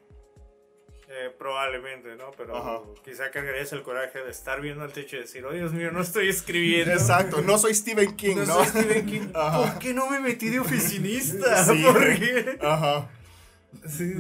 Eh, 1.08 1.30
probablemente, 1.38 2.16
¿no? 2.16 2.30
Pero 2.38 2.94
quizá 3.04 3.30
cargarías 3.30 3.72
el 3.72 3.82
coraje 3.82 4.20
de 4.20 4.30
estar 4.30 4.62
viendo 4.62 4.82
al 4.82 4.92
techo 4.92 5.16
y 5.16 5.20
decir, 5.20 5.44
oh 5.44 5.52
Dios 5.52 5.72
mío, 5.72 5.90
no 5.92 6.00
estoy 6.00 6.28
escribiendo. 6.28 6.92
Exacto, 6.92 7.42
no 7.42 7.58
soy 7.58 7.74
Stephen 7.74 8.16
King, 8.16 8.36
¿no? 8.36 8.46
¿no? 8.46 8.54
Soy 8.54 8.66
Stephen 8.66 9.06
King. 9.06 9.28
¿Por 9.32 9.78
qué 9.78 9.92
no 9.92 10.08
me 10.08 10.20
metí 10.20 10.48
de 10.48 10.60
oficinista? 10.60 11.64
Sí. 11.64 11.82
¿Por 11.86 12.18
qué? 12.18 12.58
Ajá. 12.62 13.10
Sí 13.86 14.14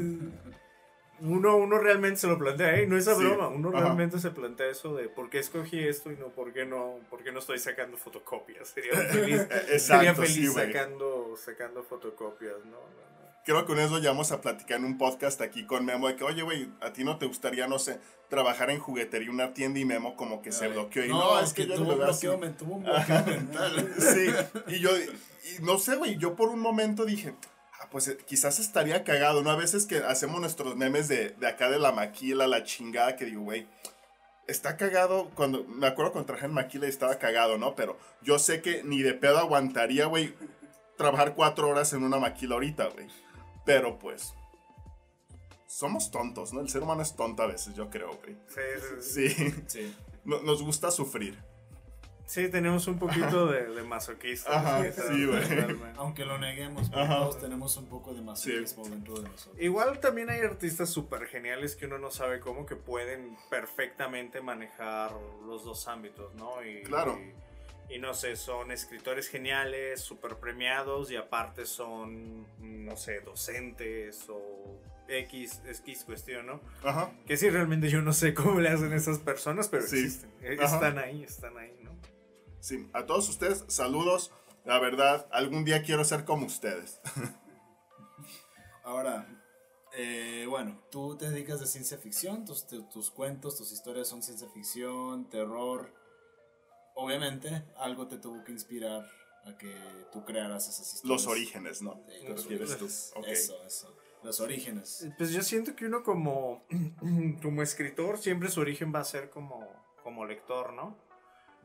uno, 1.22 1.56
uno 1.56 1.78
realmente 1.78 2.18
se 2.18 2.26
lo 2.26 2.36
plantea, 2.36 2.80
¿eh? 2.80 2.86
No 2.86 2.96
es 2.96 3.06
a 3.06 3.14
broma, 3.14 3.48
uno 3.48 3.70
realmente 3.70 4.18
se 4.18 4.30
plantea 4.30 4.68
eso 4.68 4.96
de 4.96 5.08
por 5.08 5.30
qué 5.30 5.38
escogí 5.38 5.78
esto 5.78 6.10
y 6.10 6.16
no 6.16 6.28
por 6.28 6.52
qué 6.52 6.64
no, 6.64 6.98
por 7.10 7.22
qué 7.22 7.30
no 7.30 7.38
estoy 7.38 7.58
sacando 7.58 7.96
fotocopias. 7.96 8.68
Sería 8.74 8.96
feliz, 8.96 9.46
sería 9.78 10.14
feliz 10.14 10.52
sacando, 10.52 11.36
sacando 11.36 11.84
fotocopias, 11.84 12.56
¿no? 12.64 12.78
Creo 13.44 13.60
que 13.60 13.66
con 13.66 13.78
eso 13.80 13.98
ya 13.98 14.10
vamos 14.10 14.30
a 14.30 14.40
platicar 14.40 14.78
en 14.78 14.84
un 14.84 14.98
podcast 14.98 15.40
aquí 15.40 15.66
con 15.66 15.84
Memo 15.84 16.06
de 16.06 16.14
que, 16.14 16.22
oye, 16.22 16.42
güey, 16.42 16.68
a 16.80 16.92
ti 16.92 17.02
no 17.02 17.18
te 17.18 17.26
gustaría, 17.26 17.66
no 17.66 17.80
sé, 17.80 17.98
trabajar 18.28 18.70
en 18.70 18.78
juguetería, 18.78 19.30
una 19.30 19.52
tienda 19.52 19.80
y 19.80 19.84
Memo 19.84 20.16
como 20.16 20.42
que 20.42 20.52
se 20.52 20.68
bloqueó. 20.68 21.04
Y 21.04 21.08
no, 21.08 21.40
es 21.40 21.52
que, 21.52 21.66
yo 21.66 21.74
tuvo, 21.74 21.92
un 21.92 21.98
bloqueo, 21.98 22.38
tuvo 22.56 22.74
un 22.76 22.84
bloqueo 22.84 23.26
mental. 23.26 23.94
sí, 23.98 24.26
y 24.68 24.78
yo, 24.78 24.90
y 24.96 25.62
no 25.62 25.78
sé, 25.78 25.96
güey, 25.96 26.18
yo 26.18 26.36
por 26.36 26.50
un 26.50 26.60
momento 26.60 27.04
dije, 27.04 27.34
pues 27.92 28.08
eh, 28.08 28.18
quizás 28.26 28.58
estaría 28.58 29.04
cagado, 29.04 29.42
¿no? 29.42 29.50
A 29.50 29.56
veces 29.56 29.86
que 29.86 29.98
hacemos 29.98 30.40
nuestros 30.40 30.74
memes 30.76 31.06
de, 31.08 31.36
acá 31.46 31.70
de 31.70 31.78
la 31.78 31.92
maquila, 31.92 32.46
la 32.48 32.64
chingada, 32.64 33.14
que 33.14 33.26
digo, 33.26 33.42
güey, 33.42 33.68
está 34.48 34.76
cagado 34.76 35.30
cuando, 35.36 35.62
me 35.64 35.86
acuerdo 35.86 36.12
cuando 36.12 36.26
trabajé 36.26 36.46
en 36.46 36.54
maquila 36.54 36.86
y 36.86 36.88
estaba 36.90 37.18
cagado, 37.18 37.58
¿no? 37.58 37.76
Pero 37.76 37.96
yo 38.22 38.38
sé 38.40 38.60
que 38.62 38.82
ni 38.82 39.02
de 39.02 39.14
pedo 39.14 39.38
aguantaría, 39.38 40.06
güey, 40.06 40.34
trabajar 40.96 41.34
cuatro 41.34 41.68
horas 41.68 41.92
en 41.92 42.02
una 42.02 42.18
maquila 42.18 42.54
ahorita, 42.54 42.86
güey. 42.88 43.06
Pero 43.64 43.98
pues, 43.98 44.34
somos 45.66 46.10
tontos, 46.10 46.52
¿no? 46.52 46.60
El 46.60 46.68
ser 46.68 46.82
humano 46.82 47.02
es 47.02 47.14
tonto 47.14 47.42
a 47.42 47.46
veces, 47.46 47.74
yo 47.74 47.88
creo, 47.90 48.18
güey. 48.18 48.36
Sí, 48.48 48.60
sí, 48.80 49.02
sí. 49.02 49.28
Sí, 49.34 49.54
Sí. 49.68 49.96
No- 50.24 50.40
nos 50.42 50.62
gusta 50.62 50.90
sufrir. 50.90 51.36
Sí, 52.26 52.48
tenemos 52.48 52.86
un 52.86 52.98
poquito 52.98 53.46
de, 53.46 53.66
de 53.66 53.82
masoquista. 53.82 54.56
Ajá, 54.58 54.90
sí, 54.92 55.26
güey. 55.26 55.42
Aunque 55.96 56.24
lo 56.24 56.38
neguemos, 56.38 56.88
pero 56.88 57.02
Ajá. 57.02 57.16
todos 57.18 57.40
tenemos 57.40 57.76
un 57.76 57.86
poco 57.86 58.14
de 58.14 58.22
masoquismo 58.22 58.88
dentro 58.88 59.14
de 59.20 59.28
nosotros. 59.28 59.56
Igual 59.60 60.00
también 60.00 60.30
hay 60.30 60.40
artistas 60.40 60.88
súper 60.88 61.26
geniales 61.26 61.76
que 61.76 61.86
uno 61.86 61.98
no 61.98 62.10
sabe 62.10 62.40
cómo 62.40 62.64
que 62.64 62.76
pueden 62.76 63.36
perfectamente 63.50 64.40
manejar 64.40 65.12
los 65.46 65.64
dos 65.64 65.86
ámbitos, 65.88 66.34
¿no? 66.34 66.64
Y, 66.64 66.82
Claro. 66.84 67.18
Y, 67.90 67.96
y 67.96 67.98
no 67.98 68.14
sé, 68.14 68.36
son 68.36 68.72
escritores 68.72 69.28
geniales, 69.28 70.00
súper 70.00 70.36
premiados 70.36 71.10
y 71.10 71.16
aparte 71.16 71.66
son, 71.66 72.46
no 72.60 72.96
sé, 72.96 73.20
docentes 73.20 74.24
o 74.30 74.40
X, 75.08 75.60
X 75.66 76.04
cuestión, 76.04 76.46
¿no? 76.46 76.60
Ajá. 76.82 77.10
Que 77.26 77.36
sí, 77.36 77.50
realmente 77.50 77.90
yo 77.90 78.00
no 78.00 78.14
sé 78.14 78.32
cómo 78.32 78.60
le 78.60 78.70
hacen 78.70 78.94
esas 78.94 79.18
personas, 79.18 79.68
pero 79.68 79.82
Sí. 79.82 79.96
existen. 79.98 80.30
Ajá. 80.60 80.76
Están 80.76 80.98
ahí, 80.98 81.22
están 81.24 81.58
ahí. 81.58 81.76
Sí, 82.62 82.88
a 82.92 83.06
todos 83.06 83.28
ustedes, 83.28 83.64
saludos. 83.66 84.30
La 84.64 84.78
verdad, 84.78 85.26
algún 85.32 85.64
día 85.64 85.82
quiero 85.82 86.04
ser 86.04 86.24
como 86.24 86.46
ustedes. 86.46 87.00
Ahora, 88.84 89.26
eh, 89.96 90.46
bueno, 90.48 90.80
tú 90.90 91.16
te 91.16 91.28
dedicas 91.28 91.58
de 91.58 91.66
ciencia 91.66 91.98
ficción, 91.98 92.44
tus, 92.44 92.66
te- 92.68 92.80
tus 92.82 93.10
cuentos, 93.10 93.56
tus 93.56 93.72
historias 93.72 94.06
son 94.06 94.22
ciencia 94.22 94.48
ficción, 94.48 95.28
terror. 95.28 95.92
Obviamente, 96.94 97.64
algo 97.76 98.06
te 98.06 98.18
tuvo 98.18 98.44
que 98.44 98.52
inspirar 98.52 99.04
a 99.44 99.56
que 99.58 99.74
tú 100.12 100.24
crearas 100.24 100.68
esas 100.68 100.86
historias. 100.94 101.24
Los 101.24 101.26
orígenes, 101.26 101.82
¿no? 101.82 101.94
Sí, 102.06 102.20
¿Te 102.22 102.28
los 102.28 102.42
refieres 102.42 102.68
tú? 102.78 102.84
orígenes. 102.84 103.12
Ok. 103.16 103.26
Eso, 103.26 103.64
eso. 103.64 103.96
Los 104.22 104.38
orígenes. 104.38 105.08
Pues 105.18 105.32
yo 105.32 105.42
siento 105.42 105.74
que 105.74 105.86
uno 105.86 106.04
como, 106.04 106.64
como 107.42 107.62
escritor 107.62 108.18
siempre 108.18 108.50
su 108.50 108.60
origen 108.60 108.94
va 108.94 109.00
a 109.00 109.04
ser 109.04 109.30
como, 109.30 109.68
como 110.04 110.24
lector, 110.26 110.72
¿no? 110.74 110.96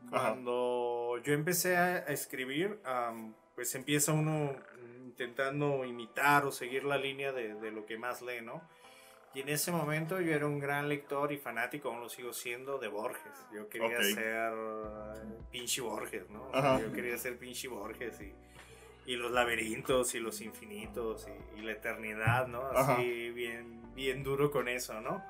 Ajá. 0.06 0.30
Cuando 0.30 1.20
yo 1.22 1.32
empecé 1.32 1.76
a 1.76 1.98
escribir, 2.06 2.78
am, 2.84 3.34
pues 3.54 3.74
empieza 3.74 4.12
uno 4.12 4.54
intentando 5.04 5.84
imitar 5.84 6.44
o 6.46 6.52
seguir 6.52 6.84
la 6.84 6.96
línea 6.96 7.32
de, 7.32 7.54
de 7.54 7.70
lo 7.72 7.84
que 7.86 7.98
más 7.98 8.22
lee, 8.22 8.40
¿no? 8.42 8.62
Y 9.34 9.40
en 9.40 9.50
ese 9.50 9.70
momento 9.72 10.20
yo 10.20 10.32
era 10.32 10.46
un 10.46 10.58
gran 10.58 10.88
lector 10.88 11.32
y 11.32 11.36
fanático, 11.38 11.90
aún 11.90 12.00
lo 12.00 12.08
sigo 12.08 12.32
siendo, 12.32 12.78
de 12.78 12.88
Borges. 12.88 13.32
Yo 13.54 13.68
quería 13.68 13.98
Ok. 13.98 14.02
ser 14.14 14.52
eh, 14.54 15.38
pinche 15.50 15.80
Borges, 15.82 16.30
¿no? 16.30 16.48
Ajá. 16.52 16.80
yo 16.80 16.92
quería 16.92 17.18
ser 17.18 17.36
pinche 17.38 17.68
Borges 17.68 18.20
y, 18.22 18.32
y 19.10 19.16
los 19.16 19.30
laberintos 19.30 20.14
y 20.14 20.20
los 20.20 20.40
infinitos 20.40 21.28
y, 21.56 21.58
y 21.58 21.62
la 21.62 21.72
eternidad, 21.72 22.46
¿no? 22.46 22.62
Ajá. 22.62 22.94
Así 22.94 23.30
bien, 23.30 23.94
bien 23.94 24.22
duro 24.22 24.50
con 24.50 24.66
eso, 24.68 24.98
¿no? 25.02 25.22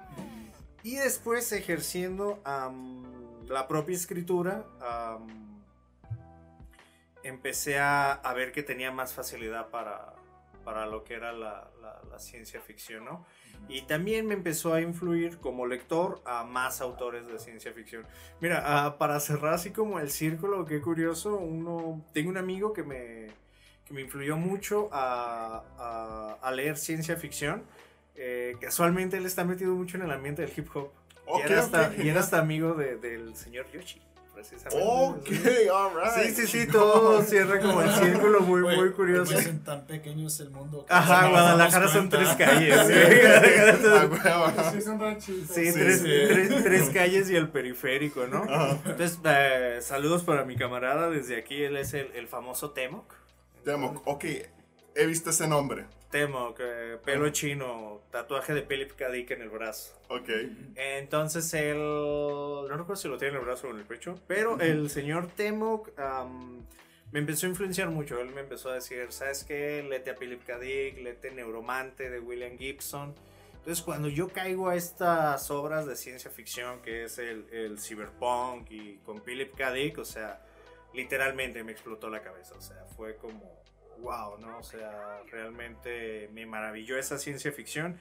Y 0.85 0.95
después 0.97 1.51
ejerciendo 1.53 2.41
am, 2.45 3.18
la 3.49 3.67
propia 3.69 3.95
escritura, 3.97 4.65
empecé 7.23 7.79
a, 7.79 8.13
a 8.13 8.35
ver 8.35 8.53
que 8.53 8.63
tenía 8.63 8.91
más 8.93 9.13
facilidad 9.13 9.69
para, 9.69 10.15
para 10.65 10.87
lo 10.87 11.05
que 11.05 11.15
era 11.15 11.33
la, 11.33 11.69
la- 11.83 12.01
la 12.11 12.19
ciencia 12.19 12.61
ficción, 12.61 13.05
¿no? 13.05 13.25
Y 13.69 13.83
también 13.83 14.27
me 14.27 14.35
empezó 14.35 14.73
a 14.73 14.81
influir 14.81 15.39
como 15.39 15.67
lector 15.67 16.23
a 16.25 16.45
más 16.45 16.81
autores 16.81 17.27
de 17.27 17.39
ciencia 17.39 17.73
ficción. 17.73 18.07
Mira, 18.41 18.63
ah, 18.65 18.99
para 18.99 19.19
cerrar 19.21 19.55
así 19.55 19.71
como 19.73 19.99
el 19.99 20.11
círculo, 20.11 20.65
qué 20.65 20.81
curioso, 20.81 21.37
uno, 21.37 22.05
tengo 22.15 22.31
un 22.31 22.37
amigo 22.39 22.73
que 22.73 22.83
me, 22.85 23.27
que 23.85 23.93
me 23.95 24.01
influyó 24.03 24.37
mucho 24.37 24.89
a, 24.93 25.65
a- 25.79 26.39
a 26.41 26.51
leer 26.53 26.77
ciencia 26.79 27.17
ficción. 27.17 27.65
Eh, 28.15 28.57
casualmente 28.61 29.17
él 29.17 29.27
está 29.27 29.45
metido 29.45 29.75
mucho 29.75 29.97
en 29.97 30.05
el 30.05 30.11
ambiente 30.13 30.43
del 30.43 30.53
hip 30.57 30.69
hop. 30.75 30.91
Ok, 31.29 31.41
y, 31.49 31.53
era 31.53 31.61
hasta, 31.61 31.83
ok, 31.89 31.99
y 32.05 32.09
era 32.09 32.21
hasta 32.21 32.39
amigo 32.39 32.75
de- 32.75 32.97
del 32.97 33.37
señor 33.37 33.67
Yoshi, 33.73 34.01
precisamente. 34.35 34.85
Ok, 34.85 35.27
Sí. 35.27 35.69
alright. 35.69 36.13
Sí, 36.35 36.35
sí, 36.35 36.47
sí, 36.47 36.67
todo 36.71 37.23
cierra 37.25 37.61
como 37.61 37.83
el 37.83 37.91
círculo 37.91 38.41
muy, 38.41 38.63
muy 38.63 38.91
curioso. 38.93 39.33
pues 39.35 39.47
en 39.47 39.63
tan 39.65 39.85
pequeño 39.87 40.27
es 40.29 40.41
el 40.41 40.51
mundo. 40.51 40.87
que 40.87 40.93
Ajá, 40.95 41.29
Guadalajara 41.31 41.89
son 41.89 42.09
tres 42.09 42.29
calles. 42.37 42.77
Ah, 42.79 44.07
güey. 44.07 44.21
huevo. 44.21 44.53
Sí, 44.73 44.81
son 44.83 45.01
ranchitos. 45.01 45.55
Sí, 45.55 45.67
Sí, 45.67 45.73
tres, 45.79 46.01
sí. 46.01 46.05
tres- 46.29 46.63
tres 46.65 46.91
calles 46.91 47.31
y 47.31 47.37
el 47.37 47.49
periférico, 47.49 48.27
¿no? 48.27 48.45
Ajá. 48.45 48.79
Entonces, 48.87 49.19
eh, 49.25 49.79
saludos 49.83 50.23
para 50.25 50.45
mi 50.45 50.57
camarada 50.57 51.11
desde 51.11 51.37
aquí. 51.37 51.63
Él 51.63 51.77
es 51.77 51.95
el, 51.95 52.11
el 52.15 52.29
famoso 52.29 52.71
Temoc. 52.71 53.13
Temoc, 53.65 54.07
ok, 54.07 54.25
he 54.99 55.07
visto 55.07 55.31
ese 55.31 55.47
nombre. 55.47 55.87
Temoc, 56.11 56.59
eh, 56.61 56.99
pelo 57.05 57.31
chino, 57.31 58.01
tatuaje 58.11 58.53
de 58.53 58.63
Philip 58.63 58.93
K. 58.93 59.11
Dick 59.11 59.31
en 59.31 59.43
el 59.43 59.51
brazo. 59.51 59.95
Ok. 60.09 60.29
Entonces 60.75 61.53
él, 61.55 61.79
no 61.79 62.69
recuerdo 62.69 62.97
si 62.97 63.09
lo 63.09 63.17
tiene 63.17 63.35
en 63.35 63.41
el 63.41 63.45
brazo 63.47 63.69
o 63.69 63.71
en 63.71 63.79
el 63.79 63.85
pecho, 63.85 64.19
pero 64.27 64.59
el 64.61 64.91
señor 64.91 65.29
Temoc 65.29 65.91
am, 65.99 66.65
me 67.13 67.21
empezó 67.21 67.47
a 67.47 67.51
influenciar 67.51 67.91
mucho. 67.91 68.19
Él 68.21 68.31
me 68.31 68.41
empezó 68.41 68.71
a 68.71 68.75
decir, 68.75 69.07
¿sabes 69.11 69.45
qué? 69.45 69.87
Lete 69.89 70.11
a 70.11 70.17
Philip 70.17 70.43
K. 70.45 70.59
Dick, 70.59 70.99
lete 70.99 71.31
Neuromante 71.31 72.11
de 72.11 72.19
William 72.21 72.59
Gibson. 72.59 73.15
Entonces 73.53 73.85
cuando 73.85 74.09
yo 74.09 74.29
caigo 74.29 74.69
a 74.69 74.77
estas 74.77 75.51
obras 75.51 75.87
de 75.87 75.95
ciencia 75.95 76.31
ficción, 76.31 76.81
que 76.81 77.05
es 77.05 77.19
el, 77.19 77.47
el 77.53 77.79
cyberpunk 77.79 78.71
y 78.71 78.97
con 79.05 79.23
Philip 79.23 79.55
K. 79.55 79.73
Dick, 79.73 79.99
o 79.99 80.05
sea, 80.05 80.43
literalmente 80.95 81.63
me 81.63 81.73
explotó 81.73 82.09
la 82.09 82.23
cabeza. 82.23 82.55
O 82.57 82.63
sea, 82.63 82.85
fue 82.97 83.17
como, 83.17 83.63
wow, 84.01 84.39
¿no? 84.39 84.59
O 84.59 84.63
sea, 84.63 85.23
realmente 85.31 86.29
me 86.33 86.47
maravilló 86.47 86.99
esa 86.99 87.19
ciencia 87.19 87.53
ficción. 87.53 88.01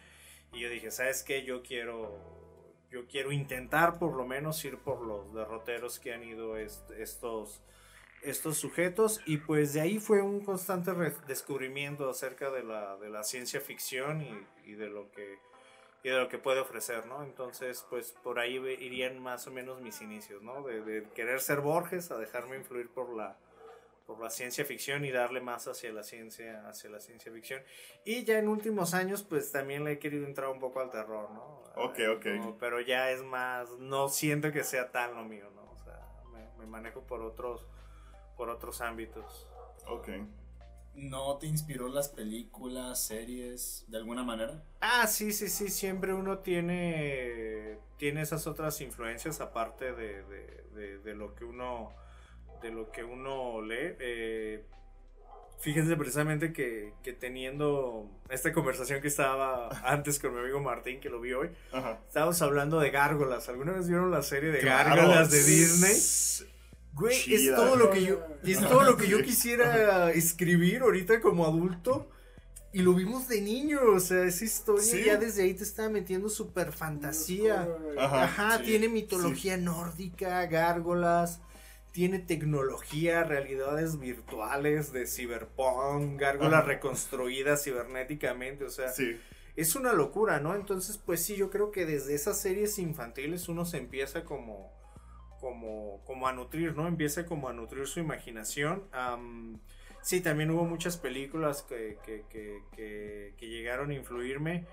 Y 0.54 0.62
yo 0.62 0.70
dije, 0.70 0.92
¿sabes 0.92 1.24
qué? 1.24 1.44
Yo 1.44 1.62
quiero, 1.64 2.76
yo 2.90 3.08
quiero 3.08 3.32
intentar 3.32 4.00
por 4.00 4.16
lo 4.16 4.26
menos 4.26 4.64
ir 4.66 4.78
por 4.80 5.02
los 5.06 5.34
derroteros 5.34 6.00
que 6.00 6.14
han 6.14 6.24
ido 6.24 6.58
est- 6.58 6.90
estos, 6.92 7.62
estos 8.24 8.58
sujetos. 8.58 9.22
Y 9.26 9.38
pues 9.38 9.74
de 9.74 9.82
ahí 9.82 10.00
fue 10.00 10.22
un 10.22 10.44
constante 10.44 10.92
descubrimiento 11.28 12.10
acerca 12.10 12.50
de 12.52 12.64
la, 12.64 12.98
de 12.98 13.10
la 13.10 13.24
ciencia 13.24 13.62
ficción 13.62 14.22
y, 14.66 14.74
de 14.74 14.90
lo 14.90 15.12
que 15.12 15.40
y 16.04 16.10
de 16.10 16.18
lo 16.18 16.30
que 16.30 16.38
puede 16.38 16.60
ofrecer, 16.62 17.06
¿no? 17.08 17.24
Entonces, 17.24 17.86
pues 17.90 18.12
por 18.24 18.40
ahí 18.40 18.56
irían 18.80 19.20
más 19.20 19.48
o 19.48 19.52
menos 19.52 19.82
mis 19.82 20.02
inicios, 20.02 20.42
¿no? 20.44 20.62
De, 20.64 20.82
de 20.82 21.04
querer 21.16 21.42
ser 21.42 21.60
Borges 21.62 22.12
a 22.12 22.18
dejarme 22.18 22.56
influir 22.56 22.90
por 22.90 23.14
la, 23.16 23.38
por 24.08 24.20
la 24.22 24.30
ciencia 24.30 24.64
ficción 24.64 25.04
y 25.04 25.12
darle 25.12 25.42
más 25.42 25.68
hacia 25.68 25.92
la 25.92 26.02
ciencia, 26.02 26.68
hacia 26.68 26.90
la 26.90 27.02
ciencia 27.02 27.30
ficción. 27.32 27.62
Y 28.06 28.24
ya 28.24 28.40
en 28.40 28.48
últimos 28.48 28.94
años, 28.94 29.22
pues 29.22 29.52
también 29.52 29.84
le 29.84 29.92
he 29.92 30.00
querido 30.00 30.26
entrar 30.26 30.48
un 30.50 30.60
poco 30.62 30.80
al 30.80 30.90
terror, 30.90 31.30
¿no? 31.30 31.62
Ok, 31.76 32.00
Eh, 32.00 32.08
ok. 32.08 32.24
como- 32.40 32.58
pero 32.58 32.80
ya 32.80 33.12
es 33.12 33.22
más, 33.22 33.70
no 33.80 34.08
siento 34.08 34.52
que 34.54 34.64
sea 34.64 34.92
tan 34.92 35.14
lo 35.14 35.24
mío, 35.26 35.52
¿no? 35.54 35.70
O 35.72 35.78
sea, 35.84 36.00
me, 36.32 36.50
me 36.58 36.66
manejo 36.66 37.02
por 37.02 37.22
otros, 37.22 37.68
por 38.38 38.50
otros 38.50 38.80
ámbitos. 38.80 39.46
Ok. 39.88 40.08
¿No 40.96 41.38
te 41.38 41.46
inspiró 41.46 41.90
las 41.90 42.08
películas, 42.08 43.04
series, 43.04 43.84
de 43.90 43.98
alguna 43.98 44.24
manera? 44.24 44.64
Ah, 44.80 45.06
sí, 45.06 45.32
sí, 45.34 45.50
sí, 45.50 45.68
siempre 45.70 46.14
uno 46.14 46.40
tiene, 46.40 47.78
tiene 47.98 48.22
esas 48.22 48.48
otras 48.48 48.80
influencias 48.82 49.42
aparte 49.42 49.92
de, 49.94 50.24
de- 50.24 50.64
de- 50.74 50.98
de 51.00 51.14
lo 51.14 51.36
que 51.36 51.44
uno, 51.46 51.94
de 52.62 52.72
lo 52.72 52.92
que 52.92 53.04
uno 53.04 53.62
lee. 53.62 53.96
Eh, 54.00 54.66
fíjense 55.60 55.96
precisamente 55.96 56.54
que, 56.54 56.94
que 57.04 57.14
teniendo 57.14 58.10
esta 58.30 58.54
conversación 58.54 59.02
que 59.02 59.08
estaba 59.08 59.70
antes 59.84 60.20
con 60.20 60.34
mi 60.34 60.42
amigo 60.42 60.60
Martín, 60.62 61.00
que 61.00 61.10
lo 61.10 61.20
vi 61.20 61.34
hoy, 61.34 61.50
Ajá. 61.72 62.00
estábamos 62.08 62.42
hablando 62.42 62.80
de 62.80 62.90
gárgolas. 62.92 63.50
¿Alguna 63.50 63.72
vez 63.74 63.88
vieron 63.88 64.12
la 64.12 64.22
serie 64.22 64.52
de 64.52 64.60
Claro. 64.60 64.90
gárgolas 64.96 65.32
de 65.32 65.44
Disney? 65.44 66.48
Güey, 66.94 67.34
es 67.34 67.54
todo 67.56 67.76
lo 67.76 67.92
que 67.92 68.04
yo, 68.04 68.20
es 68.44 68.60
todo 68.60 68.84
lo 68.84 68.98
que 68.98 69.08
yo 69.08 69.22
quisiera 69.22 70.12
escribir 70.12 70.82
ahorita 70.82 71.22
como 71.22 71.46
adulto. 71.46 72.10
Y 72.74 72.82
lo 72.82 72.94
vimos 72.94 73.28
de 73.28 73.40
niño, 73.42 73.80
o 73.96 74.00
sea, 74.00 74.24
esa 74.26 74.44
historia 74.44 74.84
Sí. 74.84 75.04
ya 75.06 75.16
desde 75.18 75.44
ahí 75.44 75.54
te 75.54 75.64
estaba 75.64 75.90
metiendo 75.90 76.28
súper 76.30 76.72
fantasía. 76.74 77.68
Ajá. 77.98 78.24
Ajá, 78.26 78.58
sí, 78.58 78.66
tiene 78.66 78.90
mitología 78.90 79.58
nórdica, 79.58 80.46
gárgolas, 80.48 81.40
tiene 81.98 82.20
tecnología, 82.20 83.24
realidades 83.24 83.98
virtuales 83.98 84.92
de 84.92 85.08
cyberpunk, 85.08 86.20
gárgolas 86.20 86.60
Ajá. 86.60 86.68
reconstruidas 86.68 87.64
cibernéticamente, 87.64 88.66
o 88.66 88.70
sea, 88.70 88.90
Sí. 88.90 89.20
es 89.56 89.76
una 89.76 89.94
locura, 89.94 90.40
¿no? 90.40 90.54
Entonces, 90.54 91.00
pues 91.00 91.26
sí, 91.26 91.36
yo 91.36 91.50
creo 91.50 91.72
que 91.72 91.88
desde 91.88 92.14
esas 92.14 92.40
series 92.40 92.78
infantiles 92.78 93.50
uno 93.50 93.66
se 93.66 93.78
empieza 93.80 94.26
como, 94.26 94.72
como, 95.40 96.04
como 96.06 96.28
a 96.28 96.34
nutrir, 96.34 96.76
¿no? 96.76 96.88
Empieza 96.88 97.26
como 97.26 97.50
a 97.50 97.54
nutrir 97.54 97.88
su 97.88 98.00
imaginación. 98.00 98.84
Sí, 100.04 100.22
también 100.22 100.52
hubo 100.52 100.66
muchas 100.66 100.98
películas 100.98 101.64
que, 101.64 101.98
que, 102.06 102.26
que, 102.30 102.62
que- 102.76 103.34
que 103.40 103.48
llegaron 103.50 103.90
a 103.90 103.96
influirme. 103.96 104.68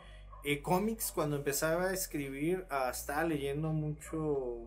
Eh, 0.45 0.61
cómics, 0.62 1.11
cuando 1.12 1.36
empezaba 1.36 1.88
a 1.88 1.92
escribir, 1.95 2.66
ah, 2.70 2.90
estaba 2.90 3.24
leyendo 3.24 3.68
mucho, 3.72 4.16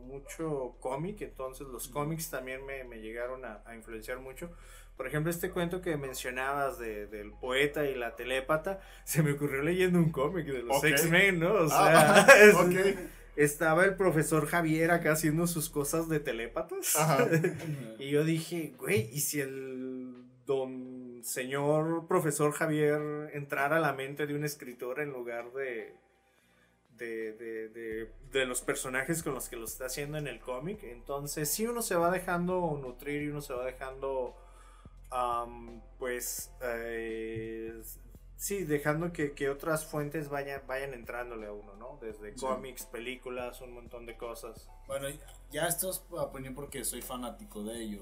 mucho 0.05 0.75
cómic, 0.80 1.21
entonces 1.21 1.67
los 1.67 1.88
cómics 1.88 2.30
también 2.30 2.65
me, 2.65 2.84
me 2.84 2.97
llegaron 2.99 3.45
a, 3.45 3.61
a 3.65 3.75
influenciar 3.75 4.19
mucho. 4.19 4.49
Por 4.95 5.05
ejemplo, 5.05 5.30
este 5.30 5.51
cuento 5.51 5.80
que 5.82 5.95
mencionabas 5.95 6.80
de, 6.80 7.05
del 7.05 7.32
poeta 7.32 7.86
y 7.86 7.93
la 7.93 8.15
telépata, 8.15 8.80
se 9.03 9.21
me 9.21 9.34
ocurrió 9.34 9.61
leyendo 9.61 9.99
un 9.99 10.11
cómic 10.11 10.47
de 10.47 10.63
los. 10.63 10.84
X-Men, 10.84 11.39
¿no? 11.39 11.53
O 11.53 11.67
Ah, 11.71 12.25
sea, 12.28 12.43
es- 12.49 12.55
ok. 12.55 12.97
estaba 13.36 13.86
el 13.86 13.95
profesor 13.95 14.47
Javier 14.47 14.89
acá 14.89 15.11
haciendo 15.11 15.45
sus 15.45 15.69
cosas 15.69 16.09
de 16.09 16.19
telépatas. 16.19 16.95
Ajá. 16.95 17.28
y 17.99 18.09
yo 18.09 18.23
dije, 18.23 18.73
güey, 18.80 19.09
¿y 19.13 19.19
si 19.19 19.39
el 19.41 20.15
don 20.47 20.96
señor 21.24 22.07
profesor 22.07 22.51
Javier 22.53 23.32
entrara 23.34 23.78
a 23.78 23.80
la 23.80 23.93
mente 23.93 24.28
de 24.28 24.36
un 24.36 24.43
escritor 24.45 24.99
en 24.99 25.11
lugar 25.11 25.51
de... 25.53 25.95
De, 26.97 27.34
de, 27.34 27.70
de, 27.70 28.11
de 28.32 28.45
los 28.47 28.61
personajes 28.61 29.22
con 29.22 29.36
los 29.36 29.49
que 29.49 29.55
lo 29.55 29.65
está 29.65 29.86
haciendo 29.86 30.18
en 30.18 30.26
el 30.28 30.39
cómic. 30.39 30.82
Entonces, 30.84 31.47
sí, 31.47 31.68
uno 31.68 31.84
se 31.84 31.95
va 31.95 32.09
dejando 32.09 32.76
nutrir 32.82 33.22
y 33.22 33.28
uno 33.28 33.41
se 33.41 33.53
va 33.53 33.65
dejando 33.65 34.36
Am, 35.11 35.82
pues 35.99 36.51
eh, 36.61 37.82
sí, 38.36 38.63
dejando 38.65 39.13
que, 39.13 39.34
que 39.34 39.49
otras 39.49 39.86
fuentes 39.86 40.28
vayan, 40.30 40.61
vayan 40.68 40.93
entrándole 40.93 41.47
a 41.47 41.51
uno, 41.53 41.76
¿no? 41.76 41.97
Desde 42.01 42.34
Sí. 42.36 42.39
cómics, 42.39 42.86
películas, 42.86 43.61
un 43.61 43.74
montón 43.74 44.05
de 44.05 44.18
cosas. 44.18 44.68
Bueno, 44.88 45.07
ya 45.51 45.68
esto 45.68 45.89
es 45.91 46.03
opinión 46.09 46.55
porque 46.55 46.84
soy 46.84 47.01
fanático 47.01 47.63
de 47.63 47.80
ello. 47.82 48.01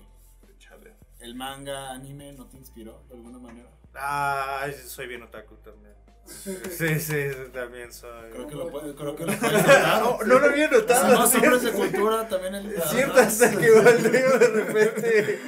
Chale. 0.57 0.93
¿El 1.19 1.35
manga 1.35 1.91
anime 1.91 2.33
no 2.33 2.45
te 2.47 2.57
inspiró 2.57 3.03
de 3.09 3.15
alguna 3.15 3.39
manera? 3.39 3.69
Ah, 3.95 4.67
soy 4.87 5.07
bien 5.07 5.23
otaku 5.23 5.55
también. 5.57 5.93
Sí, 6.27 6.99
sí, 6.99 7.27
también 7.53 7.93
soy. 7.93 8.31
Creo 8.31 8.47
que 8.47 8.55
lo, 8.55 8.71
puede- 8.71 8.95
creo 8.95 9.15
que 9.15 9.25
lo 9.27 9.33
puedes 9.37 9.53
notar. 9.61 10.01
no, 10.01 10.17
no 10.23 10.39
lo 10.39 10.45
había 10.47 10.67
notado. 10.71 11.27
¿cierto? 11.27 11.45
hombres 11.55 11.61
de 11.63 11.71
cultura 11.71 12.27
también. 12.27 12.55
El, 12.55 12.73
Es 12.73 12.83
cierto, 12.89 13.19
hasta 13.19 13.51
que 13.51 13.69
de 13.69 14.47
repente 14.49 15.39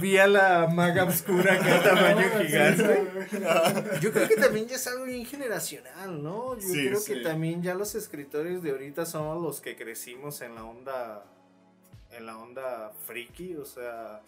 vi 0.00 0.16
a 0.16 0.26
la 0.26 0.66
maga 0.68 1.04
oscura 1.04 1.58
que 1.60 1.70
a 1.70 1.82
tamaño 1.82 2.24
gigante. 2.40 3.06
Yo 4.00 4.12
creo 4.12 4.28
que 4.28 4.36
también 4.36 4.66
ya 4.66 4.76
es 4.76 4.86
algo 4.86 5.04
bien 5.04 5.26
generacional, 5.26 6.22
¿no? 6.22 6.54
Yo 6.56 6.62
Sí, 6.68 6.86
creo 6.88 6.98
sí. 6.98 7.12
que 7.14 7.20
también 7.20 7.62
ya 7.62 7.74
los 7.74 7.94
escritores 7.94 8.62
de 8.62 8.70
ahorita 8.70 9.04
somos 9.04 9.42
los 9.42 9.60
que 9.60 9.76
crecimos 9.76 10.40
en 10.40 10.54
la 10.54 10.64
onda 10.64 11.22
en 12.16 12.26
la 12.26 12.36
onda 12.38 12.92
friki, 13.06 13.56
o 13.56 13.64
sea, 13.64 14.20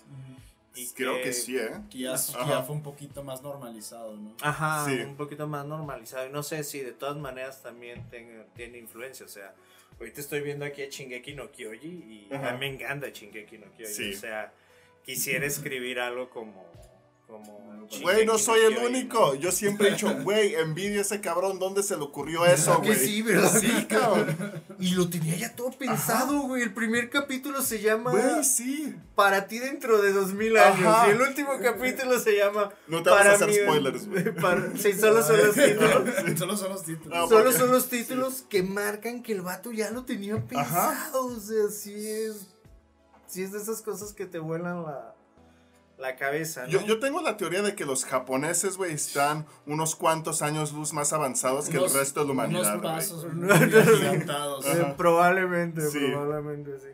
y 0.74 0.86
Creo 0.90 1.20
que 1.22 1.32
sí, 1.32 1.56
¿eh? 1.58 1.70
Que 1.90 1.98
ya, 1.98 2.12
que 2.14 2.48
ya 2.48 2.62
fue 2.62 2.76
un 2.76 2.82
poquito 2.82 3.24
más 3.24 3.42
normalizado, 3.42 4.16
¿no? 4.16 4.36
Ajá, 4.42 4.84
Sí. 4.86 4.92
un 5.00 5.16
poquito 5.16 5.48
más 5.48 5.64
normalizado. 5.66 6.26
Y 6.28 6.30
no 6.30 6.42
sé 6.44 6.62
si 6.62 6.80
de 6.80 6.92
todas 6.92 7.16
maneras 7.16 7.62
también 7.62 8.08
tenga- 8.10 8.44
tiene 8.54 8.78
influencia. 8.78 9.26
O 9.26 9.28
sea, 9.28 9.54
ahorita 9.98 10.20
estoy 10.20 10.40
viendo 10.40 10.64
aquí 10.64 10.82
a 10.82 10.88
Shingeki 10.88 11.34
no 11.34 11.50
Kyoji 11.50 11.88
y 11.88 12.28
Ajá. 12.32 12.50
a 12.50 12.52
mí 12.52 12.58
me 12.60 12.66
encanta 12.74 13.08
Shingeki 13.08 13.58
no 13.58 13.66
Kyoji. 13.76 13.92
Sí. 13.92 14.14
O 14.14 14.16
sea, 14.18 14.52
quisiera 15.04 15.46
escribir 15.46 15.98
algo 15.98 16.30
como. 16.30 16.64
Como 17.28 17.68
Güey, 18.02 18.26
no 18.26 18.36
soy 18.36 18.60
el 18.60 18.76
único. 18.84 19.18
¿no? 19.18 19.34
Yo 19.34 19.50
siempre 19.50 19.88
he 19.88 19.90
dicho, 19.92 20.14
güey, 20.22 20.54
envidio 20.56 20.98
a 20.98 21.02
ese 21.02 21.22
cabrón. 21.22 21.58
¿Dónde 21.58 21.82
se 21.82 21.96
le 21.96 22.02
ocurrió 22.02 22.44
eso, 22.44 22.78
güey? 22.80 22.94
sí, 22.94 23.22
¿verdad? 23.22 23.50
Sí, 23.58 23.86
cabrón. 23.88 24.62
Y 24.78 24.90
lo 24.90 25.08
tenía 25.08 25.34
ya 25.36 25.56
todo 25.56 25.70
pensado, 25.70 26.40
güey. 26.42 26.62
El 26.64 26.74
primer 26.74 27.08
capítulo 27.08 27.62
se 27.62 27.80
llama 27.80 28.10
Güey, 28.10 28.44
sí. 28.44 28.94
Para 29.14 29.46
ti 29.46 29.58
dentro 29.58 30.02
de 30.02 30.12
dos 30.12 30.34
mil 30.34 30.56
años. 30.58 30.86
Ajá. 30.86 31.08
Y 31.08 31.12
el 31.12 31.20
último 31.22 31.52
capítulo 31.62 32.18
se 32.18 32.36
llama. 32.36 32.70
No 32.88 33.02
te 33.02 33.08
vamos 33.08 33.26
a 33.26 33.32
hacer 33.32 33.48
mí- 33.48 33.54
spoilers, 33.54 34.06
güey. 34.06 34.34
para- 34.40 34.76
Sí, 34.76 34.92
solo 34.92 35.22
son 35.22 35.38
los 35.38 35.54
títulos. 35.54 36.38
Solo 36.38 36.56
son 36.58 36.68
los 36.70 36.84
títulos. 36.84 37.28
Solo 37.30 37.52
son 37.52 37.70
los 37.72 37.88
títulos 37.88 38.44
que 38.50 38.62
marcan 38.62 39.22
que 39.22 39.32
el 39.32 39.40
vato 39.40 39.72
ya 39.72 39.90
lo 39.90 40.04
tenía 40.04 40.36
pensado. 40.44 40.90
Ajá. 40.90 41.10
O 41.18 41.40
sea, 41.40 41.68
sí 41.70 41.94
es. 42.06 42.48
Sí 43.26 43.42
es 43.42 43.52
de 43.52 43.58
esas 43.60 43.80
cosas 43.80 44.12
que 44.12 44.26
te 44.26 44.38
vuelan 44.38 44.82
la, 44.82 45.14
la 45.98 46.16
cabeza. 46.16 46.62
¿no? 46.64 46.68
Yo, 46.68 46.84
yo 46.86 46.98
tengo 47.00 47.20
la 47.20 47.36
teoría 47.36 47.62
de 47.62 47.74
que 47.74 47.84
los 47.84 48.04
japoneses, 48.04 48.76
güey, 48.76 48.92
están 48.94 49.46
unos 49.66 49.96
cuantos 49.96 50.42
años 50.42 50.72
luz 50.72 50.92
más 50.92 51.12
avanzados 51.12 51.68
que 51.68 51.76
el 51.78 51.92
resto 51.92 52.20
de 52.20 52.26
la 52.26 52.32
humanidad, 52.32 52.80
Unos. 53.32 54.66
Eh, 54.66 54.94
probablemente, 54.96 55.82
Sí. 55.90 55.98
probablemente 56.12 56.78
sí. 56.80 56.86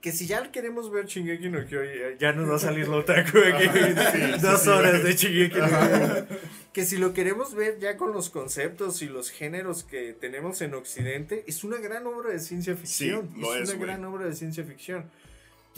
Que 0.00 0.12
si 0.12 0.28
ya 0.28 0.52
queremos 0.52 0.92
ver 0.92 1.06
Shingeki 1.06 1.48
no 1.48 1.66
Kyojin, 1.66 1.90
eh, 1.90 2.16
ya 2.20 2.32
nos 2.32 2.48
va 2.48 2.54
a 2.54 2.58
salir 2.60 2.86
lo 2.86 2.98
otaku 2.98 3.38
aquí. 3.38 3.64
sí, 3.68 4.40
Dos 4.40 4.60
sí, 4.62 4.68
horas 4.68 4.92
güey. 4.92 5.02
de 5.02 5.14
Shingeki 5.16 5.58
no 5.58 5.66
Kyojin. 5.68 6.26
Que 6.72 6.84
si 6.84 6.98
lo 6.98 7.12
queremos 7.12 7.54
ver 7.56 7.80
ya 7.80 7.96
con 7.96 8.12
los 8.12 8.30
conceptos 8.30 9.02
y 9.02 9.06
los 9.06 9.30
géneros 9.30 9.82
que 9.82 10.12
tenemos 10.12 10.60
en 10.62 10.74
Occidente, 10.74 11.42
es 11.48 11.64
una 11.64 11.78
gran 11.78 12.06
obra 12.06 12.30
de 12.30 12.38
ciencia 12.38 12.76
ficción. 12.76 13.30
lo 13.36 13.56
es, 13.56 13.70
una 13.74 13.84
gran 13.86 14.04
obra 14.04 14.26
de 14.26 14.34
ciencia 14.36 14.62
ficción. 14.62 15.10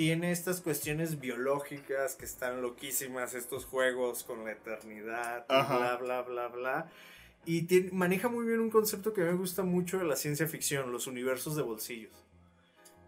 Tiene 0.01 0.32
estas 0.32 0.62
cuestiones 0.62 1.20
biológicas 1.20 2.14
que 2.14 2.24
están 2.24 2.62
loquísimas, 2.62 3.34
estos 3.34 3.66
juegos 3.66 4.24
con 4.24 4.46
la 4.46 4.53
eternidad, 4.53 5.44
Ajá. 5.46 5.76
bla, 5.76 5.96
bla, 5.98 6.22
bla, 6.22 6.48
bla. 6.48 6.90
Y 7.44 7.64
tiene- 7.66 7.90
maneja 7.92 8.28
muy 8.30 8.46
bien 8.46 8.61
un 8.61 8.70
concepto 8.70 9.12
que 9.12 9.20
me 9.20 9.34
gusta 9.34 9.62
mucho 9.62 9.98
de 9.98 10.05
la 10.05 10.16
ciencia 10.16 10.46
ficción, 10.46 10.90
los 10.90 11.07
universos 11.07 11.55
de 11.55 11.61
bolsillos. 11.61 12.12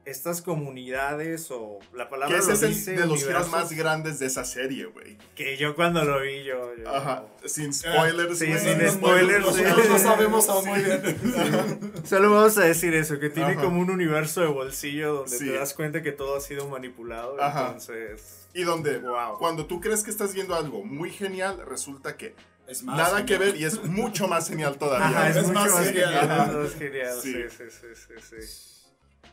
Estas 0.05 0.43
comunidades 0.43 1.49
o 1.53 1.79
la 1.95 2.09
palabra 2.09 2.35
Que 2.35 2.41
ese 2.41 2.49
lo 2.49 2.55
es 2.55 2.63
el 2.65 2.69
dice, 2.75 2.93
de 2.95 3.07
los 3.07 3.25
giros 3.25 3.49
más 3.51 3.71
grandes 3.73 4.19
de 4.19 4.27
esa 4.27 4.45
serie, 4.45 4.87
güey. 4.87 5.17
que 5.37 5.57
yo 5.57 5.77
cuando 5.77 6.05
lo 6.05 6.21
vi 6.21 6.43
yo, 6.43 6.75
yo- 6.77 6.89
Ajá. 6.93 7.25
Sin 7.45 7.73
spoilers, 7.73 8.37
Sí, 8.37 8.47
sin 8.59 8.79
No 8.83 8.91
spoilers. 8.91 9.47
Nosotros 9.47 9.89
no 9.89 9.99
sabemos 9.99 10.49
aún 10.49 10.67
muy 10.67 10.81
bien. 10.83 11.93
Solo 12.05 12.33
vamos 12.33 12.59
a 12.59 12.65
decir 12.65 12.95
eso, 12.95 13.21
que 13.21 13.31
tiene 13.31 13.53
Ajá. 13.53 13.61
como 13.63 13.81
un 13.81 13.91
universo 13.91 14.41
de 14.41 14.49
bolsillo 14.49 15.15
donde 15.15 15.39
Sí. 15.39 15.47
te 15.47 15.53
das 15.53 15.73
cuenta 15.73 16.03
que 16.03 16.11
todo 16.11 16.37
ha 16.37 16.41
sido 16.41 16.69
manipulado. 16.69 17.41
Ajá. 17.41 17.67
Entonces, 17.69 18.49
Y 18.55 18.65
donde, 18.65 18.99
Wow. 18.99 19.39
cuando 19.39 19.67
tú 19.67 19.81
crees 19.81 20.03
que 20.03 20.11
estás 20.11 20.35
viendo 20.35 20.55
algo 20.57 20.85
muy 20.85 21.11
genial, 21.11 21.63
resulta 21.67 22.17
que 22.17 22.35
Es 22.67 22.83
más, 22.83 22.97
nada 22.99 23.25
que 23.25 23.39
ver 23.39 23.57
y 23.57 23.65
es 23.65 23.83
mucho 23.85 24.27
más 24.29 24.49
genial 24.49 24.77
todavía. 24.79 25.07
ajá, 25.07 25.29
es, 25.31 25.37
es 25.37 25.43
mucho 25.47 25.55
más 25.61 25.73
más 25.73 25.87
genial, 25.87 26.09
genial. 26.13 26.31
ajá. 26.31 26.47
es 26.51 26.53
más 26.57 26.75
genial, 26.75 27.15
Sí. 27.23 27.33
Sí, 27.33 27.43
sí, 27.49 27.65
sí, 27.71 28.15
sí, 28.21 28.37
sí. 28.41 28.69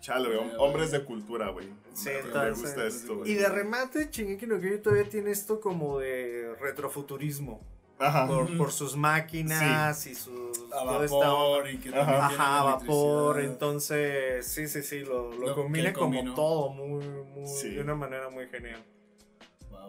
Chale, 0.02 0.28
güey, 0.28 0.40
hom- 0.40 0.56
hombres 0.60 0.92
de 0.92 1.04
cultura, 1.04 1.50
güey. 1.50 1.68
Sí, 1.94 2.10
Me- 2.34 2.50
gusta 2.52 2.86
esto, 2.86 3.18
güey. 3.18 3.32
Y 3.32 3.34
de 3.36 3.50
remate, 3.50 4.10
Shingeki 4.12 4.48
no 4.48 4.60
Kyojin 4.60 4.82
todavía 4.82 5.10
tiene 5.10 5.32
esto 5.32 5.60
como 5.60 6.00
de 6.00 6.56
retrofuturismo. 6.60 7.60
Ajá. 8.02 8.28
Por, 8.28 8.56
por 8.58 8.72
sus 8.72 8.96
máquinas 8.96 10.08
y 10.08 10.16
sus... 10.16 10.58
A 10.72 10.86
vapor 10.86 11.70
y 11.70 11.80
que 11.80 11.90
Ajá. 11.94 12.64
vapor, 12.64 13.42
entonces 13.42 14.48
sí, 14.48 14.70
sí, 14.70 14.84
sí, 14.84 15.00
lo, 15.00 15.34
lo 15.34 15.54
combina 15.54 15.92
como 15.92 16.34
todo, 16.34 16.70
muy, 16.70 17.04
muy, 17.06 17.46
Sí. 17.46 17.72
de 17.72 17.82
una 17.82 17.96
manera 17.96 18.30
muy 18.30 18.48
genial. 18.48 18.82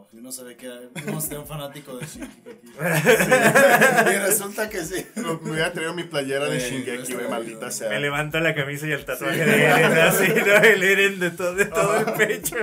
Wow, 0.00 0.06
yo 0.12 0.20
no 0.20 0.32
sabía 0.32 0.56
que 0.56 0.66
era 0.66 0.80
no 1.06 1.20
sé, 1.20 1.36
un 1.38 1.46
fanático 1.46 1.96
de 1.96 2.06
Shingeki. 2.06 2.50
y 4.14 4.18
resulta 4.18 4.68
que 4.70 4.84
sí. 4.84 5.06
Me 5.16 5.30
hubiera 5.32 5.72
traído 5.72 5.94
mi 5.94 6.04
playera 6.04 6.46
de 6.48 6.58
Shingeki, 6.58 7.14
güey, 7.14 7.28
maldita 7.28 7.70
sea. 7.70 7.88
Me 7.90 8.00
levanto 8.00 8.38
la 8.40 8.54
camisa 8.54 8.86
y 8.86 8.92
el 8.92 9.04
tatuaje 9.04 9.44
de 9.44 9.64
Eren, 9.64 9.98
así, 9.98 10.28
¿no? 10.28 10.54
El 10.56 10.82
Eren 10.82 11.20
de 11.20 11.30
todo, 11.30 11.54
de 11.54 11.64
todo 11.66 11.96
el 11.98 12.12
pecho. 12.16 12.56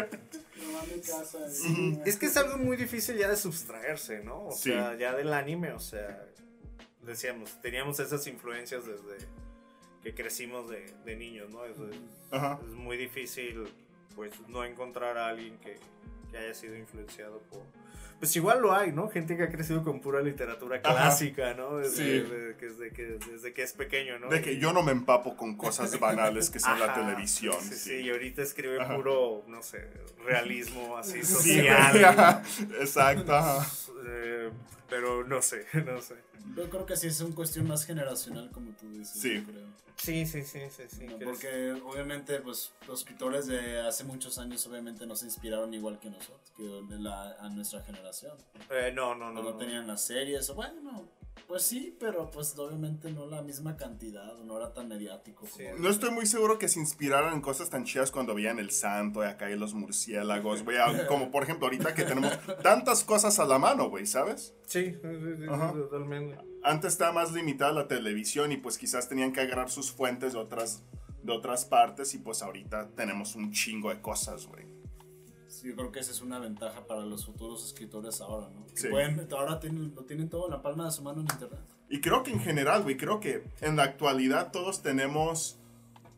Es 2.05 2.17
que 2.17 2.25
es 2.25 2.37
algo 2.37 2.57
muy 2.57 2.75
difícil 2.77 3.17
ya 3.17 3.29
de 3.29 3.37
sustraerse, 3.37 4.23
¿no? 4.23 4.47
O 4.47 4.51
Sí. 4.51 4.71
sea, 4.71 4.95
ya 4.97 5.13
del 5.15 5.31
anime, 5.33 5.71
o 5.71 5.79
sea, 5.79 6.23
decíamos, 7.03 7.61
teníamos 7.61 7.99
esas 7.99 8.25
influencias 8.27 8.83
desde 8.85 9.25
que 10.03 10.13
crecimos 10.13 10.69
de, 10.69 10.85
de 11.05 11.15
niños, 11.15 11.49
¿no? 11.49 11.65
Es, 11.65 11.77
es 11.77 12.69
muy 12.73 12.97
difícil, 12.97 13.67
pues, 14.15 14.31
no 14.47 14.63
encontrar 14.65 15.17
a 15.17 15.27
alguien 15.27 15.57
que, 15.59 15.77
que 16.31 16.37
haya 16.37 16.53
sido 16.53 16.75
influenciado 16.75 17.39
por... 17.49 17.61
Pues 18.19 18.35
igual 18.35 18.61
lo 18.63 18.73
hay, 18.73 18.91
¿no? 18.91 19.09
Gente 19.09 19.37
que 19.37 19.43
ha 19.43 19.49
crecido 19.51 19.83
con 19.83 20.01
pura 20.01 20.21
literatura 20.21 20.81
Ajá. 20.83 20.91
clásica, 20.95 21.53
¿no? 21.53 21.77
Desde, 21.77 21.95
Sí. 21.95 22.03
de- 22.27 22.53
desde, 22.55 22.91
que, 22.91 23.03
desde 23.31 23.53
que 23.53 23.61
es 23.61 23.73
pequeño, 23.73 24.17
¿no? 24.17 24.29
De 24.29 24.41
que 24.41 24.57
yo 24.57 24.73
no 24.73 24.81
me 24.81 24.91
empapo 24.91 25.37
con 25.37 25.55
cosas 25.55 25.99
banales 25.99 26.49
que 26.49 26.59
son 26.59 26.79
la 26.79 26.95
televisión. 26.95 27.53
Sí, 27.61 27.69
sí, 27.69 27.75
sí. 27.75 27.95
y 27.97 28.09
ahorita 28.09 28.41
escribe 28.41 28.81
Ajá. 28.81 28.95
puro, 28.95 29.43
no 29.47 29.61
sé, 29.61 29.87
realismo 30.25 30.97
así 30.97 31.23
Sí, 31.23 31.25
social. 31.25 32.05
ajá. 32.05 32.41
Exacto. 32.79 33.37
Eh, 34.07 34.49
pero 34.89 35.23
no 35.25 35.41
sé, 35.41 35.65
no 35.85 36.01
sé. 36.01 36.15
Yo 36.55 36.69
creo 36.69 36.85
que 36.85 36.95
sí 36.95 37.07
es 37.07 37.19
una 37.21 37.35
cuestión 37.35 37.67
más 37.67 37.85
generacional, 37.85 38.49
como 38.51 38.71
tú 38.71 38.89
dices. 38.91 39.19
Sí. 39.19 39.43
creo. 39.43 39.67
Sí, 39.97 40.27
sí, 40.27 40.43
sí, 40.43 40.59
sí, 40.69 40.83
sí. 40.87 41.05
No, 41.07 41.17
porque 41.17 41.71
obviamente 41.83 42.39
pues 42.41 42.71
los 42.87 42.99
escritores 42.99 43.47
de 43.47 43.79
hace 43.81 44.03
muchos 44.03 44.37
años 44.37 44.65
obviamente 44.67 45.07
no 45.07 45.15
se 45.15 45.25
inspiraron 45.25 45.73
igual 45.73 45.99
que 45.99 46.11
nosotros, 46.11 46.39
que 46.55 46.63
la- 46.99 47.31
a 47.39 47.49
nuestra 47.49 47.81
generación. 47.81 48.37
eh, 48.69 48.91
no, 48.93 49.15
no, 49.15 49.31
no. 49.31 49.41
No, 49.41 49.55
tenían 49.57 49.87
las 49.87 50.05
series, 50.05 50.49
o 50.51 50.55
bueno, 50.55 51.09
Pues 51.47 51.63
sí, 51.63 51.95
pero 51.99 52.29
pues 52.29 52.57
obviamente 52.57 53.09
no 53.11 53.25
la 53.27 53.41
misma 53.41 53.77
cantidad, 53.77 54.35
no 54.39 54.57
era 54.57 54.73
tan 54.73 54.87
mediático. 54.89 55.45
Sí. 55.45 55.63
como- 55.65 55.77
No 55.77 55.89
estoy 55.89 56.09
muy 56.09 56.25
seguro 56.25 56.57
que 56.59 56.67
se 56.67 56.79
inspiraran 56.79 57.33
en 57.33 57.41
cosas 57.41 57.69
tan 57.69 57.85
chidas 57.85 58.11
cuando 58.11 58.33
veían 58.35 58.59
el 58.59 58.71
santo 58.71 59.23
y 59.23 59.27
acá 59.27 59.49
y 59.49 59.55
los 59.57 59.73
murciélagos, 59.73 60.63
güey. 60.63 60.77
Como 61.07 61.31
por 61.31 61.43
ejemplo 61.43 61.67
ahorita 61.67 61.93
que 61.93 62.03
tenemos 62.03 62.33
tantas 62.63 63.03
cosas 63.03 63.39
a 63.39 63.45
la 63.45 63.59
mano, 63.59 63.89
güey, 63.89 64.05
¿sabes? 64.07 64.53
Sí, 64.65 64.76
sí, 64.85 64.93
sí, 65.01 65.35
sí, 65.39 65.45
totalmente. 65.47 66.37
Antes 66.63 66.93
estaba 66.93 67.13
más 67.13 67.31
limitada 67.31 67.71
la 67.71 67.87
televisión 67.87 68.51
y 68.51 68.57
pues 68.57 68.77
quizás 68.77 69.07
tenían 69.07 69.31
que 69.31 69.41
agarrar 69.41 69.69
sus 69.69 69.91
fuentes 69.91 70.33
de 70.33 70.39
otras, 70.39 70.83
de 71.23 71.31
otras 71.31 71.65
partes 71.65 72.13
y 72.13 72.19
pues 72.19 72.41
ahorita 72.41 72.89
tenemos 72.95 73.35
un 73.35 73.51
chingo 73.51 73.89
de 73.89 74.01
cosas, 74.01 74.47
güey. 74.47 74.65
Sí, 75.47 75.69
yo 75.69 75.75
creo 75.75 75.91
que 75.91 75.99
esa 75.99 76.11
es 76.11 76.21
una 76.21 76.39
ventaja 76.39 76.85
para 76.85 77.01
los 77.01 77.25
futuros 77.25 77.65
escritores 77.65 78.19
ahora, 78.21 78.49
¿no? 78.49 78.65
Sí. 78.73 78.89
pueden, 78.89 79.27
ahora 79.31 79.59
tienen, 79.59 79.93
lo 79.95 80.03
tienen 80.03 80.29
todo 80.29 80.45
en 80.45 80.51
la 80.51 80.61
palma 80.61 80.85
de 80.85 80.91
su 80.91 81.01
mano 81.01 81.21
en 81.21 81.27
internet. 81.31 81.59
Y 81.89 82.01
creo 82.01 82.21
que 82.23 82.31
en 82.31 82.39
general, 82.39 82.83
güey, 82.83 82.97
creo 82.97 83.19
que 83.19 83.43
en 83.61 83.77
la 83.77 83.83
actualidad 83.83 84.51
todos 84.51 84.81
tenemos 84.81 85.57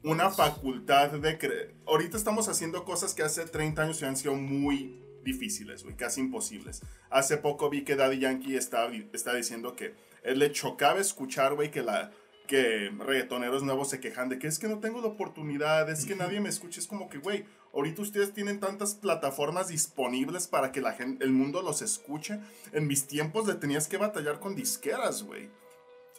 una 0.04 0.30
facultad 0.32 1.12
de 1.12 1.38
creer. 1.38 1.76
Ahorita 1.86 2.18
estamos 2.18 2.48
haciendo 2.48 2.86
cosas 2.86 3.14
que 3.14 3.22
hace 3.22 3.46
30 3.46 3.84
años 3.84 4.02
han 4.04 4.18
sido 4.18 4.36
muy 4.36 5.00
difíciles, 5.24 5.84
güey, 5.84 5.96
casi 5.96 6.22
imposibles. 6.22 6.82
Hace 7.10 7.38
poco 7.38 7.70
vi 7.70 7.84
que 7.84 7.96
Daddy 7.96 8.20
Yankee 8.20 8.56
estaba, 8.56 8.92
está 9.14 9.34
diciendo 9.34 9.76
que 9.76 9.96
él 10.24 10.40
le 10.40 10.52
chocaba 10.52 11.00
escuchar, 11.00 11.56
güey, 11.56 11.72
que 11.72 11.82
la 11.82 12.12
que 12.50 12.92
reggaetoneros 12.98 13.62
nuevos 13.62 13.92
se 13.92 14.00
quejan 14.00 14.28
de 14.28 14.40
que 14.40 14.48
es 14.48 14.58
que 14.58 14.68
no 14.68 14.80
tengo 14.80 15.02
la 15.02 15.08
oportunidad, 15.08 15.88
es 15.88 16.06
que 16.06 16.16
nadie 16.16 16.40
me 16.40 16.50
escucha, 16.50 16.80
es 16.80 16.88
como 16.88 17.08
que, 17.08 17.20
güey, 17.20 17.46
ahorita 17.76 18.02
ustedes 18.02 18.34
tienen 18.34 18.60
tantas 18.60 18.96
plataformas 18.96 19.68
disponibles 19.68 20.48
para 20.48 20.72
que 20.72 20.82
la 20.82 20.94
gente, 20.94 21.24
el 21.24 21.32
mundo 21.32 21.62
los 21.62 21.84
escuche. 21.84 22.40
En 22.74 22.88
mis 22.88 23.06
tiempos 23.06 23.48
le 23.48 23.54
tenías 23.54 23.88
que 23.88 23.98
batallar 23.98 24.40
con 24.40 24.56
disqueras, 24.56 25.22
güey. 25.22 25.48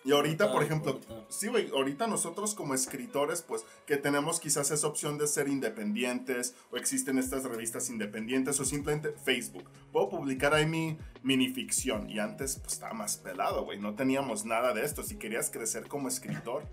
Y 0.04 0.12
ahorita, 0.12 0.50
por 0.50 0.62
ejemplo, 0.62 0.92
ahorita. 0.92 1.26
sí, 1.28 1.48
güey, 1.48 1.70
ahorita 1.70 2.06
nosotros 2.06 2.54
como 2.54 2.74
escritores, 2.74 3.42
pues, 3.42 3.66
que 3.86 3.96
tenemos 3.96 4.40
quizás 4.40 4.70
esa 4.70 4.86
opción 4.86 5.18
de 5.18 5.26
ser 5.26 5.48
independientes, 5.48 6.54
o 6.70 6.76
existen 6.76 7.18
estas 7.18 7.44
revistas 7.44 7.90
independientes, 7.90 8.58
o 8.60 8.64
simplemente 8.64 9.12
Facebook. 9.12 9.68
Puedo 9.92 10.08
publicar 10.08 10.54
ahí 10.54 10.66
mi 10.66 10.96
minificción, 11.22 12.08
y 12.08 12.18
antes, 12.18 12.58
pues, 12.58 12.74
estaba 12.74 12.94
más 12.94 13.18
pelado, 13.18 13.64
güey, 13.64 13.78
no 13.78 13.94
teníamos 13.94 14.44
nada 14.44 14.72
de 14.72 14.84
esto. 14.84 15.02
Si 15.02 15.16
querías 15.16 15.50
crecer 15.50 15.86
como 15.86 16.08
escritor, 16.08 16.64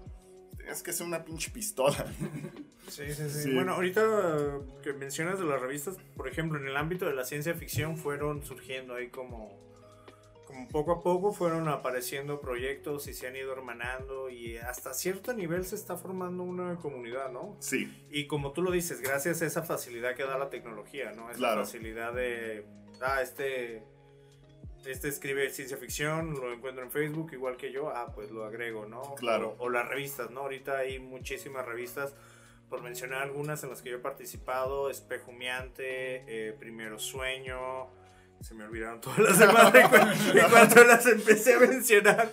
tenías 0.55 0.81
que 0.81 0.93
ser 0.93 1.07
una 1.07 1.23
pinche 1.25 1.51
pistola. 1.51 2.05
Sí, 2.87 3.03
sí, 3.13 3.29
sí, 3.29 3.41
Sí. 3.43 3.53
Bueno, 3.53 3.73
ahorita 3.73 4.61
que 4.81 4.93
mencionas 4.93 5.39
de 5.39 5.43
las 5.43 5.61
revistas, 5.61 5.97
por 6.15 6.25
ejemplo, 6.29 6.57
en 6.57 6.67
el 6.67 6.77
ámbito 6.77 7.05
de 7.05 7.13
la 7.13 7.25
ciencia 7.25 7.53
ficción 7.53 7.97
fueron 7.97 8.43
surgiendo 8.43 8.95
ahí 8.95 9.09
como, 9.09 9.59
como 10.47 10.67
poco 10.69 10.91
a 10.93 11.03
poco 11.03 11.33
fueron 11.33 11.67
apareciendo 11.67 12.39
proyectos 12.39 13.07
y 13.07 13.13
se 13.13 13.27
han 13.27 13.35
ido 13.35 13.51
hermanando 13.51 14.29
y 14.29 14.57
hasta 14.57 14.93
cierto 14.93 15.33
nivel 15.33 15.65
se 15.65 15.75
está 15.75 15.97
formando 15.97 16.41
una 16.43 16.77
comunidad, 16.77 17.31
¿no? 17.31 17.57
Sí, 17.59 18.07
Y 18.09 18.27
como 18.27 18.53
tú 18.53 18.61
lo 18.61 18.71
dices, 18.71 19.01
gracias 19.01 19.41
a 19.41 19.45
esa 19.45 19.63
facilidad 19.63 20.15
que 20.15 20.23
da 20.23 20.37
la 20.37 20.49
tecnología, 20.49 21.11
¿no? 21.11 21.29
Esa 21.29 21.37
Claro. 21.37 21.61
facilidad 21.65 22.13
de, 22.13 22.65
ah, 23.01 23.21
este, 23.21 23.83
este 24.85 25.09
escribe 25.09 25.49
ciencia 25.49 25.75
ficción, 25.77 26.33
lo 26.33 26.53
encuentro 26.53 26.83
en 26.83 26.91
Facebook 26.91 27.31
igual 27.33 27.57
que 27.57 27.71
yo, 27.73 27.89
ah, 27.89 28.13
pues 28.15 28.31
lo 28.31 28.45
agrego, 28.45 28.85
¿no? 28.85 29.15
Claro. 29.15 29.55
O, 29.59 29.65
o 29.65 29.69
las 29.69 29.87
revistas, 29.87 30.31
¿no? 30.31 30.41
Ahorita 30.41 30.77
hay 30.77 30.99
muchísimas 30.99 31.65
revistas, 31.65 32.15
por 32.69 32.81
mencionar 32.81 33.21
algunas 33.21 33.63
en 33.63 33.69
las 33.69 33.81
que 33.81 33.89
yo 33.91 33.97
he 33.97 33.99
participado, 33.99 34.89
Espejo 34.89 35.31
Humeante, 35.31 36.23
eh, 36.27 36.53
Primero 36.59 36.99
Sueño, 36.99 37.87
se 38.41 38.53
me 38.53 38.63
olvidaron 38.65 39.01
todas 39.01 39.19
las 39.19 39.39
demás 39.39 39.73
en 39.75 39.87
cu- 39.89 40.37
en 40.37 40.49
cuanto 40.49 40.83
las 40.83 41.05
empecé 41.05 41.55
a 41.55 41.59
mencionar 41.59 42.31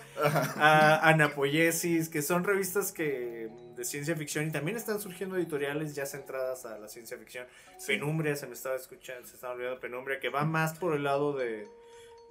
a 0.57 1.09
Anapoyesis, 1.09 2.09
que 2.09 2.22
son 2.22 2.44
revistas 2.44 2.92
que 2.92 3.48
de 3.76 3.84
ciencia 3.84 4.14
ficción 4.14 4.46
y 4.46 4.50
también 4.52 4.76
están 4.76 5.00
surgiendo 5.00 5.36
editoriales 5.36 5.94
ya 5.94 6.07
centradas 6.07 6.64
a 6.66 6.78
la 6.78 6.88
ciencia 6.88 7.18
ficción. 7.18 7.46
Penumbria, 7.86 8.36
se 8.36 8.46
me 8.46 8.52
estaba 8.55 8.76
escuchando, 8.76 9.26
se 9.26 9.34
estaba 9.34 9.55
olvidando 9.55 9.80
Penumbria, 9.80 10.20
que 10.20 10.28
va 10.28 10.44
más 10.44 10.78
por 10.78 10.94
el 10.94 11.02
lado 11.05 11.32
de, 11.32 11.66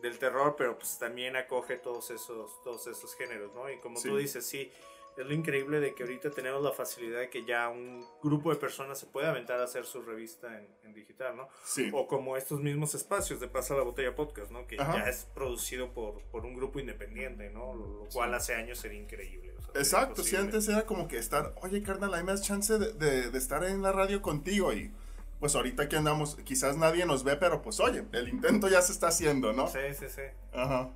del 0.02 0.18
terror, 0.20 0.56
pero 0.58 0.78
pues 0.78 0.98
también 1.00 1.36
acoge 1.36 1.76
todos 1.78 2.12
esos, 2.12 2.62
todos 2.64 2.88
esos 2.88 3.14
géneros, 3.16 3.54
¿no? 3.54 3.70
Y 3.70 3.78
como 3.80 4.00
Sí. 4.00 4.08
tú 4.08 4.18
dices, 4.18 4.46
sí, 4.46 4.72
es 5.18 5.26
lo 5.26 5.34
increíble 5.34 5.80
de 5.80 5.94
que 5.94 6.04
ahorita 6.04 6.32
tenemos 6.32 6.62
la 6.64 6.72
facilidad 6.72 7.20
de 7.20 7.30
que 7.30 7.46
ya 7.46 7.70
un 7.70 8.06
grupo 8.22 8.50
de 8.50 8.56
personas 8.56 9.00
se 9.00 9.06
puede 9.06 9.28
aventar 9.28 9.60
a 9.60 9.64
hacer 9.66 9.86
su 9.86 10.02
revista 10.02 10.58
en, 10.60 10.68
en 10.84 10.94
digital, 10.94 11.36
¿no? 11.36 11.48
sí. 11.64 11.90
O 11.94 12.08
como 12.08 12.36
estos 12.38 12.60
mismos 12.60 12.96
espacios 12.96 13.40
de 13.40 13.48
Pasa 13.48 13.76
la 13.76 13.84
Botella 13.84 14.16
Podcast, 14.16 14.52
¿no? 14.52 14.66
Que 14.68 14.80
Ajá. 14.80 14.96
ya 15.04 15.10
es 15.10 15.26
producido 15.36 15.92
por, 15.94 16.22
por 16.32 16.46
un 16.46 16.56
grupo 16.56 16.80
independiente, 16.80 17.50
¿no? 17.52 17.74
Lo, 17.76 17.86
lo 18.04 18.06
cual 18.12 18.34
hace 18.34 18.56
años 18.56 18.80
sería 18.80 19.00
increíble. 19.00 19.54
o 19.58 19.62
sea, 19.62 19.72
Exacto, 19.82 20.24
sí, 20.24 20.36
imposible. 20.36 20.40
antes 20.42 20.68
era 20.70 20.86
como 20.86 21.08
que 21.08 21.18
estar, 21.18 21.54
oye, 21.62 21.84
carnal, 21.84 22.14
hay 22.14 22.24
más 22.24 22.42
chance 22.42 22.78
de, 22.80 22.94
de- 22.94 23.30
de 23.32 23.38
estar 23.38 23.64
en 23.64 23.82
la 23.82 23.92
radio 23.92 24.22
contigo 24.22 24.74
y 24.74 24.92
pues 25.40 25.56
ahorita 25.56 25.90
que 25.90 25.98
andamos, 25.98 26.36
quizás 26.46 26.78
nadie 26.78 27.06
nos 27.06 27.24
ve, 27.26 27.36
pero 27.36 27.62
pues 27.62 27.80
oye, 27.82 28.06
el 28.14 28.30
intento 28.30 28.70
ya 28.70 28.82
se 28.82 28.94
está 28.94 29.10
haciendo, 29.10 29.52
¿no? 29.52 29.68
Sí, 29.68 29.80
sí, 30.00 30.06
sí. 30.10 30.22
Ajá. 30.54 30.90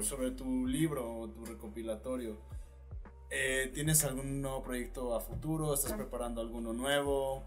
Sobre 0.00 0.30
tu 0.30 0.66
libro 0.66 1.06
o 1.18 1.28
tu 1.28 1.44
recopilatorio, 1.44 2.36
eh, 3.30 3.70
¿tienes 3.72 4.04
algún 4.04 4.42
nuevo 4.42 4.62
proyecto 4.62 5.14
a 5.14 5.20
futuro? 5.20 5.72
¿Estás 5.74 5.92
preparando 5.92 6.40
alguno 6.40 6.72
nuevo? 6.72 7.44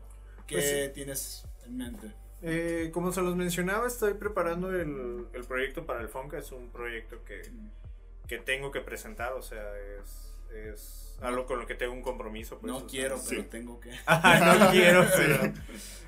¿Qué 0.48 0.56
Pues 0.56 0.94
tienes 0.94 1.46
en 1.66 1.78
mente? 1.78 2.12
Eh, 2.42 2.90
como 2.94 3.12
se 3.12 3.22
los 3.22 3.36
mencionaba, 3.36 3.88
estoy 3.88 4.16
preparando 4.16 4.70
el, 4.70 5.28
el 5.34 5.44
proyecto 5.46 5.86
para 5.86 6.02
el 6.02 6.10
Fonca. 6.10 6.38
Es 6.38 6.52
un 6.52 6.70
proyecto 6.70 7.24
que, 7.24 7.42
que 8.28 8.38
tengo 8.38 8.72
que 8.72 8.82
presentar, 8.82 9.34
o 9.34 9.42
sea, 9.42 9.64
es, 10.02 10.34
es 10.54 11.13
algo 11.24 11.46
con 11.46 11.60
lo 11.60 11.66
que 11.68 11.76
tengo 11.76 11.94
un 11.94 12.02
compromiso. 12.02 12.60
pues, 12.60 12.72
No 12.72 12.86
quiero, 12.88 13.18
sí. 13.18 13.30
pero 13.30 13.46
tengo 13.46 13.80
que. 13.80 13.92
Ajá, 14.06 14.56
no 14.56 14.72
quiero, 14.72 15.06
pero, 15.16 15.54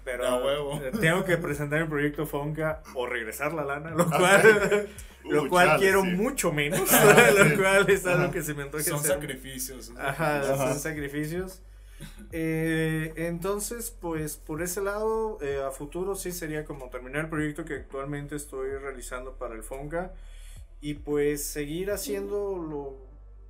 pero 0.03 0.27
A 0.27 0.43
huevo. 0.43 0.81
eh, 0.83 0.91
tengo 0.99 1.23
que 1.25 1.37
presentar 1.37 1.81
el 1.81 1.87
proyecto 1.87 2.25
Fonca 2.25 2.81
o 2.93 3.05
regresar 3.07 3.53
la 3.53 3.63
lana, 3.65 3.91
lo 3.91 4.05
cual, 4.09 4.89
lo 5.23 5.43
Uh, 5.43 5.49
cual 5.49 5.67
chale, 5.69 5.79
quiero 5.79 6.01
sí. 6.03 6.07
mucho 6.09 6.51
menos, 6.51 6.81
lo 6.81 7.49
sí. 7.49 7.55
cual 7.57 7.89
es 7.89 8.05
algo 8.05 8.23
Ajá. 8.25 8.31
que 8.31 8.43
se 8.43 8.53
me 8.53 8.63
antoja 8.63 8.83
Son 8.83 8.99
hacer. 8.99 9.11
sacrificios. 9.13 9.85
son 9.87 9.97
Ajá, 9.99 10.43
sacrificios. 10.43 10.59
Ajá. 10.59 10.69
son 10.73 10.79
sacrificios. 10.79 11.61
Eh, 12.31 13.13
entonces, 13.15 13.89
pues 13.91 14.37
por 14.37 14.61
ese 14.61 14.81
lado, 14.81 15.37
eh, 15.41 15.61
a 15.65 15.71
futuro 15.71 16.15
sí 16.15 16.31
sería 16.31 16.65
como 16.65 16.89
terminar 16.89 17.21
el 17.25 17.29
proyecto 17.29 17.65
que 17.65 17.75
actualmente 17.75 18.35
estoy 18.35 18.69
realizando 18.77 19.37
para 19.37 19.55
el 19.55 19.63
Fonca 19.63 20.13
y 20.81 20.95
pues 20.95 21.45
seguir 21.45 21.91
haciendo 21.91 22.57
lo 22.57 23.04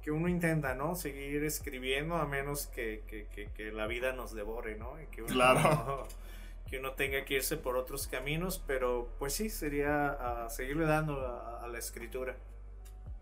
que 0.06 0.12
uno 0.12 0.28
intenta, 0.30 0.76
¿no? 0.76 0.94
Seguir 0.94 1.44
escribiendo 1.44 2.16
a 2.18 2.28
menos 2.28 2.68
que, 2.68 3.02
que- 3.08 3.26
que- 3.34 3.48
que 3.48 3.72
la 3.72 3.88
vida 3.88 4.14
nos 4.14 4.36
devore, 4.36 4.76
¿no? 4.78 5.02
Y 5.02 5.08
que 5.08 5.24
uno, 5.24 5.34
Claro. 5.34 6.08
que 6.70 6.78
uno 6.78 6.92
tenga 6.94 7.26
que 7.26 7.34
irse 7.34 7.58
por 7.58 7.76
otros 7.76 8.06
caminos, 8.06 8.64
pero 8.68 9.10
pues 9.18 9.34
sí, 9.34 9.50
sería 9.50 10.44
a 10.46 10.50
seguirle 10.52 10.86
dando 10.86 11.20
a- 11.26 11.64
a 11.64 11.68
la 11.68 11.80
escritura. 11.80 12.36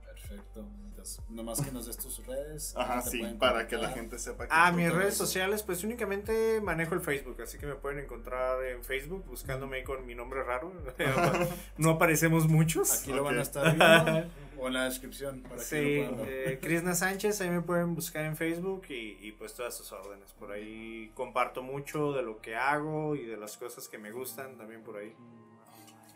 Perfecto. 0.05 0.65
Entonces, 1.03 1.19
nomás 1.29 1.59
que 1.61 1.71
nos 1.71 1.85
des 1.85 1.97
tus 1.97 2.25
redes. 2.25 2.73
Ajá, 2.77 3.01
¿dónde 3.01 3.11
te 3.11 3.17
sí, 3.29 3.35
para 3.37 3.67
que 3.67 3.75
la 3.77 3.89
gente 3.89 4.17
sepa 4.17 4.45
que 4.47 4.49
Ah, 4.55 4.71
mis 4.71 4.91
redes 4.91 5.15
eso. 5.15 5.25
sociales, 5.25 5.61
pues 5.61 5.83
únicamente 5.83 6.61
manejo 6.61 6.95
el 6.95 7.01
Facebook, 7.01 7.41
así 7.41 7.57
que 7.57 7.65
me 7.65 7.75
pueden 7.75 7.99
encontrar 7.99 8.63
en 8.63 8.81
Facebook 8.83 9.25
buscándome 9.27 9.83
con 9.83 10.05
mi 10.05 10.15
nombre 10.15 10.43
raro. 10.43 10.71
no 11.77 11.89
aparecemos 11.91 12.47
muchos. 12.47 13.01
Aquí 13.01 13.11
lo 13.11 13.23
van 13.23 13.37
a 13.37 13.41
estar 13.41 13.75
viendo 13.75 14.29
o 14.59 14.67
en 14.67 14.73
la 14.73 14.85
descripción. 14.85 15.41
Para 15.41 15.55
que 15.57 15.61
Sí, 15.61 16.05
lo 16.05 16.15
ver. 16.23 16.27
eh, 16.53 16.59
Krishna 16.61 16.95
Sánchez, 16.95 17.41
ahí 17.41 17.49
me 17.49 17.61
pueden 17.61 17.95
buscar 17.95 18.23
en 18.23 18.37
Facebook 18.37 18.83
y, 18.87 19.17
y, 19.21 19.33
pues 19.33 19.53
todas 19.53 19.75
sus 19.75 19.91
órdenes. 19.91 20.31
Por 20.39 20.51
ahí 20.53 21.11
comparto 21.15 21.61
mucho 21.63 22.13
de 22.13 22.21
lo 22.23 22.39
que 22.39 22.55
hago 22.55 23.15
y 23.17 23.25
de 23.25 23.35
las 23.35 23.57
cosas 23.57 23.89
que 23.89 23.97
me 23.97 24.11
gustan 24.11 24.57
también 24.57 24.83
por 24.83 24.95
ahí. 24.97 25.13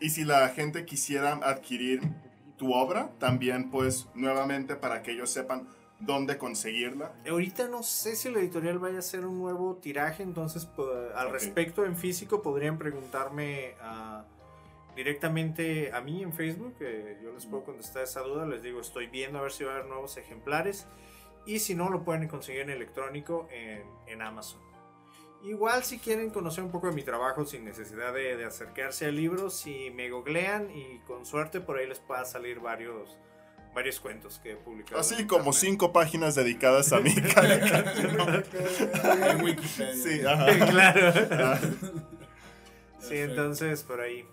Y 0.00 0.08
si 0.10 0.24
la 0.24 0.48
gente 0.48 0.86
quisiera 0.86 1.34
adquirir 1.42 2.00
tu 2.58 2.74
obra, 2.74 3.10
también 3.18 3.70
pues 3.70 4.08
nuevamente 4.14 4.76
para 4.76 5.02
que 5.02 5.12
ellos 5.12 5.30
sepan 5.30 5.68
dónde 6.00 6.38
conseguirla. 6.38 7.12
Ahorita 7.28 7.68
no 7.68 7.82
sé 7.82 8.16
si 8.16 8.30
la 8.30 8.40
editorial 8.40 8.78
vaya 8.78 8.96
a 8.96 8.98
hacer 8.98 9.24
un 9.24 9.38
nuevo 9.38 9.76
tiraje, 9.76 10.22
entonces 10.22 10.66
pues, 10.66 10.88
al 11.14 11.30
respecto 11.30 11.84
en 11.84 11.96
físico 11.96 12.42
podrían 12.42 12.78
preguntarme 12.78 13.74
ah, 13.80 14.24
directamente 14.94 15.92
a 15.92 16.00
mí 16.00 16.22
en 16.22 16.32
Facebook, 16.32 16.76
que 16.78 17.18
yo 17.22 17.32
les 17.32 17.46
puedo 17.46 17.64
contestar 17.64 18.02
esa 18.02 18.20
duda, 18.20 18.46
les 18.46 18.62
digo 18.62 18.80
estoy 18.80 19.06
viendo 19.06 19.38
a 19.38 19.42
ver 19.42 19.52
si 19.52 19.64
va 19.64 19.72
a 19.72 19.74
haber 19.76 19.86
nuevos 19.86 20.16
ejemplares 20.16 20.86
y 21.46 21.60
si 21.60 21.74
no 21.74 21.88
lo 21.88 22.04
pueden 22.04 22.28
conseguir 22.28 22.62
en 22.62 22.70
electrónico 22.70 23.48
en, 23.50 23.82
en 24.06 24.22
Amazon. 24.22 24.60
Igual 25.44 25.84
si 25.84 25.98
quieren 25.98 26.30
conocer 26.30 26.64
un 26.64 26.70
poco 26.70 26.88
de 26.88 26.92
mi 26.94 27.02
trabajo 27.02 27.44
sin 27.46 27.64
necesidad 27.64 28.12
de, 28.12 28.36
de 28.36 28.44
acercarse 28.44 29.06
al 29.06 29.16
libro, 29.16 29.50
si 29.50 29.90
me 29.90 30.10
googlean 30.10 30.70
y 30.70 30.98
con 31.06 31.24
suerte 31.24 31.60
por 31.60 31.78
ahí 31.78 31.86
les 31.86 32.00
pueda 32.00 32.24
salir 32.24 32.58
varios, 32.58 33.16
varios 33.74 34.00
cuentos 34.00 34.40
que 34.42 34.52
he 34.52 34.56
publicado. 34.56 35.00
Así 35.00 35.14
como 35.26 35.38
internet. 35.50 35.54
cinco 35.54 35.92
páginas 35.92 36.34
dedicadas 36.34 36.92
a 36.92 37.00
mí. 37.00 37.14
En 39.04 39.42
Wikipedia. 39.44 39.94
sí, 39.94 40.20
ajá. 40.26 40.66
claro. 40.70 41.12
Ah, 41.32 41.58
Sí, 43.00 43.16
entonces 43.16 43.84
por 43.84 44.00
ahí. 44.00 44.26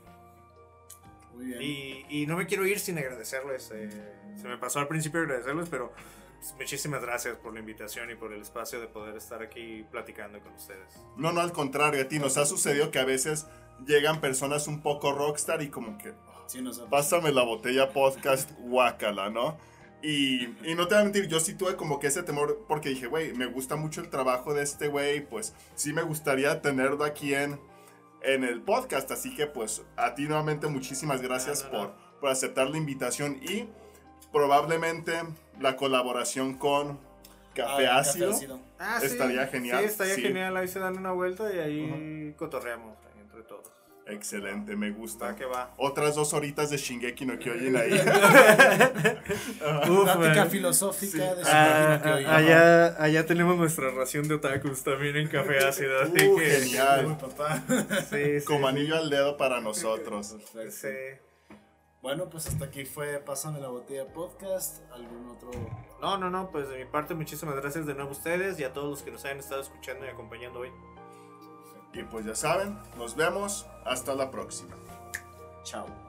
Muy 1.36 1.45
bien. 1.45 1.62
Y, 1.62 2.06
y 2.10 2.26
no 2.28 2.36
me 2.36 2.47
quiero 2.47 2.66
ir 2.66 2.80
sin 2.80 2.97
agradecerles. 2.97 3.70
eh, 3.74 3.89
se 4.41 4.47
me 4.47 4.58
pasó 4.58 4.80
al 4.80 4.88
principio 4.88 5.20
agradecerles, 5.22 5.70
pero 5.70 5.93
pues, 6.38 6.55
muchísimas 6.59 7.01
gracias 7.01 7.38
por 7.38 7.53
la 7.53 7.59
invitación 7.59 8.09
y 8.11 8.15
por 8.15 8.33
el 8.33 8.41
espacio 8.41 8.79
de 8.79 8.88
poder 8.88 9.15
estar 9.15 9.41
aquí 9.41 9.86
platicando 9.91 10.39
con 10.39 10.53
ustedes. 10.53 10.99
No, 11.17 11.31
no, 11.31 11.41
al 11.41 11.51
contrario, 11.51 12.01
a 12.01 12.07
ti 12.07 12.19
nos 12.19 12.38
ha 12.38 12.45
sucedido 12.45 12.91
que 12.91 12.99
a 12.99 13.05
veces 13.05 13.47
llegan 13.86 14.21
personas 14.21 14.67
un 14.67 14.81
poco 14.81 15.11
rockstar 15.11 15.61
y 15.61 15.69
como 15.69 15.97
que, 15.97 16.13
Sí, 16.47 16.63
pásame 16.89 17.31
la 17.31 17.43
botella 17.43 17.91
podcast, 17.91 18.51
guácala, 18.59 19.29
¿no? 19.29 19.57
Y, 20.03 20.45
y 20.63 20.75
no 20.75 20.88
te 20.88 20.93
voy 20.93 21.01
a 21.01 21.03
mentir, 21.05 21.27
yo 21.27 21.39
sí 21.39 21.55
tuve 21.55 21.75
como 21.75 21.99
que 21.99 22.07
ese 22.07 22.21
temor 22.21 22.65
porque 22.67 22.89
dije, 22.89 23.07
güey, 23.07 23.33
me 23.33 23.47
gusta 23.47 23.75
mucho 23.75 24.01
el 24.01 24.09
trabajo 24.09 24.53
de 24.53 24.61
este 24.61 24.88
güey, 24.88 25.27
pues 25.27 25.55
sí 25.73 25.93
me 25.93 26.03
gustaría 26.03 26.61
tenerlo 26.61 27.03
aquí 27.03 27.33
en, 27.33 27.59
en 28.21 28.43
el 28.43 28.61
podcast. 28.61 29.09
Así 29.09 29.36
que 29.36 29.47
pues 29.47 29.81
a 29.95 30.13
ti 30.13 30.23
nuevamente 30.23 30.67
muchísimas 30.67 31.21
gracias 31.23 31.63
No, 31.65 31.71
no, 31.71 31.77
no. 31.77 31.95
Por, 31.95 32.19
por 32.19 32.29
aceptar 32.29 32.69
la 32.69 32.77
invitación 32.77 33.39
y 33.41 33.67
probablemente 34.31 35.13
la 35.60 35.76
colaboración 35.76 36.56
con 36.58 36.99
Café 37.53 37.88
Ah, 37.88 37.99
Ácido. 37.99 38.60
Ah, 38.80 38.99
Estaría 39.01 39.47
genial, 39.47 39.80
Sí, 39.80 39.86
estaría 39.86 40.16
sí. 40.16 40.22
genial. 40.22 40.58
Ahí 40.58 40.68
se 40.68 40.80
dan 40.80 40.97
una 40.97 41.12
vuelta 41.12 41.53
y 41.53 41.60
ahí 41.60 42.34
cotorreamos 42.38 42.97
ahí 43.06 43.22
entre 43.22 43.43
todos. 43.43 43.72
Excelente, 44.08 44.76
me 44.76 44.91
gusta. 44.91 45.28
Va 45.28 45.36
que 45.36 45.45
va. 45.45 45.74
Otras 45.78 46.14
dos 46.16 46.34
horitas 46.34 46.70
de 46.70 46.78
Shingeki 46.78 47.26
no 47.26 47.39
Kyojin 47.39 47.76
ahí. 47.76 47.93
Uf, 49.89 50.03
Plática 50.03 50.36
man. 50.36 50.49
filosófica 50.51 51.36
de 51.36 51.41
Ah, 51.45 51.97
Shingeki 51.97 51.97
no 51.97 52.03
Kyojin. 52.03 52.28
ah, 52.28 52.36
allá, 52.36 53.03
allá 53.03 53.26
tenemos 53.26 53.58
nuestra 53.58 53.89
ración 53.91 54.28
de 54.28 54.36
otakus 54.36 54.84
también 54.84 55.16
en 55.18 55.28
Café 55.28 55.58
Ácido. 55.68 56.01
Así 56.01 56.28
Uh, 56.28 56.38
que, 56.38 56.45
genial. 56.45 57.18
Sí, 58.10 58.39
sí, 58.41 58.45
Como 58.45 58.68
anillo 58.68 58.95
al 58.97 59.10
dedo 59.10 59.38
para 59.38 59.60
nosotros. 59.62 60.36
Sí. 60.70 60.88
Bueno, 62.06 62.30
pues 62.30 62.45
hasta 62.45 62.66
aquí 62.66 62.86
fue 62.86 63.18
Pásame 63.18 63.60
la 63.60 63.70
botella 63.70 64.06
podcast. 64.14 64.84
¿Algún 64.91 65.28
otro? 65.28 65.49
No, 65.99 66.20
no, 66.20 66.30
no, 66.30 66.51
pues 66.51 66.70
de 66.70 66.78
mi 66.78 66.86
parte 66.86 67.16
muchísimas 67.16 67.56
gracias 67.56 67.88
de 67.88 67.95
nuevo 67.95 68.12
a 68.12 68.14
ustedes 68.14 68.60
y 68.60 68.64
a 68.64 68.72
todos 68.72 68.91
los 68.91 69.01
que 69.01 69.10
nos 69.10 69.26
hayan 69.26 69.39
estado 69.39 69.62
escuchando 69.62 70.06
y 70.06 70.10
acompañando 70.10 70.60
hoy. 70.60 70.70
Y 71.93 72.03
pues 72.03 72.24
ya 72.28 72.36
saben, 72.36 72.78
nos 72.95 73.16
vemos. 73.16 73.66
Hasta 73.86 74.14
la 74.14 74.30
próxima. 74.30 74.76
Chao. 75.64 76.05